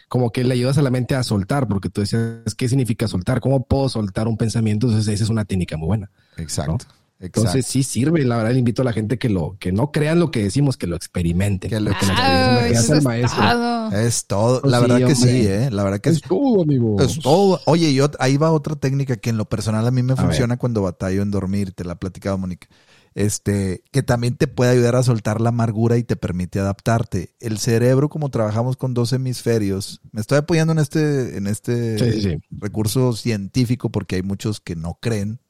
como 0.08 0.32
que 0.32 0.42
le 0.42 0.54
ayudas 0.54 0.78
a 0.78 0.82
la 0.82 0.90
mente 0.90 1.14
a 1.14 1.22
soltar, 1.22 1.68
porque 1.68 1.90
tú 1.90 2.00
decías, 2.00 2.54
¿qué 2.56 2.68
significa 2.68 3.08
soltar? 3.08 3.40
¿Cómo 3.40 3.64
puedo 3.64 3.88
soltar 3.88 4.26
un 4.26 4.36
pensamiento? 4.36 4.86
Entonces, 4.86 5.12
esa 5.12 5.24
es 5.24 5.30
una 5.30 5.44
técnica 5.44 5.76
muy 5.76 5.86
buena. 5.86 6.10
Exacto. 6.38 6.86
Exacto. 7.18 7.62
sí 7.62 7.82
sirve, 7.82 8.22
la 8.24 8.36
verdad 8.36 8.52
le 8.52 8.58
invito 8.58 8.82
a 8.82 8.84
la 8.84 8.92
gente 8.92 9.18
que 9.18 9.28
lo 9.30 9.56
que 9.58 9.72
no 9.72 9.90
crean 9.90 10.18
lo 10.20 10.30
que 10.30 10.42
decimos, 10.42 10.76
que 10.76 10.86
lo 10.86 10.96
experimenten. 10.96 11.70
Que 11.70 11.80
lo 11.80 11.90
experimenten. 11.92 12.74
es 12.76 12.86
que 12.86 12.92
Ah, 12.92 12.92
el 12.92 12.98
es 12.98 13.04
maestro. 13.04 13.42
todo. 13.42 13.92
Es 13.92 14.26
todo. 14.26 14.60
Pues 14.60 14.70
La 14.70 14.78
sí, 14.78 14.82
verdad 14.82 14.96
que 14.98 15.04
hombre. 15.14 15.16
sí, 15.32 15.46
¿eh? 15.46 15.70
La 15.70 15.82
verdad 15.84 16.00
que 16.00 16.10
Es 16.10 16.16
sí. 16.16 16.22
todo, 16.28 16.62
amigo. 16.62 16.96
Es 17.00 17.18
todo. 17.20 17.60
Oye, 17.64 17.88
y 17.90 17.96
ot- 17.98 18.16
ahí 18.18 18.36
va 18.36 18.52
otra 18.52 18.76
técnica 18.76 19.16
que 19.16 19.30
en 19.30 19.38
lo 19.38 19.46
personal 19.46 19.86
a 19.86 19.90
mí 19.90 20.02
me 20.02 20.12
A 20.12 20.16
funciona 20.16 20.58
cuando 20.58 20.82
batallo 20.82 21.22
en 21.22 21.30
dormir, 21.30 21.72
te 21.72 21.84
la 21.84 21.94
ha 21.94 21.98
platicado 21.98 22.36
Mónica. 22.36 22.68
Este, 23.14 23.82
que 23.92 24.02
también 24.02 24.36
te 24.36 24.46
puede 24.46 24.72
ayudar 24.72 24.94
a 24.94 25.02
soltar 25.02 25.40
la 25.40 25.48
amargura 25.48 25.96
y 25.96 26.04
te 26.04 26.16
permite 26.16 26.60
adaptarte. 26.60 27.34
El 27.40 27.56
cerebro, 27.56 28.10
como 28.10 28.28
trabajamos 28.28 28.76
con 28.76 28.92
dos 28.92 29.14
hemisferios, 29.14 30.02
me 30.12 30.20
estoy 30.20 30.36
apoyando 30.36 30.74
en 30.74 30.80
este, 30.80 31.38
en 31.38 31.46
este 31.46 31.98
Sí, 31.98 32.12
sí, 32.12 32.20
sí. 32.32 32.38
recurso 32.50 33.14
científico 33.14 33.90
porque 33.90 34.16
hay 34.16 34.22
muchos 34.22 34.60
que 34.60 34.76
no 34.76 34.98
creen 35.00 35.40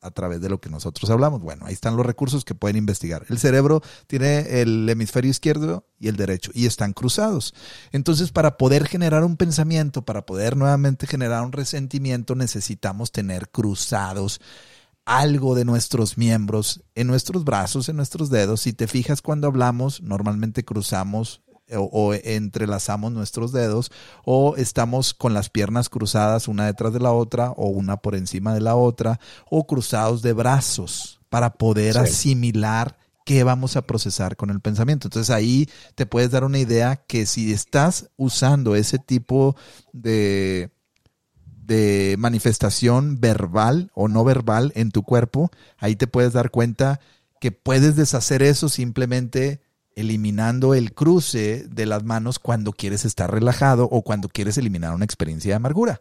a 0.00 0.10
través 0.10 0.40
de 0.40 0.48
lo 0.48 0.60
que 0.60 0.70
nosotros 0.70 1.10
hablamos. 1.10 1.40
Bueno, 1.40 1.66
ahí 1.66 1.74
están 1.74 1.96
los 1.96 2.06
recursos 2.06 2.44
que 2.44 2.54
pueden 2.54 2.76
investigar. 2.76 3.24
El 3.28 3.38
cerebro 3.38 3.82
tiene 4.06 4.60
el 4.60 4.88
hemisferio 4.88 5.30
izquierdo 5.30 5.86
y 5.98 6.08
el 6.08 6.16
derecho 6.16 6.50
y 6.54 6.66
están 6.66 6.92
cruzados. 6.92 7.54
Entonces, 7.92 8.30
para 8.30 8.56
poder 8.56 8.86
generar 8.86 9.24
un 9.24 9.36
pensamiento, 9.36 10.02
para 10.02 10.24
poder 10.24 10.56
nuevamente 10.56 11.06
generar 11.06 11.44
un 11.44 11.52
resentimiento, 11.52 12.34
necesitamos 12.34 13.12
tener 13.12 13.50
cruzados 13.50 14.40
algo 15.04 15.54
de 15.54 15.64
nuestros 15.64 16.18
miembros 16.18 16.82
en 16.94 17.06
nuestros 17.06 17.42
brazos, 17.44 17.88
en 17.88 17.96
nuestros 17.96 18.28
dedos. 18.28 18.60
Si 18.60 18.74
te 18.74 18.86
fijas 18.86 19.22
cuando 19.22 19.46
hablamos, 19.46 20.02
normalmente 20.02 20.64
cruzamos 20.64 21.40
o, 21.76 21.82
o 21.92 22.14
entrelazamos 22.14 23.12
nuestros 23.12 23.52
dedos 23.52 23.90
o 24.24 24.56
estamos 24.56 25.14
con 25.14 25.34
las 25.34 25.50
piernas 25.50 25.88
cruzadas 25.88 26.48
una 26.48 26.66
detrás 26.66 26.92
de 26.92 27.00
la 27.00 27.12
otra 27.12 27.50
o 27.52 27.68
una 27.68 27.96
por 27.98 28.14
encima 28.14 28.54
de 28.54 28.60
la 28.60 28.76
otra 28.76 29.20
o 29.50 29.66
cruzados 29.66 30.22
de 30.22 30.32
brazos 30.32 31.20
para 31.28 31.54
poder 31.54 31.94
Sí. 31.94 32.00
asimilar 32.00 32.96
qué 33.24 33.44
vamos 33.44 33.76
a 33.76 33.82
procesar 33.82 34.36
con 34.36 34.48
el 34.48 34.60
pensamiento. 34.60 35.06
Entonces 35.08 35.28
ahí 35.28 35.68
te 35.94 36.06
puedes 36.06 36.30
dar 36.30 36.44
una 36.44 36.58
idea 36.58 36.96
que 36.96 37.26
si 37.26 37.52
estás 37.52 38.08
usando 38.16 38.74
ese 38.74 38.98
tipo 38.98 39.54
de, 39.92 40.70
de 41.66 42.16
manifestación 42.18 43.20
verbal 43.20 43.90
o 43.94 44.08
no 44.08 44.24
verbal 44.24 44.72
en 44.74 44.90
tu 44.90 45.02
cuerpo, 45.02 45.50
ahí 45.76 45.94
te 45.96 46.06
puedes 46.06 46.32
dar 46.32 46.50
cuenta 46.50 47.00
que 47.40 47.52
puedes 47.52 47.96
deshacer 47.96 48.42
eso 48.42 48.70
simplemente 48.70 49.60
eliminando 49.98 50.74
el 50.74 50.92
cruce 50.94 51.66
de 51.68 51.86
las 51.86 52.04
manos 52.04 52.38
cuando 52.38 52.72
quieres 52.72 53.04
estar 53.04 53.30
relajado 53.32 53.84
o 53.90 54.02
cuando 54.02 54.28
quieres 54.28 54.56
eliminar 54.58 54.94
una 54.94 55.04
experiencia 55.04 55.50
de 55.50 55.56
amargura. 55.56 56.00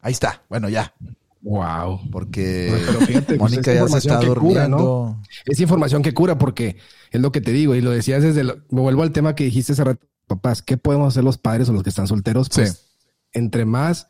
Ahí 0.00 0.12
está. 0.12 0.42
Bueno, 0.48 0.68
ya, 0.68 0.94
Wow. 1.42 2.00
porque 2.10 2.72
pues, 3.26 3.38
Mónica 3.38 3.72
es 3.72 3.80
ya 3.80 3.88
se 3.88 3.98
está 3.98 4.16
cura, 4.18 4.28
durmiendo. 4.28 4.76
¿no? 4.78 5.22
Es 5.46 5.60
información 5.60 6.02
que 6.02 6.14
cura 6.14 6.38
porque 6.38 6.76
es 7.10 7.20
lo 7.20 7.32
que 7.32 7.40
te 7.40 7.50
digo 7.52 7.74
y 7.74 7.80
lo 7.82 7.90
decías 7.90 8.22
desde 8.22 8.44
lo- 8.44 8.58
me 8.70 8.80
vuelvo 8.80 9.02
al 9.02 9.12
tema 9.12 9.34
que 9.34 9.44
dijiste 9.44 9.72
hace 9.72 9.84
rato, 9.84 10.06
papás, 10.26 10.62
¿qué 10.62 10.76
podemos 10.76 11.08
hacer 11.08 11.24
los 11.24 11.38
padres 11.38 11.68
o 11.68 11.72
los 11.72 11.82
que 11.82 11.90
están 11.90 12.06
solteros? 12.06 12.48
Pues 12.48 12.70
Sí. 12.72 12.78
entre 13.32 13.64
más 13.64 14.06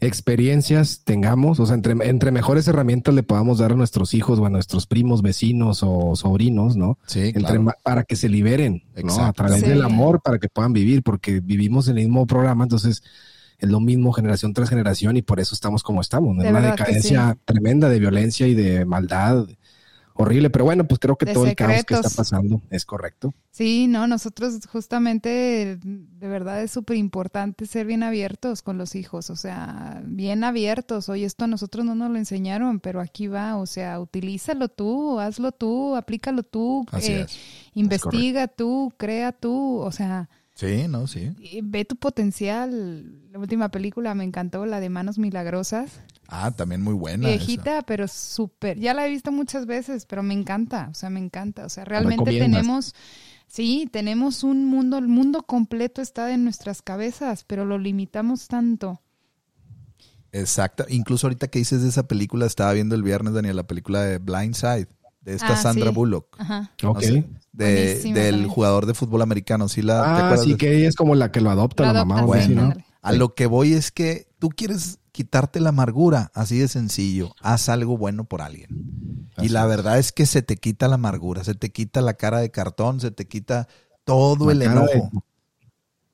experiencias 0.00 1.02
tengamos, 1.04 1.60
o 1.60 1.66
sea, 1.66 1.74
entre, 1.74 1.92
entre 2.08 2.30
mejores 2.30 2.66
herramientas 2.68 3.14
le 3.14 3.22
podamos 3.22 3.58
dar 3.58 3.72
a 3.72 3.74
nuestros 3.74 4.14
hijos 4.14 4.38
o 4.38 4.46
a 4.46 4.50
nuestros 4.50 4.86
primos, 4.86 5.22
vecinos 5.22 5.80
o 5.82 6.14
sobrinos, 6.16 6.76
¿no? 6.76 6.98
Sí, 7.06 7.20
Entre 7.20 7.40
claro. 7.42 7.62
ma- 7.62 7.74
para 7.82 8.04
que 8.04 8.16
se 8.16 8.28
liberen, 8.28 8.82
¿no? 9.02 9.18
A 9.24 9.32
través 9.32 9.60
Sí. 9.60 9.68
del 9.68 9.82
amor, 9.82 10.20
para 10.22 10.38
que 10.38 10.48
puedan 10.48 10.72
vivir, 10.72 11.02
porque 11.02 11.40
vivimos 11.40 11.88
en 11.88 11.98
el 11.98 12.04
mismo 12.04 12.26
programa, 12.26 12.64
entonces 12.64 13.02
es 13.58 13.68
lo 13.68 13.80
mismo 13.80 14.12
generación 14.12 14.52
tras 14.54 14.68
generación 14.70 15.16
y 15.16 15.22
por 15.22 15.40
eso 15.40 15.54
estamos 15.54 15.82
como 15.82 16.00
estamos, 16.00 16.36
en 16.36 16.44
De 16.44 16.50
una 16.50 16.60
decadencia 16.60 17.36
tremenda 17.44 17.88
de 17.88 17.98
violencia 17.98 18.46
y 18.46 18.54
de 18.54 18.84
maldad 18.84 19.46
horrible, 20.18 20.50
pero 20.50 20.64
bueno, 20.64 20.86
pues 20.86 20.98
creo 20.98 21.16
que 21.16 21.26
todo 21.26 21.46
el 21.46 21.54
caos 21.54 21.84
que 21.84 21.94
está 21.94 22.10
pasando 22.10 22.60
es 22.70 22.84
correcto. 22.84 23.32
Sí, 23.50 23.86
no, 23.86 24.06
nosotros 24.06 24.60
justamente, 24.70 25.78
de 25.82 26.28
verdad 26.28 26.62
es 26.62 26.72
súper 26.72 26.96
importante 26.96 27.66
ser 27.66 27.86
bien 27.86 28.02
abiertos 28.02 28.62
con 28.62 28.78
los 28.78 28.94
hijos, 28.96 29.30
o 29.30 29.36
sea, 29.36 30.02
bien 30.04 30.42
abiertos. 30.44 31.08
Oye, 31.08 31.24
esto 31.24 31.44
a 31.44 31.48
nosotros 31.48 31.86
no 31.86 31.94
nos 31.94 32.10
lo 32.10 32.18
enseñaron, 32.18 32.80
pero 32.80 33.00
aquí 33.00 33.28
va, 33.28 33.56
o 33.56 33.66
sea, 33.66 34.00
utilízalo 34.00 34.68
tú, 34.68 35.20
hazlo 35.20 35.52
tú, 35.52 35.94
aplícalo 35.94 36.42
tú, 36.42 36.84
eh, 36.94 37.26
es. 37.26 37.38
investiga 37.74 38.48
tú, 38.48 38.92
crea 38.96 39.32
tú, 39.32 39.78
o 39.78 39.92
sea, 39.92 40.28
Sí, 40.58 40.88
no, 40.88 41.06
sí. 41.06 41.30
ve 41.62 41.84
tu 41.84 41.94
potencial. 41.94 43.30
La 43.30 43.38
última 43.38 43.68
película 43.68 44.12
me 44.16 44.24
encantó, 44.24 44.66
la 44.66 44.80
de 44.80 44.88
Manos 44.88 45.16
Milagrosas. 45.16 46.00
Ah, 46.30 46.50
también 46.50 46.82
muy 46.82 46.92
buena. 46.94 47.28
esa. 47.28 47.38
Viejita, 47.38 47.82
pero 47.82 48.06
súper. 48.06 48.78
Ya 48.78 48.92
la 48.92 49.06
he 49.06 49.10
visto 49.10 49.32
muchas 49.32 49.64
veces, 49.64 50.04
pero 50.06 50.22
me 50.22 50.34
encanta. 50.34 50.88
O 50.90 50.94
sea, 50.94 51.08
me 51.08 51.20
encanta. 51.20 51.64
O 51.64 51.68
sea, 51.70 51.84
realmente 51.86 52.38
tenemos. 52.38 52.94
Sí, 53.46 53.88
tenemos 53.90 54.44
un 54.44 54.66
mundo. 54.66 54.98
El 54.98 55.08
mundo 55.08 55.42
completo 55.44 56.02
está 56.02 56.30
en 56.34 56.44
nuestras 56.44 56.82
cabezas, 56.82 57.44
pero 57.46 57.64
lo 57.64 57.78
limitamos 57.78 58.46
tanto. 58.46 59.00
Exacto. 60.32 60.84
Incluso 60.88 61.26
ahorita 61.26 61.48
que 61.48 61.58
dices 61.58 61.82
de 61.82 61.88
esa 61.88 62.06
película, 62.06 62.44
estaba 62.46 62.72
viendo 62.74 62.94
el 62.94 63.02
viernes, 63.02 63.32
Daniel, 63.32 63.56
la 63.56 63.66
película 63.66 64.02
de 64.02 64.18
Blind 64.18 64.54
Side, 64.54 64.88
de 65.22 65.34
esta 65.34 65.54
Ah, 65.54 65.56
Sandra 65.56 65.88
sí. 65.88 65.94
Bullock. 65.94 66.36
Ajá. 66.38 66.70
No 66.82 67.00
sé, 67.00 67.24
de- 67.52 67.94
del 68.02 68.12
también. 68.14 68.48
jugador 68.48 68.84
de 68.86 68.92
fútbol 68.94 69.22
americano. 69.22 69.68
¿Sí 69.68 69.80
la, 69.80 70.02
¿te 70.02 70.08
Ah, 70.22 70.36
sí, 70.36 70.50
de- 70.52 70.56
que 70.58 70.76
ella 70.76 70.88
es 70.88 70.96
como 70.96 71.14
la 71.14 71.32
que 71.32 71.40
lo 71.40 71.50
adopta 71.50 71.86
Lo 71.86 71.92
la 71.94 72.04
mamá 72.04 72.20
así, 72.20 72.26
Bueno, 72.26 72.54
¿no? 72.54 72.62
ándale. 72.68 72.84
A 73.00 73.12
lo 73.12 73.34
que 73.34 73.46
voy 73.46 73.72
es 73.72 73.90
que 73.90 74.28
tú 74.38 74.50
quieres 74.50 74.98
quitarte 75.18 75.58
la 75.58 75.70
amargura, 75.70 76.30
así 76.32 76.58
de 76.58 76.68
sencillo. 76.68 77.34
Haz 77.42 77.68
algo 77.68 77.96
bueno 77.98 78.22
por 78.24 78.40
alguien. 78.40 78.68
Y 79.38 79.48
la 79.48 79.62
es. 79.62 79.68
verdad 79.68 79.98
es 79.98 80.12
que 80.12 80.26
se 80.26 80.42
te 80.42 80.56
quita 80.56 80.86
la 80.86 80.94
amargura, 80.94 81.42
se 81.42 81.54
te 81.54 81.70
quita 81.72 82.00
la 82.02 82.14
cara 82.14 82.38
de 82.38 82.50
cartón, 82.52 83.00
se 83.00 83.10
te 83.10 83.26
quita 83.26 83.66
todo 84.04 84.46
La 84.46 84.52
el 84.52 84.58
de- 84.60 84.64
enojo. 84.66 85.10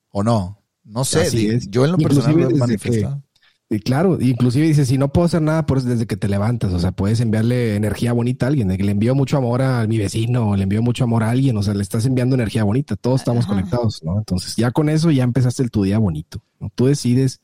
¿O 0.09 0.23
no? 0.23 0.59
No 0.83 1.05
sé, 1.05 1.21
Así 1.21 1.37
di- 1.37 1.47
es. 1.49 1.69
yo 1.69 1.85
en 1.85 1.91
lo 1.91 1.97
Inclusive 1.99 2.23
personal 2.25 2.49
lo 2.49 2.55
he 2.55 2.59
manifestado. 2.59 3.21
Y 3.69 3.79
claro, 3.79 4.19
inclusive 4.21 4.67
dice, 4.67 4.85
si 4.85 4.97
no 4.97 5.11
puedo 5.11 5.25
hacer 5.25 5.41
nada, 5.41 5.65
pues 5.65 5.83
desde 5.85 6.05
que 6.05 6.17
te 6.17 6.27
levantas, 6.29 6.71
o 6.73 6.79
sea, 6.79 6.91
puedes 6.91 7.19
enviarle 7.19 7.75
energía 7.75 8.13
bonita 8.13 8.45
a 8.45 8.49
alguien, 8.49 8.67
de 8.67 8.77
que 8.77 8.83
le 8.83 8.91
envío 8.91 9.13
mucho 9.15 9.37
amor 9.37 9.61
a 9.63 9.85
mi 9.87 9.97
vecino, 9.97 10.49
o 10.49 10.55
le 10.55 10.63
envío 10.63 10.81
mucho 10.83 11.03
amor 11.03 11.23
a 11.23 11.31
alguien, 11.31 11.57
o 11.57 11.63
sea, 11.63 11.73
le 11.73 11.81
estás 11.81 12.05
enviando 12.05 12.35
energía 12.35 12.63
bonita, 12.63 12.95
todos 12.95 13.21
estamos 13.21 13.45
Ajá. 13.45 13.53
conectados, 13.55 14.01
¿no? 14.03 14.17
Entonces, 14.19 14.55
ya 14.55 14.69
con 14.71 14.87
eso 14.89 15.09
ya 15.09 15.23
empezaste 15.23 15.63
el 15.63 15.71
tu 15.71 15.81
día 15.83 15.97
bonito, 15.97 16.41
¿no? 16.59 16.71
Tú 16.75 16.85
decides 16.85 17.41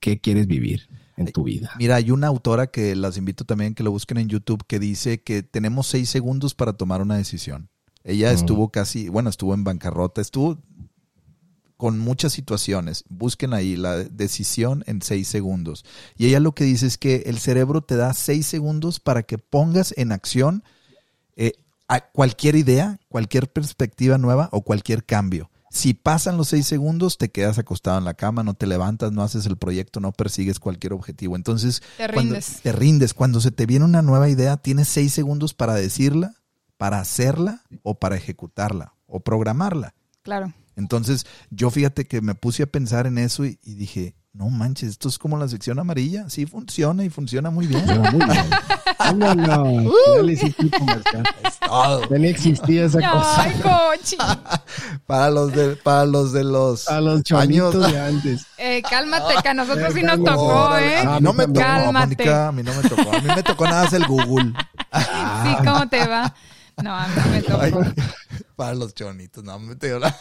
qué 0.00 0.20
quieres 0.20 0.46
vivir 0.46 0.88
en 1.16 1.26
tu 1.32 1.42
vida. 1.44 1.72
Mira, 1.78 1.96
hay 1.96 2.10
una 2.10 2.28
autora 2.28 2.68
que 2.68 2.94
las 2.94 3.16
invito 3.16 3.44
también 3.44 3.74
que 3.74 3.82
lo 3.82 3.90
busquen 3.90 4.18
en 4.18 4.28
YouTube 4.28 4.64
que 4.66 4.78
dice 4.78 5.22
que 5.22 5.42
tenemos 5.42 5.86
seis 5.86 6.08
segundos 6.08 6.54
para 6.54 6.74
tomar 6.74 7.02
una 7.02 7.16
decisión. 7.16 7.68
Ella 8.04 8.32
estuvo 8.32 8.70
casi, 8.70 9.08
bueno, 9.08 9.28
estuvo 9.28 9.52
en 9.52 9.64
bancarrota, 9.64 10.20
estuvo 10.20 10.58
con 11.76 11.98
muchas 11.98 12.32
situaciones. 12.32 13.04
Busquen 13.08 13.52
ahí 13.52 13.76
la 13.76 13.96
decisión 13.96 14.82
en 14.86 15.02
seis 15.02 15.28
segundos. 15.28 15.84
Y 16.16 16.26
ella 16.26 16.40
lo 16.40 16.52
que 16.52 16.64
dice 16.64 16.86
es 16.86 16.98
que 16.98 17.24
el 17.26 17.38
cerebro 17.38 17.82
te 17.82 17.96
da 17.96 18.14
seis 18.14 18.46
segundos 18.46 18.98
para 18.98 19.22
que 19.22 19.38
pongas 19.38 19.92
en 19.96 20.12
acción 20.12 20.64
eh, 21.36 21.52
a 21.86 22.00
cualquier 22.00 22.56
idea, 22.56 22.98
cualquier 23.08 23.50
perspectiva 23.50 24.18
nueva 24.18 24.48
o 24.52 24.62
cualquier 24.62 25.04
cambio. 25.04 25.50
Si 25.78 25.94
pasan 25.94 26.36
los 26.36 26.48
seis 26.48 26.66
segundos, 26.66 27.18
te 27.18 27.28
quedas 27.28 27.56
acostado 27.58 27.98
en 27.98 28.04
la 28.04 28.14
cama, 28.14 28.42
no 28.42 28.54
te 28.54 28.66
levantas, 28.66 29.12
no 29.12 29.22
haces 29.22 29.46
el 29.46 29.56
proyecto, 29.56 30.00
no 30.00 30.10
persigues 30.10 30.58
cualquier 30.58 30.92
objetivo. 30.92 31.36
Entonces, 31.36 31.82
Te 31.96 32.08
cuando 32.12 32.34
rindes. 32.34 32.60
te 32.62 32.72
rindes. 32.72 33.14
Cuando 33.14 33.40
se 33.40 33.52
te 33.52 33.64
viene 33.64 33.84
una 33.84 34.02
nueva 34.02 34.28
idea, 34.28 34.56
tienes 34.56 34.88
seis 34.88 35.12
segundos 35.12 35.54
para 35.54 35.74
decirla, 35.74 36.34
para 36.78 36.98
hacerla 36.98 37.62
o 37.84 37.94
para 37.94 38.16
ejecutarla 38.16 38.94
o 39.06 39.20
programarla. 39.20 39.94
Claro. 40.22 40.52
Entonces, 40.78 41.26
yo 41.50 41.70
fíjate 41.70 42.06
que 42.06 42.20
me 42.22 42.34
puse 42.34 42.62
a 42.62 42.66
pensar 42.66 43.06
en 43.08 43.18
eso 43.18 43.44
y, 43.44 43.58
y 43.64 43.74
dije, 43.74 44.14
no 44.32 44.48
manches, 44.48 44.90
esto 44.90 45.08
es 45.08 45.18
como 45.18 45.36
la 45.36 45.48
sección 45.48 45.78
amarilla. 45.80 46.30
Sí 46.30 46.46
funciona 46.46 47.04
y 47.04 47.10
funciona 47.10 47.50
muy 47.50 47.66
bien. 47.66 47.82
Pero 47.84 48.00
muy 48.02 48.24
bien. 48.24 48.46
Todo. 51.66 52.08
Ya 52.08 52.18
ni 52.18 52.28
existía 52.28 52.84
esa 52.86 52.98
cosa. 53.10 53.42
Ay, 53.42 53.52
cochi. 53.60 54.16
Para 55.06 55.30
los 55.30 55.52
de, 55.52 55.76
para 55.76 56.04
los 56.06 56.32
de 56.32 56.44
los 56.44 56.88
A 56.88 57.00
los 57.00 57.22
años. 57.32 57.74
de 57.92 57.98
antes. 58.06 58.46
Eh, 58.58 58.82
cálmate, 58.88 59.34
que 59.42 59.48
a 59.48 59.54
nosotros 59.54 59.92
sí 59.94 60.02
nos 60.02 60.22
tocó, 60.22 60.66
Órale, 60.68 60.92
¿eh? 60.94 60.96
A 60.98 61.14
Ah, 61.14 61.20
mí 61.20 61.24
no 61.24 61.32
me 61.32 61.46
tocó, 61.46 61.58
Cálmate. 61.60 62.06
Mónica, 62.06 62.48
a 62.48 62.52
mí 62.52 62.62
no 62.62 62.74
me 62.74 62.88
tocó. 62.88 63.10
A 63.16 63.20
mí 63.20 63.28
me 63.34 63.42
tocó 63.42 63.64
nada 63.64 63.84
más 63.84 63.92
el 63.94 64.06
Google. 64.06 64.52
Sí, 64.94 65.56
¿cómo 65.64 65.88
te 65.88 66.06
va? 66.06 66.34
No, 66.82 66.94
a 66.94 67.08
mí 67.08 67.14
no 67.16 67.26
me 67.32 67.42
tocó. 67.42 67.60
Ay, 67.62 67.72
para 68.58 68.74
los 68.74 68.92
chonitos, 68.92 69.44
no 69.44 69.56
me 69.60 69.76
te 69.76 69.96
la... 70.00 70.12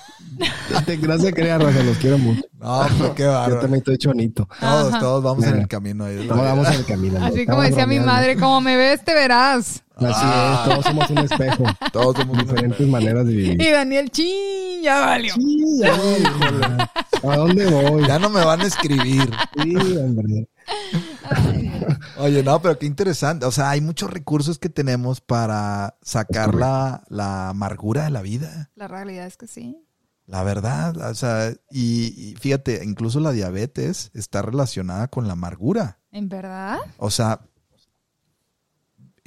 Crea, 1.33 1.57
Raza, 1.57 1.81
los 1.81 1.97
quiero 1.97 2.19
mucho. 2.19 2.43
No, 2.59 2.85
qué 3.15 3.23
Yo 3.23 3.31
bárbaro. 3.31 3.61
también 3.61 3.79
estoy 3.79 3.97
chonito. 3.97 4.47
Todos, 4.59 4.93
Ajá. 4.93 4.99
todos 4.99 5.23
vamos 5.23 5.43
en 5.45 5.57
el 5.57 5.67
camino 5.67 6.05
ahí. 6.05 6.27
Todos 6.27 6.41
vamos 6.43 6.67
en 6.67 6.73
el 6.75 6.85
camino. 6.85 7.25
Así 7.25 7.47
como 7.47 7.63
decía 7.63 7.87
mi 7.87 7.99
madre, 7.99 8.37
como 8.37 8.61
me 8.61 8.77
ves, 8.77 9.03
te 9.03 9.15
verás. 9.15 9.81
Así 9.95 10.25
es, 10.27 10.69
todos 10.69 10.85
somos 10.85 11.09
un 11.09 11.17
espejo. 11.17 11.63
Todos 11.91 12.15
somos 12.15 12.37
Diferentes 12.37 12.87
maneras 12.87 13.25
de 13.25 13.33
vivir. 13.33 13.59
Y 13.59 13.71
Daniel, 13.71 14.11
chin, 14.11 14.83
ya 14.83 14.99
valió. 14.99 15.33
Sí, 15.33 15.79
ya, 15.79 15.87
híjole. 15.95 16.67
¿A 17.23 17.37
dónde 17.37 17.65
voy? 17.65 18.07
Ya 18.07 18.19
no 18.19 18.29
me 18.29 18.45
van 18.45 18.61
a 18.61 18.65
escribir. 18.65 19.27
Sí, 19.63 19.75
hombre. 19.97 20.47
Oye, 22.17 22.43
no, 22.43 22.61
pero 22.61 22.77
qué 22.77 22.85
interesante. 22.85 23.45
O 23.45 23.51
sea, 23.51 23.69
hay 23.69 23.81
muchos 23.81 24.09
recursos 24.09 24.59
que 24.59 24.69
tenemos 24.69 25.21
para 25.21 25.97
sacar 26.01 26.55
la, 26.55 27.03
la 27.09 27.49
amargura 27.49 28.05
de 28.05 28.11
la 28.11 28.21
vida. 28.21 28.71
La 28.75 28.87
realidad 28.87 29.25
es 29.27 29.37
que 29.37 29.47
sí. 29.47 29.83
La 30.25 30.43
verdad. 30.43 30.97
O 30.97 31.15
sea, 31.15 31.53
y, 31.71 32.13
y 32.17 32.35
fíjate, 32.35 32.83
incluso 32.83 33.19
la 33.19 33.31
diabetes 33.31 34.11
está 34.13 34.41
relacionada 34.41 35.07
con 35.07 35.27
la 35.27 35.33
amargura. 35.33 35.99
¿En 36.11 36.29
verdad? 36.29 36.79
O 36.97 37.09
sea, 37.09 37.41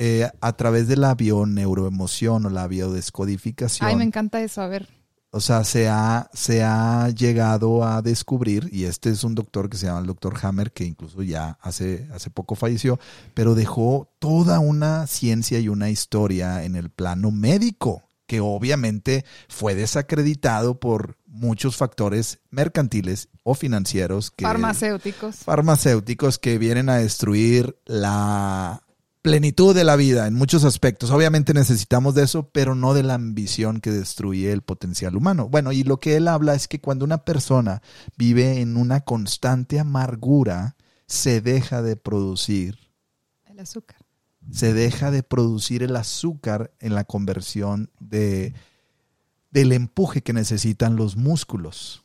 eh, 0.03 0.31
a 0.41 0.53
través 0.55 0.89
de 0.89 0.97
la 0.97 1.15
bioneuroemoción 1.15 2.47
o 2.47 2.51
la 2.51 2.67
biodescodificación. 2.67 3.89
Ay, 3.89 3.97
me 3.97 4.05
encanta 4.05 4.41
eso. 4.41 4.63
A 4.63 4.67
ver. 4.67 4.89
O 5.33 5.41
sea, 5.41 5.63
se 5.63 5.89
ha, 5.89 6.29
se 6.35 6.65
ha 6.65 7.09
llegado 7.11 7.85
a 7.85 8.03
descubrir, 8.03 8.69
y 8.73 8.85
este 8.85 9.11
es 9.11 9.23
un 9.23 9.37
doctor 9.37 9.71
que 9.71 9.77
se 9.77 9.87
llama 9.87 10.01
el 10.01 10.07
doctor 10.07 10.37
Hammer, 10.43 10.73
que 10.73 10.85
incluso 10.85 11.23
ya 11.23 11.57
hace, 11.61 12.09
hace 12.13 12.31
poco 12.31 12.57
falleció, 12.57 12.99
pero 13.33 13.55
dejó 13.55 14.09
toda 14.19 14.59
una 14.59 15.07
ciencia 15.07 15.61
y 15.61 15.69
una 15.69 15.89
historia 15.89 16.65
en 16.65 16.75
el 16.75 16.91
plano 16.91 17.31
médico, 17.31 18.03
que 18.27 18.41
obviamente 18.41 19.25
fue 19.49 19.77
desacreditado 19.77 20.81
por 20.81 21.17
muchos 21.27 21.77
factores 21.77 22.41
mercantiles 22.51 23.29
o 23.45 23.55
financieros 23.55 24.31
que 24.33 24.45
Farmacéuticos. 24.45 25.37
farmacéuticos 25.37 26.39
que 26.39 26.59
vienen 26.59 26.89
a 26.89 26.97
destruir 26.97 27.77
la 27.87 28.83
plenitud 29.23 29.75
de 29.75 29.85
la 29.85 29.97
vida 29.97 30.27
en 30.27 30.35
muchos 30.35 30.65
aspectos. 30.65 31.11
Obviamente 31.11 31.53
necesitamos 31.55 32.15
de 32.15 32.25
eso, 32.25 32.51
pero 32.51 32.75
no 32.75 32.95
de 32.95 33.03
la 33.03 33.15
ambición 33.15 33.81
que 33.81 33.91
destruye 33.91 34.53
el 34.53 34.63
potencial 34.63 35.17
humano. 35.17 35.49
Bueno, 35.49 35.73
y 35.73 35.85
lo 35.85 36.01
que 36.01 36.17
él 36.17 36.29
habla 36.29 36.55
es 36.55 36.69
que 36.69 36.81
cuando 36.81 37.05
una 37.05 37.25
persona 37.25 37.83
vive 38.17 38.61
en 38.61 38.77
una 38.77 39.01
constante 39.01 39.79
amargura, 39.79 40.77
se 41.07 41.41
deja 41.41 41.83
de 41.83 41.97
producir, 41.97 42.79
El 43.47 43.61
azúcar. 43.61 43.99
se 44.51 44.73
deja 44.73 45.11
de 45.11 45.23
producir 45.23 45.83
el 45.83 45.97
azúcar 45.97 46.73
en 46.79 46.95
la 46.95 47.05
conversión 47.05 47.91
de 47.99 48.55
del 49.51 49.73
empuje 49.73 50.23
que 50.23 50.33
necesitan 50.33 50.95
los 50.95 51.17
músculos. 51.17 52.05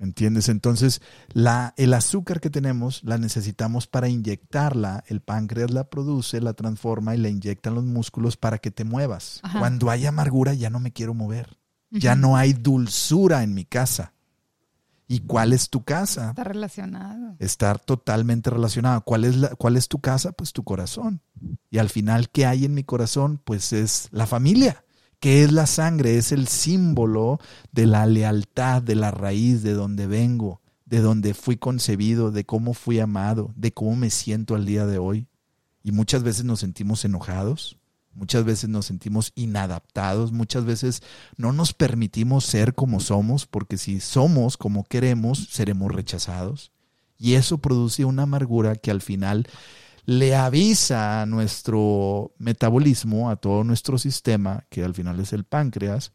¿Entiendes? 0.00 0.48
Entonces, 0.48 1.02
la, 1.34 1.74
el 1.76 1.92
azúcar 1.92 2.40
que 2.40 2.48
tenemos 2.48 3.04
la 3.04 3.18
necesitamos 3.18 3.86
para 3.86 4.08
inyectarla. 4.08 5.04
El 5.06 5.20
páncreas 5.20 5.70
la 5.70 5.90
produce, 5.90 6.40
la 6.40 6.54
transforma 6.54 7.14
y 7.14 7.18
la 7.18 7.28
inyecta 7.28 7.68
en 7.68 7.74
los 7.74 7.84
músculos 7.84 8.38
para 8.38 8.58
que 8.58 8.70
te 8.70 8.84
muevas. 8.84 9.40
Ajá. 9.42 9.58
Cuando 9.58 9.90
hay 9.90 10.06
amargura, 10.06 10.54
ya 10.54 10.70
no 10.70 10.80
me 10.80 10.92
quiero 10.92 11.12
mover. 11.12 11.58
Ya 11.90 12.14
no 12.14 12.36
hay 12.36 12.54
dulzura 12.54 13.42
en 13.42 13.52
mi 13.52 13.64
casa. 13.64 14.14
¿Y 15.06 15.18
cuál 15.18 15.52
es 15.52 15.68
tu 15.68 15.82
casa? 15.82 16.30
Está 16.30 16.44
relacionado. 16.44 17.34
Estar 17.40 17.80
totalmente 17.80 18.48
relacionado. 18.48 19.02
¿Cuál 19.02 19.24
es, 19.24 19.36
la, 19.36 19.48
¿Cuál 19.56 19.76
es 19.76 19.88
tu 19.88 20.00
casa? 20.00 20.30
Pues 20.32 20.52
tu 20.52 20.62
corazón. 20.62 21.20
Y 21.68 21.78
al 21.78 21.90
final, 21.90 22.30
¿qué 22.30 22.46
hay 22.46 22.64
en 22.64 22.74
mi 22.74 22.84
corazón? 22.84 23.40
Pues 23.44 23.72
es 23.72 24.08
la 24.12 24.26
familia. 24.26 24.84
¿Qué 25.20 25.44
es 25.44 25.52
la 25.52 25.66
sangre? 25.66 26.16
Es 26.16 26.32
el 26.32 26.48
símbolo 26.48 27.40
de 27.72 27.84
la 27.84 28.06
lealtad, 28.06 28.82
de 28.82 28.94
la 28.94 29.10
raíz, 29.10 29.62
de 29.62 29.74
donde 29.74 30.06
vengo, 30.06 30.62
de 30.86 31.00
donde 31.00 31.34
fui 31.34 31.58
concebido, 31.58 32.30
de 32.30 32.46
cómo 32.46 32.72
fui 32.72 33.00
amado, 33.00 33.52
de 33.54 33.70
cómo 33.70 33.96
me 33.96 34.08
siento 34.08 34.54
al 34.54 34.64
día 34.64 34.86
de 34.86 34.96
hoy. 34.96 35.28
Y 35.82 35.92
muchas 35.92 36.22
veces 36.22 36.46
nos 36.46 36.60
sentimos 36.60 37.04
enojados, 37.04 37.76
muchas 38.14 38.44
veces 38.44 38.70
nos 38.70 38.86
sentimos 38.86 39.32
inadaptados, 39.34 40.32
muchas 40.32 40.64
veces 40.64 41.02
no 41.36 41.52
nos 41.52 41.74
permitimos 41.74 42.46
ser 42.46 42.74
como 42.74 42.98
somos, 42.98 43.44
porque 43.44 43.76
si 43.76 44.00
somos 44.00 44.56
como 44.56 44.84
queremos, 44.84 45.48
seremos 45.50 45.92
rechazados. 45.92 46.72
Y 47.18 47.34
eso 47.34 47.58
produce 47.58 48.06
una 48.06 48.22
amargura 48.22 48.74
que 48.74 48.90
al 48.90 49.02
final 49.02 49.46
le 50.10 50.34
avisa 50.34 51.22
a 51.22 51.26
nuestro 51.26 52.34
metabolismo, 52.36 53.30
a 53.30 53.36
todo 53.36 53.62
nuestro 53.62 53.96
sistema, 53.96 54.64
que 54.68 54.82
al 54.82 54.92
final 54.92 55.20
es 55.20 55.32
el 55.32 55.44
páncreas, 55.44 56.10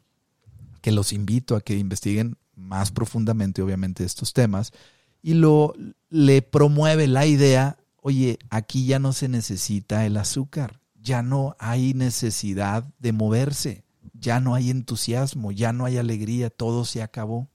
que 0.81 0.91
los 0.91 1.13
invito 1.13 1.55
a 1.55 1.61
que 1.61 1.77
investiguen 1.77 2.35
más 2.57 2.91
profundamente, 2.91 3.61
obviamente, 3.61 4.03
estos 4.03 4.33
temas, 4.33 4.73
y 5.21 5.35
lo 5.35 5.73
le 6.09 6.41
promueve 6.41 7.07
la 7.07 7.25
idea, 7.25 7.77
oye, 8.01 8.37
aquí 8.49 8.85
ya 8.85 8.99
no 8.99 9.13
se 9.13 9.29
necesita 9.29 10.05
el 10.05 10.17
azúcar, 10.17 10.81
ya 11.01 11.21
no 11.23 11.55
hay 11.57 11.93
necesidad 11.93 12.83
de 12.99 13.13
moverse, 13.13 13.85
ya 14.11 14.41
no 14.41 14.55
hay 14.55 14.71
entusiasmo, 14.71 15.53
ya 15.53 15.71
no 15.71 15.85
hay 15.85 15.95
alegría, 15.95 16.49
todo 16.49 16.83
se 16.83 17.01
acabó. 17.01 17.47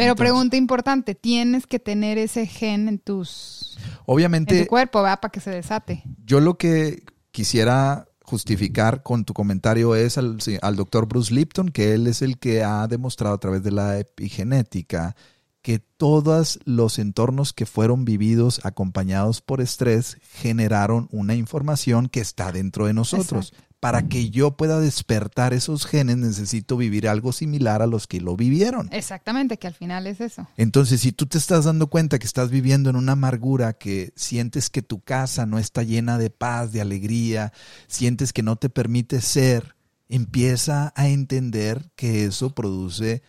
Pero 0.00 0.12
Entonces- 0.12 0.32
pregunta 0.32 0.56
importante, 0.56 1.14
tienes 1.14 1.66
que 1.66 1.78
tener 1.78 2.16
ese 2.16 2.46
gen 2.46 2.88
en 2.88 2.98
tus 2.98 3.76
en 3.76 3.84
Obviamente, 4.06 4.62
tu 4.62 4.66
cuerpo, 4.66 5.02
¿verdad? 5.02 5.20
Para 5.20 5.30
que 5.30 5.40
se 5.40 5.50
desate. 5.50 6.02
Yo 6.24 6.40
lo 6.40 6.56
que 6.56 7.04
quisiera 7.32 8.08
justificar 8.22 9.02
con 9.02 9.26
tu 9.26 9.34
comentario 9.34 9.94
es 9.94 10.16
al, 10.16 10.38
al 10.62 10.76
doctor 10.76 11.06
Bruce 11.06 11.34
Lipton, 11.34 11.68
que 11.68 11.92
él 11.92 12.06
es 12.06 12.22
el 12.22 12.38
que 12.38 12.64
ha 12.64 12.86
demostrado 12.88 13.34
a 13.34 13.40
través 13.40 13.62
de 13.62 13.72
la 13.72 13.98
epigenética 13.98 15.16
que 15.60 15.80
todos 15.80 16.60
los 16.64 16.98
entornos 16.98 17.52
que 17.52 17.66
fueron 17.66 18.06
vividos 18.06 18.62
acompañados 18.64 19.42
por 19.42 19.60
estrés 19.60 20.16
generaron 20.22 21.08
una 21.10 21.34
información 21.34 22.08
que 22.08 22.20
está 22.20 22.52
dentro 22.52 22.86
de 22.86 22.94
nosotros. 22.94 23.52
Para 23.80 24.08
que 24.08 24.28
yo 24.28 24.58
pueda 24.58 24.78
despertar 24.78 25.54
esos 25.54 25.86
genes 25.86 26.18
necesito 26.18 26.76
vivir 26.76 27.08
algo 27.08 27.32
similar 27.32 27.80
a 27.80 27.86
los 27.86 28.06
que 28.06 28.20
lo 28.20 28.36
vivieron. 28.36 28.90
Exactamente, 28.92 29.56
que 29.56 29.66
al 29.66 29.74
final 29.74 30.06
es 30.06 30.20
eso. 30.20 30.46
Entonces, 30.58 31.00
si 31.00 31.12
tú 31.12 31.24
te 31.26 31.38
estás 31.38 31.64
dando 31.64 31.86
cuenta 31.86 32.18
que 32.18 32.26
estás 32.26 32.50
viviendo 32.50 32.90
en 32.90 32.96
una 32.96 33.12
amargura, 33.12 33.72
que 33.72 34.12
sientes 34.16 34.68
que 34.68 34.82
tu 34.82 35.00
casa 35.00 35.46
no 35.46 35.58
está 35.58 35.82
llena 35.82 36.18
de 36.18 36.28
paz, 36.28 36.72
de 36.72 36.82
alegría, 36.82 37.54
sientes 37.86 38.34
que 38.34 38.42
no 38.42 38.56
te 38.56 38.68
permite 38.68 39.22
ser, 39.22 39.74
empieza 40.10 40.92
a 40.94 41.08
entender 41.08 41.90
que 41.96 42.26
eso 42.26 42.54
produce 42.54 43.22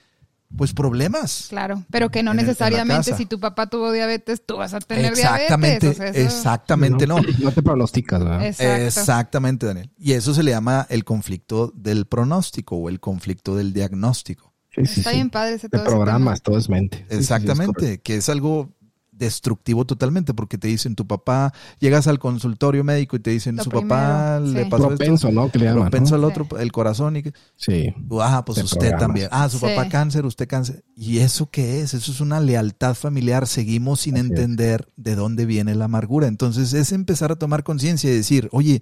pues 0.56 0.74
problemas. 0.74 1.48
Claro, 1.50 1.84
pero 1.90 2.10
que 2.10 2.24
no 2.24 2.34
necesariamente 2.34 3.16
si 3.16 3.26
tu 3.26 3.40
papá 3.40 3.68
tuvo 3.68 3.92
diabetes, 3.92 4.44
tú 4.46 4.58
vas 4.58 4.74
a 4.74 4.80
tener 4.80 5.06
exactamente, 5.06 5.92
diabetes. 5.92 6.26
Exactamente, 6.26 7.08
no. 7.08 7.20
No, 7.40 7.52
te 7.52 7.62
pronosticas, 7.62 8.24
¿verdad? 8.24 8.46
Exactamente, 8.46 9.66
Daniel. 9.66 9.92
Y 9.98 10.14
eso 10.14 10.34
se 10.34 10.44
le 10.44 10.52
llama 10.52 10.86
el 10.90 11.04
conflicto 11.04 11.72
del 11.76 12.06
pronóstico 12.06 12.76
o 12.76 12.90
el 12.90 13.00
conflicto 13.00 13.56
del 13.56 13.74
diagnóstico. 13.74 14.54
Está 14.72 15.12
bien 15.12 15.30
padre 15.30 15.56
ese 15.56 15.70
todo. 15.70 15.84
programas, 15.84 16.42
todo 16.42 16.58
es 16.58 16.70
mente. 16.70 17.06
Exactamente, 17.10 18.00
que 18.02 18.16
es 18.16 18.30
algo 18.30 18.74
destructivo 19.22 19.86
totalmente 19.86 20.34
porque 20.34 20.58
te 20.58 20.68
dicen 20.68 20.96
tu 20.96 21.06
papá, 21.06 21.54
llegas 21.80 22.08
al 22.08 22.20
consultorio 22.20 22.84
médico 22.84 23.16
y 23.16 23.20
te 23.20 23.30
dicen 23.30 23.62
su 23.62 23.70
papá 23.70 24.40
le 24.40 24.66
pasó 24.66 24.88
propenso, 24.88 25.32
¿no? 25.32 25.50
Que 25.50 25.60
le 25.60 25.66
llaman, 25.66 25.84
propenso 25.84 26.16
al 26.16 26.24
otro, 26.24 26.48
el 26.60 26.72
corazón 26.72 27.16
y 27.18 27.24
que, 27.24 27.34
sí. 27.56 27.94
Ah, 28.20 28.44
pues 28.44 28.64
usted 28.64 28.98
también. 28.98 29.30
Ah, 29.32 29.48
su 29.48 29.60
papá 29.60 29.88
cáncer, 29.88 30.26
usted 30.26 30.48
cáncer. 30.48 30.84
¿Y 30.96 31.20
eso 31.20 31.50
qué 31.50 31.82
es? 31.82 31.94
Eso 31.94 32.12
es 32.12 32.20
una 32.20 32.40
lealtad 32.40 32.96
familiar. 32.96 33.48
Seguimos 33.48 34.02
sin 34.02 34.18
entender 34.18 34.90
de 34.98 35.16
dónde 35.16 35.46
viene 35.46 35.76
la 35.76 35.86
amargura. 35.86 36.28
Entonces 36.28 36.74
es 36.74 36.92
empezar 36.92 37.32
a 37.32 37.36
tomar 37.36 37.64
conciencia 37.64 38.10
y 38.10 38.16
decir, 38.16 38.50
oye, 38.52 38.82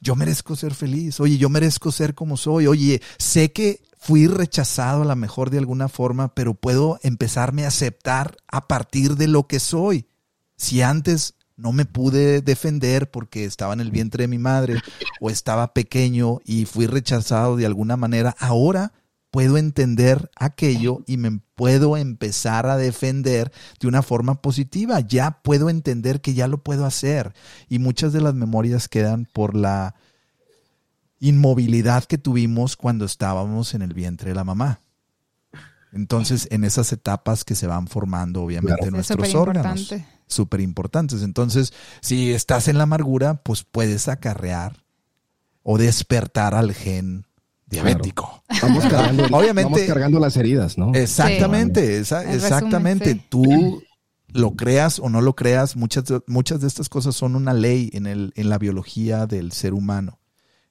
yo 0.00 0.14
merezco 0.14 0.54
ser 0.56 0.72
feliz, 0.72 1.18
oye, 1.20 1.36
yo 1.36 1.50
merezco 1.50 1.92
ser 1.92 2.14
como 2.14 2.36
soy, 2.36 2.66
oye, 2.68 3.02
sé 3.18 3.52
que 3.52 3.82
fui 4.00 4.26
rechazado 4.26 5.02
a 5.02 5.04
lo 5.04 5.14
mejor 5.14 5.50
de 5.50 5.58
alguna 5.58 5.88
forma, 5.88 6.34
pero 6.34 6.54
puedo 6.54 6.98
empezarme 7.02 7.64
a 7.64 7.68
aceptar 7.68 8.34
a 8.48 8.66
partir 8.66 9.16
de 9.16 9.28
lo 9.28 9.46
que 9.46 9.60
soy. 9.60 10.06
Si 10.56 10.80
antes 10.80 11.34
no 11.56 11.72
me 11.72 11.84
pude 11.84 12.40
defender 12.40 13.10
porque 13.10 13.44
estaba 13.44 13.74
en 13.74 13.80
el 13.80 13.90
vientre 13.90 14.24
de 14.24 14.28
mi 14.28 14.38
madre 14.38 14.80
o 15.20 15.28
estaba 15.28 15.74
pequeño 15.74 16.38
y 16.46 16.64
fui 16.64 16.86
rechazado 16.86 17.56
de 17.56 17.66
alguna 17.66 17.98
manera, 17.98 18.34
ahora 18.38 18.94
puedo 19.30 19.58
entender 19.58 20.30
aquello 20.34 21.04
y 21.06 21.18
me 21.18 21.38
puedo 21.54 21.98
empezar 21.98 22.66
a 22.66 22.78
defender 22.78 23.52
de 23.80 23.86
una 23.86 24.00
forma 24.00 24.40
positiva. 24.40 25.00
Ya 25.00 25.42
puedo 25.42 25.68
entender 25.68 26.22
que 26.22 26.32
ya 26.32 26.48
lo 26.48 26.64
puedo 26.64 26.86
hacer. 26.86 27.34
Y 27.68 27.78
muchas 27.78 28.14
de 28.14 28.22
las 28.22 28.34
memorias 28.34 28.88
quedan 28.88 29.28
por 29.30 29.54
la 29.54 29.94
inmovilidad 31.20 32.04
que 32.04 32.18
tuvimos 32.18 32.76
cuando 32.76 33.04
estábamos 33.04 33.74
en 33.74 33.82
el 33.82 33.94
vientre 33.94 34.30
de 34.30 34.34
la 34.34 34.44
mamá. 34.44 34.80
Entonces, 35.92 36.48
en 36.50 36.64
esas 36.64 36.92
etapas 36.92 37.44
que 37.44 37.54
se 37.54 37.66
van 37.66 37.86
formando, 37.88 38.42
obviamente, 38.42 38.90
nuestros 38.90 39.34
órganos. 39.34 39.94
Súper 40.26 40.60
importantes. 40.60 41.22
Entonces, 41.22 41.72
si 42.00 42.32
estás 42.32 42.68
en 42.68 42.78
la 42.78 42.84
amargura, 42.84 43.42
pues 43.42 43.64
puedes 43.64 44.08
acarrear 44.08 44.84
o 45.62 45.78
despertar 45.78 46.54
al 46.54 46.72
gen 46.72 47.26
diabético. 47.66 48.44
Vamos, 48.62 48.84
cargando, 48.84 49.24
Obviamente, 49.32 49.86
cargando 49.86 50.20
las 50.20 50.36
heridas, 50.36 50.78
¿no? 50.78 50.94
Exactamente, 50.94 51.98
exactamente. 51.98 53.16
Tú 53.28 53.82
lo 54.28 54.52
creas 54.52 55.00
o 55.00 55.08
no 55.08 55.20
lo 55.20 55.34
creas, 55.34 55.74
muchas, 55.74 56.04
muchas 56.28 56.60
de 56.60 56.68
estas 56.68 56.88
cosas 56.88 57.16
son 57.16 57.34
una 57.34 57.52
ley 57.52 57.90
en, 57.92 58.06
el, 58.06 58.32
en 58.36 58.48
la 58.48 58.58
biología 58.58 59.26
del 59.26 59.50
ser 59.50 59.74
humano. 59.74 60.19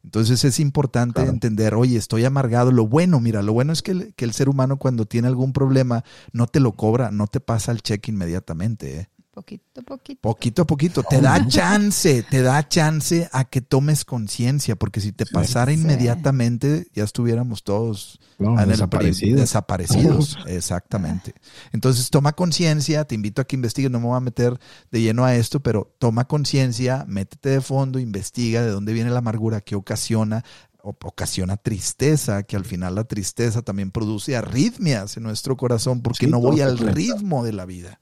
Entonces 0.04 0.46
es 0.46 0.60
importante 0.60 1.22
entender, 1.22 1.76
oye, 1.76 1.98
estoy 1.98 2.24
amargado. 2.26 2.72
Lo 2.72 2.88
bueno, 2.88 3.20
mira, 3.20 3.42
lo 3.42 3.54
bueno 3.54 3.74
es 3.74 3.82
que 3.82 3.92
el, 3.92 4.14
que 4.16 4.26
el, 4.26 4.34
ser 4.34 4.50
humano 4.50 4.78
cuando 4.78 5.06
tiene 5.06 5.28
algún 5.28 5.52
problema 5.52 6.04
no 6.32 6.48
te 6.48 6.60
lo 6.60 6.74
cobra, 6.74 7.12
no 7.12 7.28
te 7.28 7.40
pasa 7.40 7.72
el 7.72 7.82
cheque 7.82 8.12
inmediatamente. 8.12 9.00
¿eh? 9.02 9.10
Poquito 9.40 9.80
a 9.80 9.84
poquito. 9.84 10.20
Poquito 10.22 10.62
a 10.64 10.66
poquito. 10.66 11.04
Te 11.04 11.22
da 11.22 11.40
chance, 11.48 12.24
te 12.24 12.42
da 12.42 12.68
chance 12.68 13.30
a 13.32 13.46
que 13.46 13.62
tomes 13.62 14.04
conciencia, 14.04 14.76
porque 14.76 15.00
si 15.00 15.14
te 15.14 15.26
pasara 15.26 15.72
inmediatamente, 15.72 16.88
ya 16.94 17.06
estuviéramos 17.06 17.64
todos 17.64 18.20
desaparecidos. 18.38 19.40
desaparecidos. 19.40 20.38
Exactamente. 20.46 21.36
Entonces, 21.72 22.10
toma 22.10 22.34
conciencia, 22.34 23.06
te 23.06 23.16
invito 23.16 23.42
a 23.42 23.46
que 23.46 23.56
investigues, 23.56 23.90
no 23.90 24.02
me 24.02 24.08
voy 24.08 24.18
a 24.18 24.20
meter 24.20 24.60
de 24.92 25.02
lleno 25.02 25.24
a 25.24 25.34
esto, 25.34 25.62
pero 25.62 25.96
toma 26.00 26.26
conciencia, 26.26 27.06
métete 27.08 27.48
de 27.48 27.62
fondo, 27.62 27.98
investiga 27.98 28.62
de 28.62 28.72
dónde 28.72 28.92
viene 28.92 29.10
la 29.10 29.20
amargura, 29.20 29.62
qué 29.62 29.76
ocasiona, 29.76 30.44
ocasiona 30.82 31.56
tristeza, 31.56 32.44
que 32.44 32.58
al 32.58 32.66
final 32.66 32.96
la 32.96 33.06
tristeza 33.06 33.62
también 33.62 33.92
produce 33.92 34.36
arritmias 34.36 35.16
en 35.16 35.24
nuestro 35.24 35.56
corazón 35.56 36.02
porque 36.02 36.28
no 36.28 36.42
voy 36.42 36.60
al 36.60 36.78
ritmo 36.78 37.46
de 37.46 37.54
la 37.54 37.66
vida. 37.66 38.02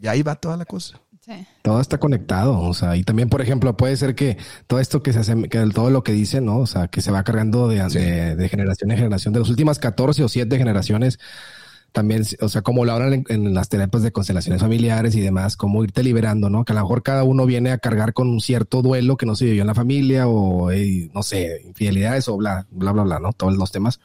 Y 0.00 0.06
ahí 0.06 0.22
va 0.22 0.34
toda 0.34 0.56
la 0.56 0.64
cosa. 0.64 1.00
Todo 1.62 1.80
está 1.80 1.98
conectado, 1.98 2.60
o 2.60 2.74
sea, 2.74 2.96
y 2.96 3.02
también, 3.02 3.30
por 3.30 3.40
ejemplo, 3.40 3.76
puede 3.76 3.96
ser 3.96 4.14
que 4.14 4.36
todo 4.66 4.78
esto 4.78 5.02
que 5.02 5.12
se 5.12 5.20
hace, 5.20 5.48
que 5.48 5.58
todo 5.72 5.90
lo 5.90 6.04
que 6.04 6.12
dicen, 6.12 6.44
¿no? 6.44 6.58
O 6.58 6.66
sea, 6.66 6.88
que 6.88 7.00
se 7.00 7.10
va 7.10 7.24
cargando 7.24 7.68
de, 7.68 8.36
de, 8.36 8.48
generación 8.48 8.90
en 8.90 8.98
generación, 8.98 9.32
de 9.32 9.40
las 9.40 9.48
últimas 9.48 9.78
14 9.78 10.22
o 10.22 10.28
7 10.28 10.58
generaciones, 10.58 11.18
también, 11.92 12.24
o 12.40 12.48
sea, 12.48 12.60
como 12.60 12.84
lo 12.84 12.92
hablan 12.92 13.24
en, 13.28 13.54
las 13.54 13.68
terapias 13.70 14.02
de 14.02 14.12
constelaciones 14.12 14.60
familiares 14.60 15.14
y 15.14 15.20
demás, 15.20 15.56
cómo 15.56 15.82
irte 15.82 16.02
liberando, 16.02 16.50
¿no? 16.50 16.64
Que 16.64 16.72
a 16.72 16.76
lo 16.76 16.82
mejor 16.82 17.02
cada 17.02 17.24
uno 17.24 17.46
viene 17.46 17.70
a 17.70 17.78
cargar 17.78 18.12
con 18.12 18.28
un 18.28 18.40
cierto 18.40 18.82
duelo 18.82 19.16
que 19.16 19.26
no 19.26 19.34
se 19.34 19.46
vivió 19.46 19.62
en 19.62 19.68
la 19.68 19.74
familia 19.74 20.28
o, 20.28 20.70
no 20.70 21.22
sé, 21.22 21.62
infidelidades 21.64 22.28
o 22.28 22.36
bla, 22.36 22.66
bla, 22.70 22.92
bla, 22.92 23.04
bla, 23.04 23.18
¿no? 23.20 23.32
Todos 23.32 23.56
los 23.56 23.72
temas 23.72 24.00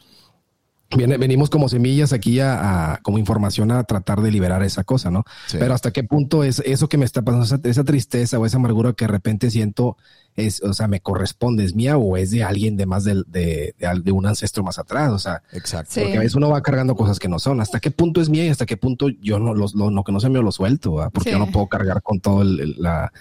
venimos 0.90 1.50
como 1.50 1.70
semillas 1.70 2.14
aquí 2.14 2.40
a, 2.40 3.00
como 3.04 3.20
información 3.20 3.72
a 3.72 3.84
tratar 3.84 4.22
de 4.22 4.32
liberar 4.32 4.64
esa 4.64 4.84
cosa, 4.84 5.12
¿no? 5.12 5.24
Pero 5.52 5.74
hasta 5.74 5.92
qué 5.92 6.04
punto 6.04 6.44
es 6.44 6.60
eso 6.66 6.90
que 6.90 6.98
me 6.98 7.06
está 7.06 7.22
pasando, 7.22 7.70
esa, 7.70 7.84
tristeza 7.84 8.40
o 8.40 8.46
esa 8.46 8.58
amargura 8.58 8.94
que 8.94 9.06
de 9.06 9.12
repente 9.12 9.52
siento 9.52 9.98
es, 10.36 10.64
o 10.64 10.74
sea, 10.74 10.88
me 10.88 11.00
corresponde, 11.00 11.64
es 11.64 11.76
mía 11.76 11.98
o 11.98 12.18
es 12.18 12.32
de 12.32 12.44
alguien 12.44 12.76
de 12.76 12.86
más 12.86 13.04
de, 13.04 13.24
de, 13.28 13.76
de, 13.78 14.12
un 14.12 14.26
ancestro 14.26 14.64
más 14.64 14.80
atrás, 14.80 15.12
o 15.12 15.20
sea, 15.20 15.44
exacto. 15.52 16.02
Porque 16.02 16.18
a 16.18 16.22
veces 16.22 16.36
uno 16.36 16.50
va 16.50 16.62
cargando 16.62 16.96
cosas 16.96 17.20
que 17.20 17.28
no 17.28 17.40
son. 17.40 17.62
¿Hasta 17.62 17.80
qué 17.80 17.92
punto 17.92 18.22
es 18.22 18.30
mía 18.30 18.46
y 18.46 18.50
hasta 18.50 18.66
qué 18.66 18.78
punto 18.78 19.10
yo 19.10 19.38
no 19.38 19.54
lo, 19.54 19.68
lo, 19.74 20.04
que 20.04 20.12
no 20.12 20.20
se 20.20 20.30
me 20.30 20.42
lo 20.42 20.52
suelto? 20.52 21.10
Porque 21.14 21.32
yo 21.32 21.40
no 21.40 21.52
puedo 21.52 21.68
cargar 21.68 22.02
con 22.02 22.20
todo 22.20 22.44
la, 22.44 23.12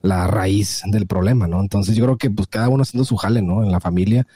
la 0.00 0.26
raíz 0.26 0.82
del 0.86 1.06
problema, 1.06 1.46
¿no? 1.46 1.60
Entonces 1.60 1.94
yo 1.94 2.04
creo 2.04 2.18
que 2.18 2.30
pues 2.30 2.48
cada 2.48 2.68
uno 2.68 2.82
haciendo 2.82 3.04
su 3.04 3.16
jale, 3.16 3.42
¿no? 3.42 3.62
En 3.62 3.70
la 3.70 3.80
familia 3.80 4.26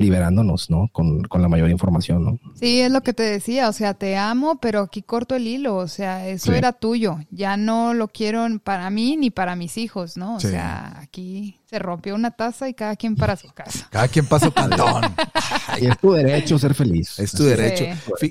liberándonos, 0.00 0.70
¿no? 0.70 0.88
Con, 0.92 1.28
la 1.30 1.48
mayor 1.48 1.70
información, 1.70 2.24
¿no? 2.24 2.38
Sí, 2.54 2.80
es 2.80 2.90
lo 2.90 3.02
que 3.02 3.12
te 3.12 3.22
decía, 3.22 3.68
o 3.68 3.72
sea, 3.72 3.94
te 3.94 4.16
amo, 4.16 4.58
pero 4.60 4.80
aquí 4.80 5.02
corto 5.02 5.36
el 5.36 5.46
hilo, 5.46 5.76
o 5.76 5.88
sea, 5.88 6.26
eso 6.26 6.52
era 6.52 6.72
tuyo, 6.72 7.18
ya 7.30 7.56
no 7.56 7.94
lo 7.94 8.08
quiero 8.08 8.46
para 8.64 8.90
mí 8.90 9.16
ni 9.16 9.30
para 9.30 9.56
mis 9.56 9.76
hijos, 9.76 10.16
¿no? 10.16 10.36
O 10.36 10.40
sea, 10.40 10.98
aquí 11.00 11.58
se 11.66 11.78
rompió 11.78 12.14
una 12.14 12.30
taza 12.30 12.68
y 12.68 12.74
cada 12.74 12.96
quien 12.96 13.14
para 13.14 13.36
su 13.36 13.48
casa. 13.48 13.86
Cada 13.90 14.08
quien 14.08 14.26
para 14.26 14.44
su 14.44 14.52
cantón. 14.52 15.02
y 15.80 15.86
es 15.86 15.98
tu 15.98 16.12
derecho 16.12 16.58
ser 16.58 16.74
feliz. 16.74 17.18
Es 17.18 17.32
tu 17.32 17.44
derecho. 17.44 17.84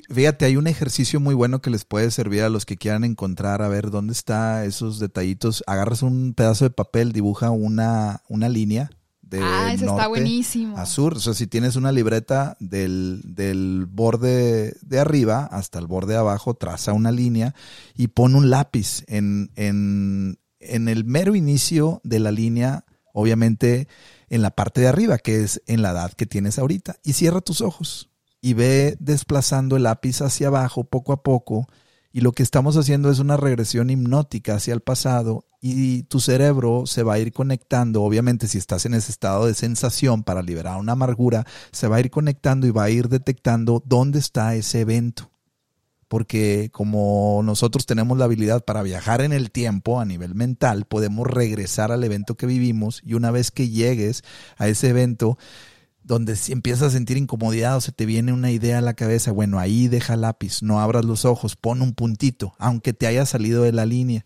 Fíjate, 0.10 0.46
hay 0.46 0.58
un 0.58 0.68
ejercicio 0.68 1.20
muy 1.20 1.36
bueno 1.36 1.62
que 1.62 1.70
les 1.70 1.86
puede 1.86 2.12
servir 2.12 2.44
a 2.44 2.50
los 2.50 2.66
que 2.66 2.78
quieran 2.78 3.04
encontrar, 3.04 3.62
a 3.62 3.70
ver 3.70 3.92
dónde 3.92 4.14
está 4.14 4.66
esos 4.66 5.00
detallitos. 5.00 5.64
Agarras 5.68 6.02
un 6.02 6.34
pedazo 6.34 6.66
de 6.66 6.72
papel, 6.72 7.14
dibuja 7.14 7.52
una, 7.52 8.22
una 8.28 8.50
línea 8.50 8.90
ah, 9.42 9.74
eso 9.74 9.86
está 9.86 10.08
buenísimo. 10.08 10.78
a 10.78 10.86
sur. 10.86 11.18
O 11.18 11.20
sea, 11.20 11.34
si 11.34 11.48
tienes 11.48 11.76
una 11.76 11.92
libreta 11.92 12.58
del, 12.60 13.22
del, 13.24 13.86
borde 13.86 14.76
de 14.82 15.00
arriba 15.00 15.48
hasta 15.52 15.80
el 15.80 15.88
borde 15.88 16.14
de 16.14 16.20
abajo, 16.20 16.54
traza 16.54 16.94
una 16.94 17.12
línea 17.12 17.54
y 17.96 18.08
pon 18.08 18.36
un 18.36 18.50
lápiz 18.50 19.04
en, 19.08 19.52
en, 19.56 20.40
en 20.60 20.88
el 20.88 21.06
mero 21.06 21.36
inicio 21.36 22.02
de 22.04 22.20
la 22.20 22.32
línea, 22.32 22.86
obviamente 23.14 23.88
en 24.30 24.42
la 24.42 24.52
parte 24.52 24.82
de 24.82 24.88
arriba, 24.88 25.18
que 25.18 25.44
es 25.44 25.62
en 25.68 25.82
la 25.82 25.92
edad 25.92 26.14
que 26.14 26.26
tienes 26.26 26.60
ahorita, 26.60 26.98
y 27.04 27.14
cierra 27.14 27.42
tus 27.42 27.62
ojos 27.62 28.10
y 28.42 28.54
ve 28.54 28.96
desplazando 29.00 29.76
el 29.76 29.84
lápiz 29.84 30.22
hacia 30.22 30.48
abajo 30.48 30.84
poco 30.84 31.14
a 31.14 31.24
poco. 31.24 31.68
Y 32.12 32.22
lo 32.22 32.32
que 32.32 32.42
estamos 32.44 32.76
haciendo 32.76 33.12
es 33.12 33.20
una 33.20 33.38
regresión 33.38 33.90
hipnótica 33.90 34.56
hacia 34.56 34.74
el 34.74 34.82
pasado 34.82 35.46
y 35.62 36.04
tu 36.04 36.20
cerebro 36.20 36.86
se 36.86 37.04
va 37.04 37.14
a 37.14 37.20
ir 37.20 37.34
conectando, 37.34 38.02
obviamente 38.02 38.48
si 38.48 38.58
estás 38.58 38.86
en 38.86 38.94
ese 38.94 39.12
estado 39.12 39.46
de 39.46 39.54
sensación 39.54 40.24
para 40.24 40.42
liberar 40.42 40.80
una 40.80 40.94
amargura, 40.94 41.46
se 41.72 41.88
va 41.88 41.98
a 41.98 42.00
ir 42.00 42.10
conectando 42.10 42.66
y 42.66 42.72
va 42.72 42.86
a 42.86 42.90
ir 42.90 43.10
detectando 43.10 43.84
dónde 43.86 44.20
está 44.20 44.56
ese 44.56 44.82
evento. 44.82 45.30
Porque 46.08 46.70
como 46.72 47.42
nosotros 47.44 47.86
tenemos 47.86 48.18
la 48.18 48.26
habilidad 48.26 48.66
para 48.66 48.82
viajar 48.82 49.22
en 49.22 49.32
el 49.32 49.52
tiempo 49.52 50.00
a 50.00 50.06
nivel 50.06 50.34
mental, 50.34 50.86
podemos 50.86 51.28
regresar 51.28 51.92
al 51.92 52.04
evento 52.04 52.36
que 52.36 52.48
vivimos 52.48 53.02
y 53.06 53.14
una 53.14 53.30
vez 53.30 53.52
que 53.52 53.70
llegues 53.70 54.24
a 54.58 54.68
ese 54.68 54.90
evento, 54.90 55.38
donde 56.10 56.36
si 56.36 56.52
empiezas 56.52 56.88
a 56.88 56.90
sentir 56.90 57.18
incomodidad 57.18 57.78
o 57.78 57.82
se 57.82 57.92
te 57.92 58.08
viene 58.08 58.34
una 58.34 58.50
idea 58.50 58.80
a 58.80 58.82
la 58.82 58.96
cabeza, 58.96 59.32
bueno, 59.32 59.60
ahí 59.60 59.88
deja 59.88 60.16
lápiz, 60.16 60.64
no 60.64 60.82
abras 60.82 61.06
los 61.06 61.24
ojos, 61.24 61.56
pon 61.56 61.84
un 61.84 61.94
puntito, 61.94 62.56
aunque 62.58 62.94
te 62.94 63.06
haya 63.06 63.28
salido 63.28 63.62
de 63.62 63.74
la 63.74 63.86
línea. 63.86 64.26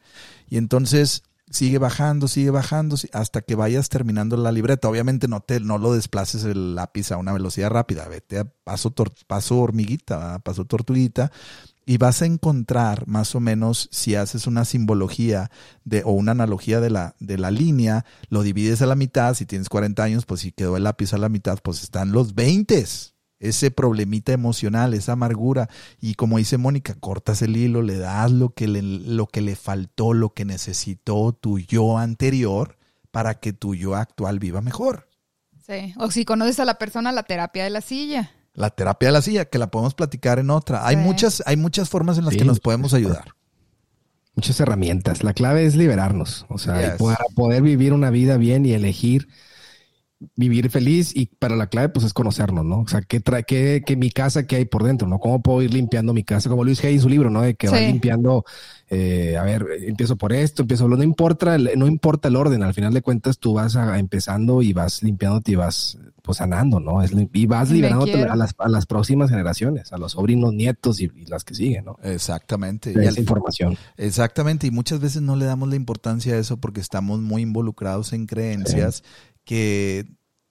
Y 0.50 0.56
entonces 0.56 1.24
sigue 1.52 1.80
bajando, 1.80 2.30
sigue 2.30 2.52
bajando 2.52 2.96
hasta 3.12 3.42
que 3.42 3.56
vayas 3.56 3.90
terminando 3.90 4.38
la 4.38 4.54
libreta. 4.54 4.88
Obviamente 4.88 5.28
no 5.28 5.42
te 5.42 5.60
no 5.60 5.78
lo 5.78 5.94
desplaces 5.94 6.46
el 6.46 6.74
lápiz 6.74 7.12
a 7.12 7.18
una 7.18 7.34
velocidad 7.34 7.70
rápida, 7.70 8.08
vete 8.08 8.40
a 8.40 8.46
paso 8.46 8.94
paso 9.28 9.60
hormiguita, 9.60 10.40
paso 10.40 10.64
tortuguita 10.64 11.34
y 11.86 11.98
vas 11.98 12.22
a 12.22 12.26
encontrar 12.26 13.08
más 13.08 13.36
o 13.36 13.40
menos 13.40 13.90
si 13.92 14.16
haces 14.16 14.48
una 14.48 14.66
simbología 14.66 15.52
de, 15.84 16.04
o 16.04 16.12
una 16.12 16.32
analogía 16.32 16.80
de 16.80 16.90
la, 16.90 17.16
de 17.20 17.38
la 17.38 17.52
línea, 17.52 18.06
lo 18.30 18.44
divides 18.44 18.82
a 18.82 18.86
la 18.86 18.96
mitad, 18.96 19.34
si 19.34 19.46
tienes 19.46 19.70
40 19.70 20.04
años, 20.04 20.26
pues 20.26 20.42
si 20.42 20.52
quedó 20.52 20.78
el 20.78 20.84
lápiz 20.84 21.14
a 21.14 21.18
la 21.18 21.30
mitad, 21.30 21.60
pues 21.62 21.84
están 21.84 22.12
los 22.12 22.36
20. 22.36 22.86
Ese 23.40 23.72
problemita 23.72 24.32
emocional, 24.32 24.94
esa 24.94 25.14
amargura. 25.14 25.70
Y 26.00 26.16
como 26.16 26.38
dice 26.38 26.58
Mónica, 26.58 26.96
cortas 26.96 27.42
el 27.42 27.58
hilo, 27.58 27.82
le 27.82 27.98
das 27.98 28.32
lo 28.32 28.54
que 28.54 28.70
le, 28.70 28.82
lo 28.82 29.28
que 29.28 29.42
le 29.42 29.58
faltó, 29.58 30.14
lo 30.14 30.34
que 30.34 30.46
necesitó 30.46 31.34
tu 31.34 31.60
yo 31.60 31.98
anterior 31.98 32.78
para 33.12 33.36
que 33.36 33.52
tu 33.52 33.76
yo 33.76 33.96
actual 33.96 34.40
viva 34.40 34.62
mejor. 34.62 35.10
Sí, 35.66 35.94
o 35.98 36.10
si 36.10 36.26
conoces 36.26 36.60
a 36.60 36.66
la 36.66 36.78
persona, 36.78 37.12
la 37.12 37.24
terapia 37.24 37.66
de 37.66 37.70
la 37.70 37.82
silla. 37.82 38.32
La 38.54 38.70
terapia 38.70 39.10
de 39.10 39.14
la 39.14 39.22
silla, 39.22 39.46
que 39.46 39.58
la 39.58 39.68
podemos 39.68 39.96
platicar 39.96 40.40
en 40.40 40.50
otra. 40.50 40.86
Hay, 40.86 40.96
muchas, 40.96 41.42
hay 41.46 41.58
muchas 41.58 41.90
formas 41.90 42.18
en 42.18 42.26
las 42.26 42.36
que 42.36 42.46
nos 42.46 42.60
podemos 42.60 42.94
ayudar. 42.94 43.34
Muchas 44.36 44.60
herramientas. 44.60 45.24
La 45.24 45.34
clave 45.34 45.66
es 45.66 45.76
liberarnos, 45.76 46.46
o 46.50 46.58
sea, 46.58 46.98
para 46.98 47.26
poder 47.36 47.62
vivir 47.62 47.94
una 47.94 48.10
vida 48.10 48.38
bien 48.38 48.66
y 48.66 48.74
elegir 48.74 49.28
vivir 50.36 50.70
feliz 50.70 51.16
y 51.16 51.28
para 51.28 51.56
la 51.56 51.68
clave 51.68 51.90
pues 51.90 52.06
es 52.06 52.14
conocernos, 52.14 52.66
¿no? 52.66 52.80
O 52.82 52.88
sea, 52.88 53.02
¿qué 53.02 53.20
trae, 53.20 53.44
qué, 53.44 53.84
qué 53.86 53.96
mi 53.96 54.12
casa, 54.12 54.46
qué 54.48 54.58
hay 54.58 54.66
por 54.66 54.84
dentro, 54.84 55.08
¿no? 55.08 55.20
¿Cómo 55.20 55.42
puedo 55.42 55.62
ir 55.62 55.74
limpiando 55.74 56.14
mi 56.14 56.24
casa? 56.24 56.50
Como 56.50 56.64
Luis 56.64 56.84
Hay 56.84 56.96
en 56.96 57.02
su 57.02 57.10
libro, 57.10 57.30
¿no? 57.30 57.42
De 57.42 57.56
que 57.56 57.70
va 57.70 57.80
limpiando, 57.80 58.46
eh, 58.90 59.38
a 59.38 59.44
ver, 59.44 59.66
empiezo 59.82 60.16
por 60.16 60.34
esto, 60.34 60.64
empiezo 60.64 60.88
no 60.88 61.04
importa, 61.04 61.58
no 61.58 61.88
importa 61.88 62.28
el 62.28 62.36
orden, 62.36 62.64
al 62.64 62.74
final 62.74 62.94
de 62.94 63.02
cuentas 63.02 63.40
tú 63.40 63.54
vas 63.54 63.76
empezando 63.76 64.62
y 64.62 64.74
vas 64.74 65.04
limpiándote 65.04 65.52
y 65.52 65.56
vas 65.56 65.98
pues 66.24 66.38
sanando, 66.38 66.80
¿no? 66.80 67.02
y 67.34 67.46
vas 67.46 67.70
liberándote 67.70 68.24
a 68.24 68.36
las, 68.38 68.56
a 68.58 68.70
las 68.70 68.86
próximas 68.86 69.30
generaciones, 69.30 69.92
a 69.92 69.98
los 69.98 70.14
sobrinos, 70.14 70.54
nietos 70.54 71.02
y, 71.02 71.12
las 71.28 71.44
que 71.44 71.54
siguen, 71.54 71.84
¿no? 71.84 71.98
Exactamente. 72.02 72.94
y 72.96 73.06
esa 73.06 73.20
información. 73.20 73.78
Exactamente, 73.98 74.66
y 74.66 74.72
muchas 74.72 75.02
veces 75.02 75.22
no 75.22 75.36
le 75.36 75.44
damos 75.44 75.68
la 75.68 75.76
importancia 75.76 76.34
a 76.34 76.38
eso 76.38 76.56
porque 76.58 76.80
estamos 76.80 77.20
muy 77.20 77.42
involucrados 77.42 78.14
en 78.14 78.26
creencias 78.26 79.04
que 79.44 80.06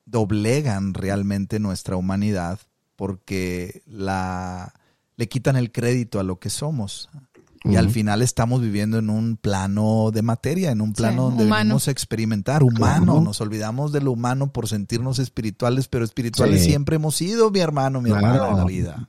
doblegan 0.04 0.94
realmente 0.94 1.58
nuestra 1.58 1.96
humanidad 1.96 2.60
porque 2.96 3.82
la, 3.86 4.74
le 5.16 5.28
quitan 5.28 5.56
el 5.56 5.72
crédito 5.72 6.20
a 6.20 6.22
lo 6.22 6.38
que 6.38 6.50
somos. 6.50 7.08
Y 7.64 7.76
al 7.76 7.90
final 7.90 8.22
estamos 8.22 8.60
viviendo 8.60 8.98
en 8.98 9.08
un 9.08 9.36
plano 9.36 10.10
de 10.12 10.22
materia, 10.22 10.72
en 10.72 10.80
un 10.80 10.92
plano 10.92 11.30
donde 11.30 11.44
venimos 11.44 11.86
a 11.86 11.92
experimentar, 11.92 12.64
humano. 12.64 13.20
Nos 13.20 13.40
olvidamos 13.40 13.92
de 13.92 14.00
lo 14.00 14.10
humano 14.10 14.52
por 14.52 14.68
sentirnos 14.68 15.20
espirituales, 15.20 15.86
pero 15.86 16.04
espirituales 16.04 16.64
siempre 16.64 16.96
hemos 16.96 17.14
sido, 17.14 17.52
mi 17.52 17.60
hermano, 17.60 18.00
mi 18.00 18.10
hermana 18.10 18.48
en 18.48 18.56
la 18.56 18.64
vida. 18.64 19.08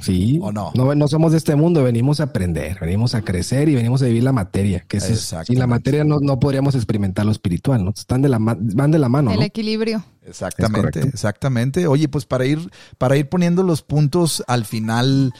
Sí. 0.00 0.38
¿O 0.42 0.52
no? 0.52 0.72
no? 0.74 1.08
somos 1.08 1.32
de 1.32 1.38
este 1.38 1.54
mundo, 1.54 1.82
venimos 1.82 2.20
a 2.20 2.24
aprender, 2.24 2.78
venimos 2.80 3.14
a 3.14 3.22
crecer 3.22 3.68
y 3.68 3.74
venimos 3.74 4.02
a 4.02 4.06
vivir 4.06 4.22
la 4.22 4.32
materia. 4.32 4.84
Que 4.86 4.98
es, 4.98 5.34
sin 5.44 5.58
la 5.58 5.66
materia 5.66 6.04
no, 6.04 6.20
no, 6.20 6.38
podríamos 6.38 6.74
experimentar 6.74 7.24
lo 7.24 7.32
espiritual, 7.32 7.84
¿no? 7.84 7.90
Están 7.96 8.22
de 8.22 8.28
la, 8.28 8.38
van 8.40 8.90
de 8.90 8.98
la 8.98 9.08
mano. 9.08 9.32
El 9.32 9.42
equilibrio. 9.42 10.04
Exactamente, 10.24 11.00
exactamente. 11.00 11.86
Oye, 11.86 12.08
pues 12.08 12.26
para 12.26 12.44
ir, 12.46 12.70
para 12.98 13.16
ir 13.16 13.28
poniendo 13.28 13.62
los 13.62 13.82
puntos 13.82 14.44
al 14.46 14.64
final 14.64 15.32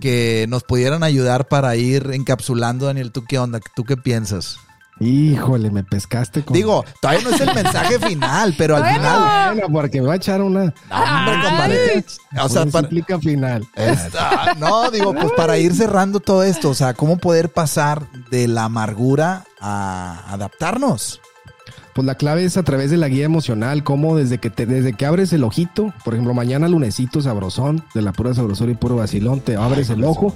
que 0.00 0.46
nos 0.48 0.64
pudieran 0.64 1.02
ayudar 1.02 1.48
para 1.48 1.76
ir 1.76 2.10
encapsulando, 2.12 2.86
Daniel, 2.86 3.12
¿tú 3.12 3.24
qué 3.28 3.38
onda? 3.38 3.60
¿Tú 3.74 3.84
qué 3.84 3.96
piensas? 3.96 4.58
Híjole, 5.00 5.70
me 5.70 5.82
pescaste 5.82 6.44
con... 6.44 6.54
Digo, 6.54 6.84
todavía 7.00 7.24
no 7.24 7.34
es 7.34 7.40
el 7.40 7.52
mensaje 7.52 7.98
final, 7.98 8.54
pero 8.56 8.76
al 8.76 8.94
final. 8.94 9.54
Bueno, 9.54 9.72
porque 9.72 10.00
me 10.00 10.06
va 10.06 10.12
a 10.12 10.16
echar 10.16 10.40
una. 10.40 10.72
No, 10.88 12.44
o 12.44 12.48
sea, 12.48 12.66
para... 12.66 12.84
final. 13.20 13.66
No, 14.58 14.90
digo, 14.90 15.12
pues 15.12 15.32
para 15.36 15.58
ir 15.58 15.74
cerrando 15.74 16.20
todo 16.20 16.44
esto, 16.44 16.70
o 16.70 16.74
sea, 16.74 16.94
¿cómo 16.94 17.18
poder 17.18 17.50
pasar 17.50 18.06
de 18.30 18.46
la 18.46 18.64
amargura 18.64 19.44
a 19.60 20.32
adaptarnos? 20.32 21.20
Pues 21.92 22.06
la 22.06 22.16
clave 22.16 22.44
es 22.44 22.56
a 22.56 22.62
través 22.62 22.90
de 22.90 22.96
la 22.96 23.08
guía 23.08 23.24
emocional, 23.24 23.84
cómo 23.84 24.16
desde 24.16 24.38
que 24.38 24.50
te, 24.50 24.66
desde 24.66 24.94
que 24.94 25.06
abres 25.06 25.32
el 25.32 25.44
ojito, 25.44 25.92
por 26.04 26.14
ejemplo, 26.14 26.34
mañana 26.34 26.68
lunesito 26.68 27.20
sabrosón, 27.20 27.84
de 27.94 28.02
la 28.02 28.12
pura 28.12 28.34
sabrosura 28.34 28.72
y 28.72 28.74
puro 28.74 28.96
vacilón, 28.96 29.40
te 29.40 29.56
abres 29.56 29.90
el 29.90 30.02
ojo 30.04 30.34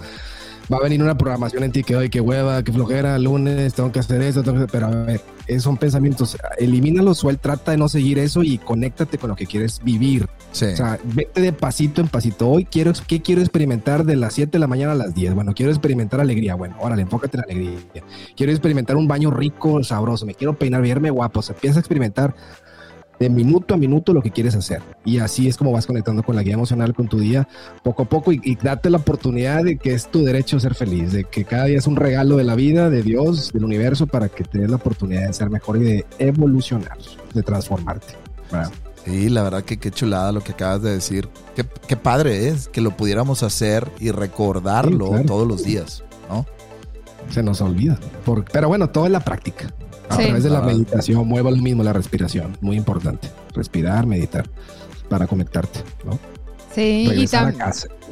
va 0.73 0.79
a 0.79 0.83
venir 0.83 1.03
una 1.03 1.16
programación 1.16 1.64
en 1.64 1.73
ti 1.73 1.83
que 1.83 1.97
hoy, 1.97 2.11
qué 2.11 2.21
hueva, 2.21 2.62
qué 2.62 2.73
flojera, 2.73 3.19
lunes, 3.19 3.75
tengo 3.75 3.91
que 3.91 4.01
hacer 4.01 4.23
eso, 4.23 4.43
tengo 4.43 4.61
que 4.61 4.66
pero 4.71 4.87
a 4.87 4.91
ver, 4.91 5.21
son 5.59 5.77
pensamientos, 5.77 6.37
elimínalos 6.59 7.25
o 7.25 7.31
él 7.31 7.39
trata 7.39 7.71
de 7.73 7.79
no 7.79 7.89
seguir 7.89 8.19
eso 8.19 8.43
y 8.43 8.59
conéctate 8.59 9.19
con 9.19 9.31
lo 9.31 9.37
que 9.37 9.47
quieres 9.47 9.81
vivir. 9.83 10.29
O 10.51 10.55
sea, 10.55 10.99
vete 11.05 11.41
de 11.41 11.53
pasito 11.53 12.01
en 12.01 12.09
pasito. 12.09 12.49
Hoy 12.49 12.64
quiero, 12.64 12.93
¿qué 13.07 13.23
quiero 13.23 13.41
experimentar 13.41 14.05
de 14.05 14.16
las 14.16 14.35
7 14.35 14.53
de 14.53 14.59
la 14.59 14.66
mañana 14.66 14.93
a 14.93 14.97
las 14.97 15.14
10? 15.14 15.35
Bueno, 15.35 15.55
quiero 15.55 15.73
experimentar 15.73 16.21
alegría. 16.21 16.55
Bueno, 16.55 16.77
órale, 16.81 17.03
enfócate 17.03 17.37
en 17.37 17.41
la 17.41 17.53
alegría. 17.53 18.05
Quiero 18.37 18.53
experimentar 18.53 18.97
un 18.97 19.07
baño 19.07 19.31
rico, 19.31 19.83
sabroso. 19.85 20.27
Me 20.27 20.35
quiero 20.35 20.59
peinar, 20.59 20.83
verme 20.83 21.11
guapo. 21.11 21.41
O 21.41 21.43
sea, 21.43 21.55
empieza 21.55 21.79
a 21.79 21.81
experimentar 21.81 22.35
de 23.19 23.29
minuto 23.29 23.75
a 23.75 23.77
minuto 23.77 24.12
lo 24.12 24.23
que 24.23 24.31
quieres 24.31 24.55
hacer. 24.55 24.83
Y 25.05 25.19
así 25.19 25.49
es 25.49 25.57
como 25.57 25.73
vas 25.73 25.87
conectando 25.87 26.23
con 26.23 26.37
la 26.37 26.43
guía 26.43 26.55
emocional, 26.55 26.95
con 26.95 27.09
tu 27.09 27.19
día, 27.19 27.49
poco 27.83 28.03
a 28.03 28.05
poco, 28.07 28.33
y, 28.33 28.57
date 28.62 28.91
la 28.91 28.99
oportunidad 28.99 29.64
de 29.64 29.77
que 29.77 29.95
es 29.95 30.11
tu 30.11 30.25
derecho 30.25 30.61
ser 30.61 30.75
feliz, 30.75 31.12
de 31.12 31.25
que 31.25 31.45
cada 31.45 31.64
día 31.64 31.79
es 31.79 31.87
un 31.87 31.97
regalo 31.97 32.37
de 32.37 32.45
la 32.45 32.55
vida, 32.55 32.91
de 32.91 33.03
Dios, 33.03 33.53
del 33.53 33.64
universo, 33.64 34.07
para 34.07 34.29
que 34.29 34.45
te 34.45 34.59
des 34.59 34.71
la 34.71 34.77
oportunidad 34.77 35.27
de 35.27 35.33
ser 35.33 35.51
mejor 35.51 35.79
y 35.79 35.85
de 35.85 36.07
evolucionar, 36.19 36.99
de 37.35 37.43
transformarte. 37.43 38.14
Sí, 39.05 39.29
la 39.29 39.43
verdad 39.43 39.62
que 39.62 39.79
qué 39.79 39.91
chulada 39.91 40.33
lo 40.33 40.43
que 40.43 40.53
acabas 40.53 40.83
de 40.83 40.91
decir. 40.93 41.29
Qué, 41.55 41.97
padre 41.97 42.49
es 42.49 42.69
que 42.69 42.81
lo 42.81 42.97
pudiéramos 42.97 43.43
hacer 43.43 43.89
y 43.99 44.11
recordarlo 44.11 45.23
todos 45.27 45.47
los 45.47 45.64
días, 45.64 46.05
¿no? 46.29 46.47
Se 47.31 47.43
nos 47.43 47.61
olvida. 47.61 47.99
pero 48.53 48.69
bueno, 48.69 48.91
todo 48.91 49.07
es 49.07 49.12
la 49.12 49.21
práctica. 49.21 49.73
A 50.11 50.17
través 50.17 50.43
de 50.43 50.51
la 50.51 50.61
meditación, 50.63 51.27
mueva 51.27 51.51
lo 51.51 51.57
mismo 51.57 51.83
la 51.83 51.93
respiración. 51.93 52.57
Muy 52.61 52.77
importante. 52.77 53.31
Respirar, 53.55 54.07
meditar 54.07 54.49
para 55.09 55.27
conectarte, 55.27 55.81
¿no? 56.05 56.19
Sí, 56.75 57.09
y 57.15 57.27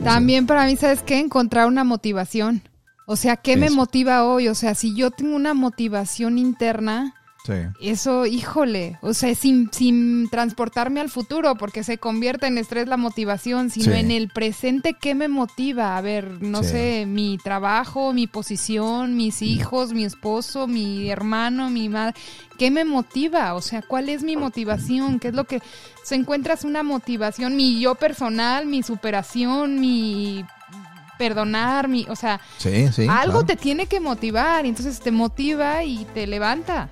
también 0.03 0.47
para 0.47 0.67
mí, 0.67 0.77
¿sabes 0.77 1.03
qué? 1.03 1.19
Encontrar 1.19 1.67
una 1.67 1.85
motivación. 1.85 2.63
O 3.07 3.17
sea, 3.17 3.37
¿qué 3.37 3.57
me 3.57 3.71
motiva 3.71 4.25
hoy? 4.25 4.49
O 4.49 4.55
sea, 4.55 4.75
si 4.75 4.97
yo 4.97 5.11
tengo 5.11 5.37
una 5.37 5.55
motivación 5.55 6.39
interna, 6.39 7.15
eso, 7.81 8.27
híjole, 8.27 8.99
o 9.03 9.15
sea, 9.15 9.35
sin, 9.35 9.71
sin 9.73 10.29
transportarme 10.31 11.01
al 11.01 11.11
futuro, 11.11 11.57
porque 11.57 11.85
se 11.85 11.99
convierte 11.99 12.47
en 12.47 12.59
estrés 12.59 12.89
la 12.89 12.97
motivación, 12.97 13.71
sino 13.71 13.93
en 13.95 14.11
el 14.11 14.29
presente, 14.29 14.95
¿qué 14.95 15.15
me 15.15 15.29
motiva? 15.29 15.97
A 15.97 16.01
ver, 16.01 16.43
no 16.43 16.63
sé, 16.63 17.07
mi 17.07 17.39
trabajo, 17.39 18.13
mi 18.13 18.27
posición, 18.27 19.17
mis 19.17 19.43
hijos, 19.43 19.93
mi 19.93 20.05
esposo, 20.05 20.67
mi 20.67 21.11
hermano, 21.11 21.71
mi 21.71 21.89
madre, 21.89 22.15
¿qué 22.59 22.71
me 22.71 22.85
motiva? 22.85 23.55
O 23.55 23.61
sea, 23.61 23.83
¿cuál 23.83 24.09
es 24.09 24.23
mi 24.23 24.37
motivación? 24.37 25.19
¿Qué 25.19 25.29
es 25.29 25.35
lo 25.35 25.45
que 25.45 25.61
se 26.03 26.15
encuentras 26.15 26.65
una 26.65 26.83
motivación, 26.83 27.57
mi 27.57 27.81
yo 27.81 27.97
personal, 27.97 28.67
mi 28.67 28.83
superación, 28.83 29.81
mi 29.81 30.45
perdonar, 31.19 31.89
mi, 31.89 32.07
o 32.09 32.17
sea, 32.17 32.41
algo 33.09 33.45
te 33.45 33.57
tiene 33.57 33.87
que 33.87 34.01
motivar, 34.01 34.67
entonces 34.67 35.01
te 35.01 35.11
motiva 35.11 35.83
y 35.83 36.05
te 36.15 36.27
levanta. 36.27 36.89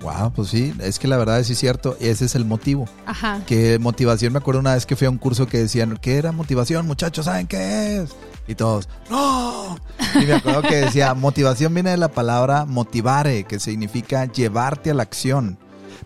Wow, 0.00 0.32
pues 0.32 0.48
sí, 0.48 0.74
es 0.80 0.98
que 0.98 1.08
la 1.08 1.18
verdad 1.18 1.40
es 1.40 1.46
sí 1.46 1.54
cierto, 1.54 1.96
ese 2.00 2.24
es 2.24 2.34
el 2.34 2.44
motivo. 2.44 2.88
Ajá. 3.06 3.42
Que 3.46 3.78
motivación, 3.78 4.32
me 4.32 4.38
acuerdo 4.38 4.60
una 4.60 4.74
vez 4.74 4.86
que 4.86 4.96
fui 4.96 5.06
a 5.06 5.10
un 5.10 5.18
curso 5.18 5.46
que 5.46 5.58
decían, 5.58 5.98
¿qué 6.00 6.16
era 6.16 6.32
motivación, 6.32 6.86
muchachos? 6.86 7.26
¿Saben 7.26 7.46
qué 7.46 7.98
es? 7.98 8.10
Y 8.48 8.54
todos, 8.54 8.88
¡no! 9.10 9.78
Y 10.14 10.26
me 10.26 10.34
acuerdo 10.34 10.62
que 10.62 10.76
decía, 10.76 11.14
motivación 11.14 11.74
viene 11.74 11.90
de 11.90 11.96
la 11.98 12.08
palabra 12.08 12.64
motivare, 12.64 13.44
que 13.44 13.60
significa 13.60 14.24
llevarte 14.24 14.90
a 14.90 14.94
la 14.94 15.02
acción. 15.02 15.58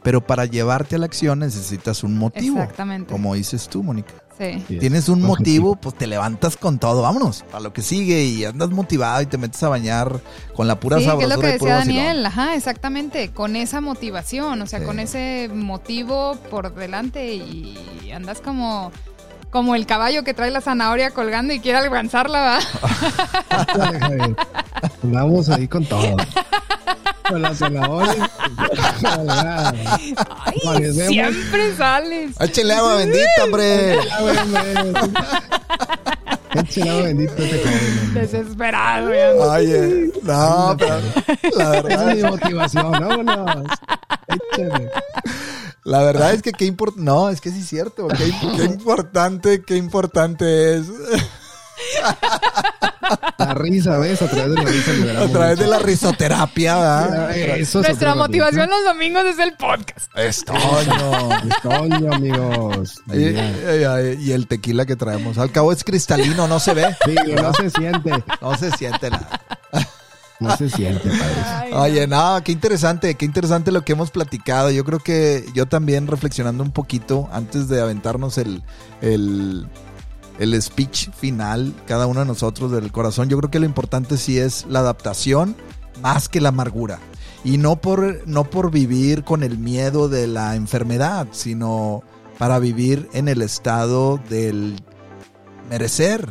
Pero 0.03 0.21
para 0.27 0.45
llevarte 0.45 0.97
a 0.97 0.99
la 0.99 1.07
acción 1.07 1.39
necesitas 1.39 2.03
un 2.03 2.19
motivo. 2.19 2.59
Exactamente. 2.59 3.13
Como 3.13 3.35
dices 3.35 3.69
tú, 3.69 3.83
Mónica. 3.83 4.13
Sí. 4.39 4.79
Tienes 4.79 5.09
un 5.09 5.23
motivo, 5.23 5.77
pues 5.77 5.95
te 5.95 6.07
levantas 6.09 6.57
con 6.57 6.79
todo, 6.79 7.03
vámonos, 7.03 7.45
a 7.53 7.61
lo 7.61 7.73
que 7.73 7.83
sigue 7.83 8.25
y 8.25 8.45
andas 8.45 8.71
motivado 8.71 9.23
y 9.23 9.27
te 9.27 9.39
metes 9.39 9.63
a 9.63 9.69
bañar 9.69 10.21
con 10.55 10.67
la 10.67 10.81
pura 10.81 10.99
sí, 10.99 11.07
que 11.07 11.23
es 11.23 11.29
lo 11.29 11.39
que 11.39 11.47
decía 11.47 11.77
Daniel, 11.77 12.27
ajá, 12.27 12.57
exactamente, 12.57 13.31
con 13.31 13.55
esa 13.55 13.81
motivación, 13.81 14.61
o 14.61 14.67
sea, 14.67 14.83
con 14.85 14.99
ese 14.99 15.49
motivo 15.55 16.37
por 16.51 16.75
delante 16.75 17.35
y 17.35 18.11
andas 18.13 18.41
como 18.41 18.91
como 19.55 19.77
el 19.77 19.87
caballo 19.87 20.25
que 20.25 20.35
trae 20.35 20.51
la 20.51 20.61
zanahoria 20.61 21.13
colgando 21.13 21.55
y 21.55 21.61
quiere 21.61 21.79
alcanzarla, 21.79 22.41
¿va? 22.41 22.59
Andamos 25.05 25.49
ahí 25.49 25.69
con 25.69 25.87
todo. 25.87 26.17
Con 27.29 27.43
la 27.43 27.55
zanahoria. 27.55 28.31
Ay, 30.67 30.93
siempre 30.93 31.77
sales. 31.77 32.37
Échale 32.41 32.75
agua 32.75 32.97
bendita, 32.97 33.45
hombre. 33.45 33.99
Échale 36.55 36.91
agua 36.91 37.03
bendita 37.03 37.35
te 37.35 37.59
joven. 37.59 38.15
Desesperado. 38.15 39.15
ya. 39.15 39.31
Oye, 39.33 40.13
no, 40.23 40.77
pero 40.79 41.01
la 41.57 41.71
verdad, 41.71 42.11
es 42.11 42.17
mi 42.17 42.31
motivación, 42.31 42.93
vámonos. 42.93 43.67
Échale. 44.29 44.91
la 45.85 46.03
verdad 46.03 46.35
es 46.35 46.43
que 46.43 46.53
qué 46.53 46.67
importante, 46.67 47.05
no, 47.05 47.31
es 47.31 47.41
que 47.41 47.51
sí 47.51 47.61
es 47.61 47.69
cierto, 47.69 48.09
qué, 48.09 48.33
qué 48.57 48.65
importante, 48.65 49.63
qué 49.63 49.77
importante 49.77 50.77
es 50.77 50.87
La 53.39 53.53
risa, 53.55 53.99
¿ves? 53.99 54.23
A 54.23 54.29
través 54.29 54.55
de 54.55 54.63
la 54.63 54.71
risa 54.71 54.93
liberamos 54.93 55.29
a 55.29 55.33
través 55.33 55.59
de 55.59 55.67
la 55.67 55.79
risoterapia, 55.79 56.77
¿verdad? 56.79 57.37
Eso 57.37 57.81
es 57.81 57.89
Nuestra 57.89 58.15
motivación 58.15 58.71
los 58.71 58.85
domingos 58.85 59.25
es 59.27 59.39
el 59.39 59.53
podcast. 59.55 60.09
Estoño. 60.17 61.29
Coño, 61.63 62.13
amigos. 62.13 63.03
Y, 63.13 63.19
y- 63.19 64.17
y 64.29 64.33
el 64.33 64.47
tequila 64.47 64.87
que 64.87 64.97
traemos. 64.97 65.37
Al 65.39 65.51
cabo 65.51 65.73
es 65.73 65.85
cristalino, 65.85 66.49
no 66.49 66.59
se 66.61 66.73
ve. 66.75 66.97
Sí, 67.05 67.15
no 67.35 67.53
se 67.53 67.71
siente. 67.71 68.11
No 68.41 68.57
se 68.57 68.71
siente 68.73 69.11
nada. 69.11 69.41
No 70.41 70.57
se 70.57 70.69
siente, 70.69 71.09
padre. 71.09 71.75
Oye, 71.75 72.07
no, 72.07 72.41
qué 72.45 72.53
interesante, 72.53 73.15
qué 73.15 73.25
interesante 73.25 73.71
lo 73.71 73.85
que 73.85 73.93
hemos 73.93 74.11
platicado. 74.11 74.71
Yo 74.71 74.85
creo 74.85 74.99
que 74.99 75.45
yo 75.55 75.67
también 75.67 76.07
reflexionando 76.07 76.63
un 76.65 76.71
poquito 76.73 77.29
antes 77.33 77.69
de 77.69 77.81
aventarnos 77.81 78.37
el, 78.39 78.63
el, 79.01 79.67
el 80.39 80.61
speech 80.61 81.11
final, 81.13 81.75
cada 81.87 82.07
uno 82.07 82.21
de 82.21 82.27
nosotros 82.27 82.71
del 82.73 82.91
corazón, 82.93 83.29
yo 83.29 83.39
creo 83.39 83.51
que 83.51 83.61
lo 83.61 83.67
importante 83.67 84.17
sí 84.17 84.39
es 84.39 84.67
la 84.69 84.81
adaptación 84.81 85.57
más 86.03 86.29
que 86.29 86.41
la 86.41 86.51
amargura. 86.51 86.99
Y 87.45 87.59
no 87.59 87.77
por, 87.77 88.27
no 88.27 88.45
por 88.45 88.71
vivir 88.71 89.23
con 89.23 89.43
el 89.43 89.59
miedo 89.59 90.09
de 90.09 90.27
la 90.27 90.57
enfermedad, 90.57 91.29
sino 91.33 92.03
para 92.39 92.59
vivir 92.59 93.09
en 93.13 93.29
el 93.29 93.43
estado 93.43 94.19
del 94.29 94.77
merecer. 95.69 96.29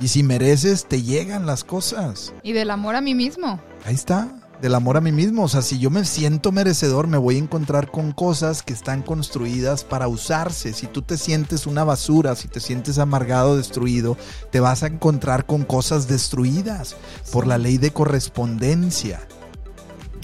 Y 0.00 0.08
si 0.08 0.22
mereces, 0.22 0.86
te 0.86 1.02
llegan 1.02 1.46
las 1.46 1.64
cosas. 1.64 2.34
Y 2.42 2.52
del 2.52 2.70
amor 2.70 2.96
a 2.96 3.00
mí 3.00 3.14
mismo. 3.14 3.60
Ahí 3.84 3.94
está, 3.94 4.41
del 4.62 4.76
amor 4.76 4.96
a 4.96 5.00
mí 5.00 5.10
mismo. 5.10 5.42
O 5.42 5.48
sea, 5.48 5.60
si 5.60 5.78
yo 5.78 5.90
me 5.90 6.04
siento 6.04 6.52
merecedor, 6.52 7.08
me 7.08 7.18
voy 7.18 7.34
a 7.34 7.40
encontrar 7.40 7.90
con 7.90 8.12
cosas 8.12 8.62
que 8.62 8.72
están 8.72 9.02
construidas 9.02 9.82
para 9.82 10.06
usarse. 10.06 10.72
Si 10.72 10.86
tú 10.86 11.02
te 11.02 11.18
sientes 11.18 11.66
una 11.66 11.82
basura, 11.82 12.36
si 12.36 12.46
te 12.46 12.60
sientes 12.60 12.98
amargado, 12.98 13.56
destruido, 13.56 14.16
te 14.50 14.60
vas 14.60 14.84
a 14.84 14.86
encontrar 14.86 15.46
con 15.46 15.64
cosas 15.64 16.06
destruidas 16.06 16.94
por 17.32 17.46
la 17.48 17.58
ley 17.58 17.76
de 17.76 17.92
correspondencia. 17.92 19.20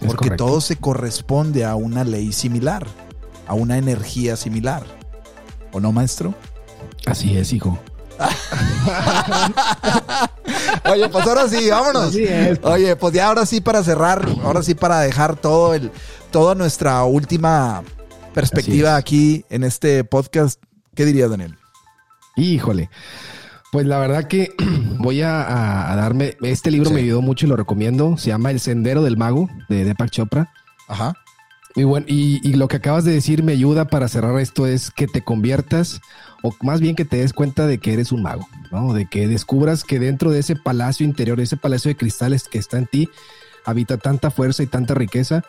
Es 0.01 0.07
Porque 0.07 0.29
correcto. 0.29 0.47
todo 0.47 0.61
se 0.61 0.77
corresponde 0.77 1.65
a 1.65 1.75
una 1.75 2.05
ley 2.05 2.33
similar, 2.33 2.87
a 3.49 3.55
una 3.55 3.77
energía 3.77 4.37
similar. 4.37 4.85
¿O 5.73 5.81
no, 5.81 5.91
maestro? 5.91 6.33
Así 7.07 7.37
es, 7.37 7.53
hijo. 7.53 7.77
Oye, 10.93 11.09
pues 11.09 11.27
ahora 11.27 11.49
sí, 11.49 11.69
vámonos. 11.71 12.15
Oye, 12.63 12.97
pues 12.97 13.15
ya 13.15 13.29
ahora 13.29 13.47
sí 13.47 13.61
para 13.61 13.83
cerrar, 13.83 14.27
ahora 14.43 14.63
sí 14.63 14.75
para 14.75 15.01
dejar 15.01 15.37
todo 15.37 15.75
el, 15.75 15.91
toda 16.31 16.55
nuestra 16.55 17.03
última 17.05 17.83
perspectiva 18.35 18.97
aquí 18.97 19.45
en 19.51 19.65
este 19.65 20.05
podcast. 20.05 20.63
¿Qué 20.95 21.05
dirías, 21.05 21.31
Daniel? 21.31 21.57
Híjole. 22.37 22.91
Pues 23.71 23.87
la 23.87 23.99
verdad 23.99 24.25
que 24.25 24.55
voy 24.99 25.23
a, 25.23 25.43
a- 25.43 25.93
a 25.93 25.97
darme. 25.97 26.37
Este 26.43 26.71
libro 26.71 26.89
Sí. 26.89 26.95
me 26.95 27.01
ayudó 27.03 27.23
mucho 27.23 27.47
y 27.47 27.49
lo 27.49 27.57
recomiendo. 27.57 28.17
Se 28.17 28.29
llama 28.29 28.51
El 28.51 28.61
Sendero 28.61 29.03
del 29.03 29.17
Mago 29.17 29.49
de 29.69 29.85
Deepak 29.85 30.11
Chopra. 30.11 30.53
Ajá. 30.89 31.15
Y 31.75 31.85
bueno, 31.85 32.07
y, 32.09 32.41
y 32.49 32.55
lo 32.55 32.67
que 32.67 32.77
acabas 32.77 33.05
de 33.05 33.13
decir 33.13 33.43
me 33.43 33.53
ayuda 33.53 33.87
para 33.87 34.09
cerrar 34.09 34.39
esto 34.41 34.67
es 34.67 34.91
que 34.91 35.07
te 35.07 35.23
conviertas, 35.23 36.01
o 36.43 36.55
más 36.63 36.81
bien 36.81 36.97
que 36.97 37.05
te 37.05 37.19
des 37.19 37.33
cuenta 37.33 37.67
de 37.67 37.79
que 37.79 37.93
eres 37.93 38.11
un 38.11 38.23
mago, 38.23 38.49
¿no? 38.73 38.95
De 38.95 39.07
que 39.07 39.29
descubras 39.29 39.85
que 39.85 39.99
dentro 39.99 40.31
de 40.31 40.41
ese 40.41 40.57
palacio 40.57 41.07
interior, 41.07 41.41
ese 41.41 41.57
palacio 41.57 41.91
de 41.91 41.97
cristales 41.97 42.49
que 42.49 42.59
está 42.59 42.79
en 42.79 42.87
ti, 42.87 43.09
habita 43.65 43.99
tanta 43.99 44.31
fuerza 44.31 44.63
y 44.63 44.67
tanta 44.67 44.95
riqueza 44.95 45.45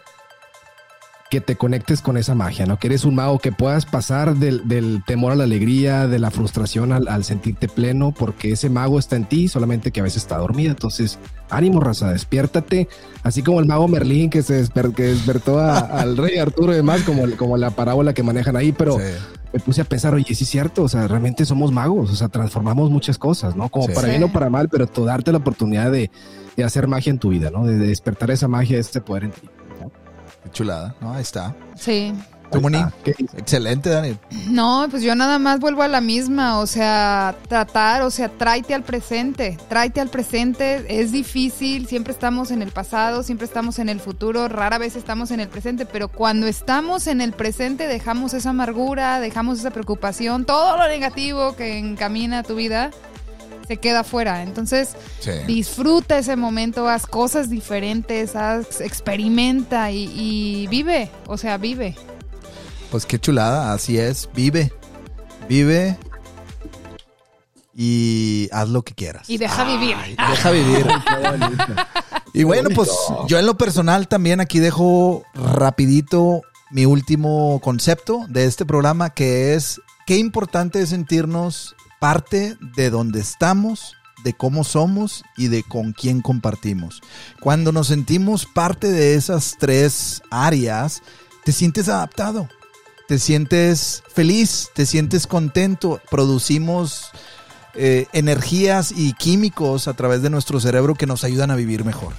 que 1.30 1.42
te 1.42 1.56
conectes 1.56 2.02
con 2.02 2.18
esa 2.18 2.34
magia, 2.34 2.66
¿no? 2.66 2.78
Que 2.80 2.88
eres 2.88 3.06
un 3.06 3.14
mago, 3.16 3.38
que 3.38 3.52
puedas 3.52 3.86
pasar 3.86 4.36
del, 4.38 4.68
del 4.68 5.04
temor 5.06 5.32
a 5.32 5.36
la 5.36 5.44
alegría, 5.44 6.08
de 6.08 6.18
la 6.18 6.32
frustración 6.32 6.92
al, 6.92 7.08
al 7.08 7.24
sentirte 7.24 7.68
pleno, 7.68 8.12
porque 8.18 8.52
ese 8.54 8.70
mago 8.70 8.98
está 8.98 9.16
en 9.16 9.26
ti, 9.26 9.48
solamente 9.48 9.92
que 9.92 10.00
a 10.00 10.04
veces 10.04 10.24
está 10.24 10.38
dormido. 10.40 10.72
Entonces, 10.72 11.20
ánimo, 11.52 11.80
raza, 11.82 12.12
despiértate. 12.12 12.88
Así 13.22 13.44
como 13.44 13.60
el 13.60 13.68
mago 13.68 13.88
Merlín 13.88 14.30
que 14.32 14.42
se 14.42 14.64
desper- 14.64 14.94
que 14.96 15.04
despertó 15.04 15.60
a- 15.60 15.78
al 16.02 16.18
rey 16.18 16.38
Arturo 16.40 16.74
y 16.74 16.78
demás, 16.78 17.02
como, 17.04 17.24
como 17.38 17.58
la 17.58 17.70
parábola 17.72 18.14
que 18.14 18.24
manejan 18.24 18.56
ahí, 18.56 18.72
pero 18.72 18.98
Sí. 18.98 19.04
me 19.54 19.60
puse 19.60 19.82
a 19.82 19.86
pensar, 19.86 20.16
oye, 20.16 20.34
sí 20.34 20.44
es 20.46 20.50
cierto, 20.50 20.82
o 20.84 20.90
sea, 20.90 21.08
realmente 21.08 21.46
somos 21.46 21.72
magos, 21.72 22.10
o 22.12 22.16
sea, 22.16 22.30
transformamos 22.30 22.90
muchas 22.90 23.20
cosas, 23.20 23.56
¿no? 23.56 23.70
Como 23.70 23.86
Sí. 23.88 23.94
para 23.94 24.08
bien 24.08 24.24
o 24.24 24.32
para 24.32 24.50
mal, 24.50 24.68
pero 24.70 24.88
tú 24.88 25.06
darte 25.06 25.32
la 25.32 25.38
oportunidad 25.38 25.92
de, 25.92 26.10
de 26.58 26.64
hacer 26.64 26.88
magia 26.88 27.12
en 27.12 27.20
tu 27.20 27.30
vida, 27.30 27.52
¿no? 27.52 27.66
De, 27.68 27.78
de 27.78 27.88
despertar 27.88 28.32
esa 28.32 28.48
magia, 28.48 28.80
ese 28.80 29.00
poder 29.02 29.26
en 29.26 29.32
ti. 29.32 29.42
Chulada. 30.52 30.96
No, 31.02 31.14
ahí 31.14 31.22
está. 31.22 31.56
Sí. 31.76 32.14
¿Tú, 32.52 32.62
Moni? 32.62 32.80
Excelente, 33.06 33.90
Daniel. 33.90 34.18
No, 34.50 34.88
pues 34.90 35.04
yo 35.04 35.14
nada 35.16 35.38
más 35.38 35.60
vuelvo 35.60 35.84
a 35.84 35.88
la 35.88 36.02
misma, 36.02 36.60
o 36.60 36.66
sea, 36.66 37.36
tratar, 37.48 38.02
o 38.02 38.10
sea, 38.10 38.30
tráete 38.30 38.74
al 38.74 38.82
presente, 38.82 39.58
tráete 39.68 40.02
al 40.02 40.10
presente, 40.10 40.84
es 41.02 41.12
difícil, 41.12 41.88
siempre 41.88 42.12
estamos 42.12 42.50
en 42.50 42.64
el 42.64 42.72
pasado, 42.72 43.22
siempre 43.22 43.46
estamos 43.46 43.78
en 43.78 43.88
el 43.88 44.00
futuro, 44.00 44.48
rara 44.48 44.80
vez 44.80 44.96
estamos 44.96 45.30
en 45.30 45.40
el 45.42 45.48
presente, 45.48 45.86
pero 45.86 46.08
cuando 46.08 46.48
estamos 46.48 47.06
en 47.06 47.22
el 47.22 47.34
presente 47.34 47.88
dejamos 47.88 48.34
esa 48.34 48.50
amargura, 48.50 49.20
dejamos 49.20 49.60
esa 49.60 49.70
preocupación, 49.70 50.46
todo 50.46 50.78
lo 50.78 50.88
negativo 50.88 51.56
que 51.56 51.78
encamina 51.78 52.42
tu 52.42 52.56
vida 52.56 52.90
se 53.70 53.78
queda 53.78 54.04
fuera, 54.04 54.42
entonces 54.42 54.96
Sí. 55.20 55.30
disfruta 55.46 56.18
ese 56.18 56.36
momento, 56.36 56.90
haz 56.90 57.06
cosas 57.06 57.52
diferentes, 57.52 58.36
haz, 58.36 58.82
experimenta 58.82 59.92
y, 59.92 60.06
y 60.16 60.66
vive, 60.68 61.12
o 61.28 61.38
sea, 61.38 61.58
vive. 61.58 61.96
Pues 62.90 63.06
qué 63.06 63.20
chulada, 63.20 63.72
así 63.72 64.00
es. 64.00 64.28
Vive. 64.34 64.74
Vive. 65.48 65.98
Y 67.76 68.50
haz 68.52 68.70
lo 68.70 68.82
que 68.82 68.96
quieras. 68.96 69.30
Y 69.30 69.38
deja 69.38 69.64
vivir. 69.64 69.96
Ay, 69.98 70.16
deja 70.32 70.50
vivir. 70.52 70.88
Qué 71.08 71.30
bonito. 71.30 71.64
Y 72.34 72.44
bueno, 72.44 72.70
pues 72.74 72.90
yo 73.28 73.38
en 73.38 73.46
lo 73.46 73.56
personal 73.56 74.08
también 74.08 74.42
aquí 74.42 74.58
dejo 74.58 75.24
rapidito 75.36 76.42
mi 76.72 76.86
último 76.86 77.60
concepto 77.64 78.26
de 78.30 78.46
este 78.46 78.66
programa 78.66 79.12
que 79.12 79.54
es 79.54 79.80
qué 80.08 80.18
importante 80.18 80.82
es 80.82 80.90
sentirnos 80.90 81.76
parte 82.00 82.58
de 82.76 82.90
donde 82.90 83.20
estamos, 83.20 83.96
de 84.24 84.34
cómo 84.34 84.64
somos 84.64 85.24
y 85.38 85.48
de 85.48 85.64
con 85.64 85.94
quién 85.94 86.22
compartimos. 86.22 87.02
Cuando 87.40 87.72
nos 87.72 87.88
sentimos 87.88 88.46
parte 88.46 88.88
de 88.88 89.16
esas 89.16 89.56
tres 89.60 90.22
áreas, 90.30 91.02
te 91.44 91.52
sientes 91.52 91.90
adaptado, 91.90 92.50
te 93.08 93.20
sientes 93.20 94.04
feliz, 94.14 94.70
te 94.74 94.86
sientes 94.86 95.28
contento, 95.28 96.02
producimos 96.10 97.12
eh, 97.76 98.08
energías 98.14 98.92
y 98.96 99.14
químicos 99.14 99.88
a 99.88 99.94
través 99.94 100.22
de 100.22 100.30
nuestro 100.30 100.60
cerebro 100.60 100.96
que 100.96 101.08
nos 101.08 101.24
ayudan 101.24 101.52
a 101.52 101.56
vivir 101.56 101.86
mejor. 101.86 102.14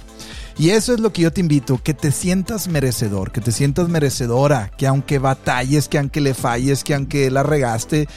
Y 0.57 0.71
eso 0.71 0.93
es 0.93 0.99
lo 0.99 1.13
que 1.13 1.23
yo 1.23 1.31
te 1.31 1.41
invito, 1.41 1.81
que 1.81 1.93
te 1.93 2.11
sientas 2.11 2.67
merecedor, 2.67 3.31
que 3.31 3.41
te 3.41 3.51
sientas 3.51 3.89
merecedora, 3.89 4.71
que 4.77 4.85
aunque 4.85 5.17
batalles, 5.17 5.87
que 5.87 5.97
aunque 5.97 6.21
le 6.21 6.33
falles, 6.33 6.83
que 6.83 6.93
aunque 6.93 7.31
la 7.31 7.43
regaste, 7.43 8.07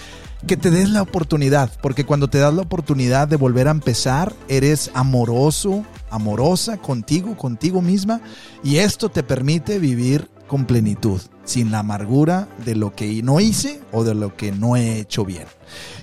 que 0.47 0.57
te 0.57 0.71
des 0.71 0.91
la 0.91 1.03
oportunidad, 1.03 1.71
porque 1.83 2.05
cuando 2.05 2.29
te 2.29 2.39
das 2.39 2.55
la 2.55 2.63
oportunidad 2.63 3.29
de 3.29 3.37
volver 3.37 3.69
a 3.69 3.73
empezar, 3.73 4.33
eres 4.49 4.91
amoroso, 4.95 5.85
amorosa 6.11 6.77
contigo, 6.79 7.37
contigo 7.37 7.81
misma, 7.83 8.21
y 8.63 8.77
esto 8.79 9.09
te 9.09 9.23
permite 9.23 9.79
vivir 9.79 10.31
con 10.47 10.67
plenitud, 10.67 11.21
sin 11.45 11.71
la 11.71 11.81
amargura 11.81 12.49
de 12.65 12.75
lo 12.75 12.95
que 12.95 13.23
no 13.23 13.41
hice 13.41 13.81
o 13.93 14.05
de 14.05 14.15
lo 14.15 14.37
que 14.37 14.53
no 14.53 14.77
he 14.77 14.99
hecho 15.01 15.25
bien. 15.25 15.47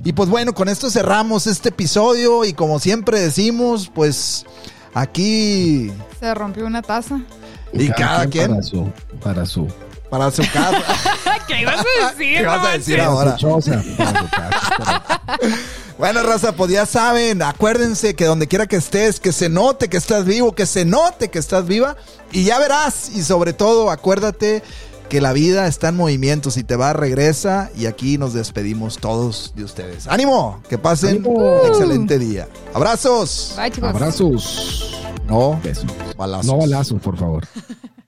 Y 0.03 0.13
pues 0.13 0.29
bueno, 0.29 0.53
con 0.53 0.67
esto 0.69 0.89
cerramos 0.89 1.45
este 1.47 1.69
episodio 1.69 2.43
y 2.43 2.53
como 2.53 2.79
siempre 2.79 3.19
decimos, 3.19 3.91
pues 3.93 4.45
aquí 4.93 5.91
Se 6.19 6.33
rompió 6.33 6.65
una 6.65 6.81
taza. 6.81 7.21
y 7.73 7.87
cada 7.89 8.25
quien 8.27 8.49
Para 8.51 8.63
su, 8.63 8.91
para 9.23 9.45
su, 9.45 9.67
para 10.11 10.29
su 10.29 10.41
casa. 10.51 10.83
¿Qué 11.47 11.61
ibas 11.61 11.77
a 11.79 12.11
decir? 12.11 12.37
¿Qué 12.39 12.45
vas 12.45 12.67
a 12.67 12.71
decir 12.73 12.97
para 12.97 13.09
ahora? 13.09 13.31
su 13.31 13.37
choza, 13.37 13.81
para 13.97 14.19
su 14.19 14.29
casa. 14.29 15.21
Bueno, 15.97 16.21
raza, 16.23 16.51
pues 16.51 16.69
ya 16.69 16.85
saben, 16.85 17.41
acuérdense 17.41 18.13
que 18.13 18.25
donde 18.25 18.47
quiera 18.47 18.67
que 18.67 18.75
estés, 18.75 19.21
que 19.21 19.31
se 19.31 19.47
note 19.47 19.87
que 19.87 19.95
estás 19.97 20.25
vivo, 20.25 20.53
que 20.53 20.65
se 20.65 20.83
note 20.83 21.29
que 21.29 21.39
estás 21.39 21.65
viva 21.65 21.95
y 22.33 22.43
ya 22.43 22.59
verás. 22.59 23.09
Y 23.15 23.23
sobre 23.23 23.53
todo, 23.53 23.89
acuérdate 23.89 24.63
que 25.07 25.21
la 25.21 25.31
vida 25.31 25.65
está 25.67 25.89
en 25.89 25.95
movimiento. 25.95 26.51
Si 26.51 26.63
te 26.65 26.75
va, 26.75 26.91
regresa 26.91 27.69
y 27.77 27.85
aquí 27.85 28.17
nos 28.17 28.33
despedimos 28.33 28.97
todos 28.97 29.53
de 29.55 29.63
ustedes. 29.63 30.07
¡Ánimo! 30.07 30.61
Que 30.67 30.77
pasen 30.77 31.09
¡Ánimo! 31.09 31.29
un 31.31 31.67
excelente 31.67 32.19
día. 32.19 32.49
¡Abrazos! 32.73 33.53
Bye, 33.55 33.71
chicos. 33.71 33.89
Abrazos. 33.91 34.97
No, 35.25 35.57
Beso. 35.63 35.87
balazos. 36.17 36.45
No 36.47 36.57
balazo, 36.57 36.97
por 36.97 37.17
favor. 37.17 37.47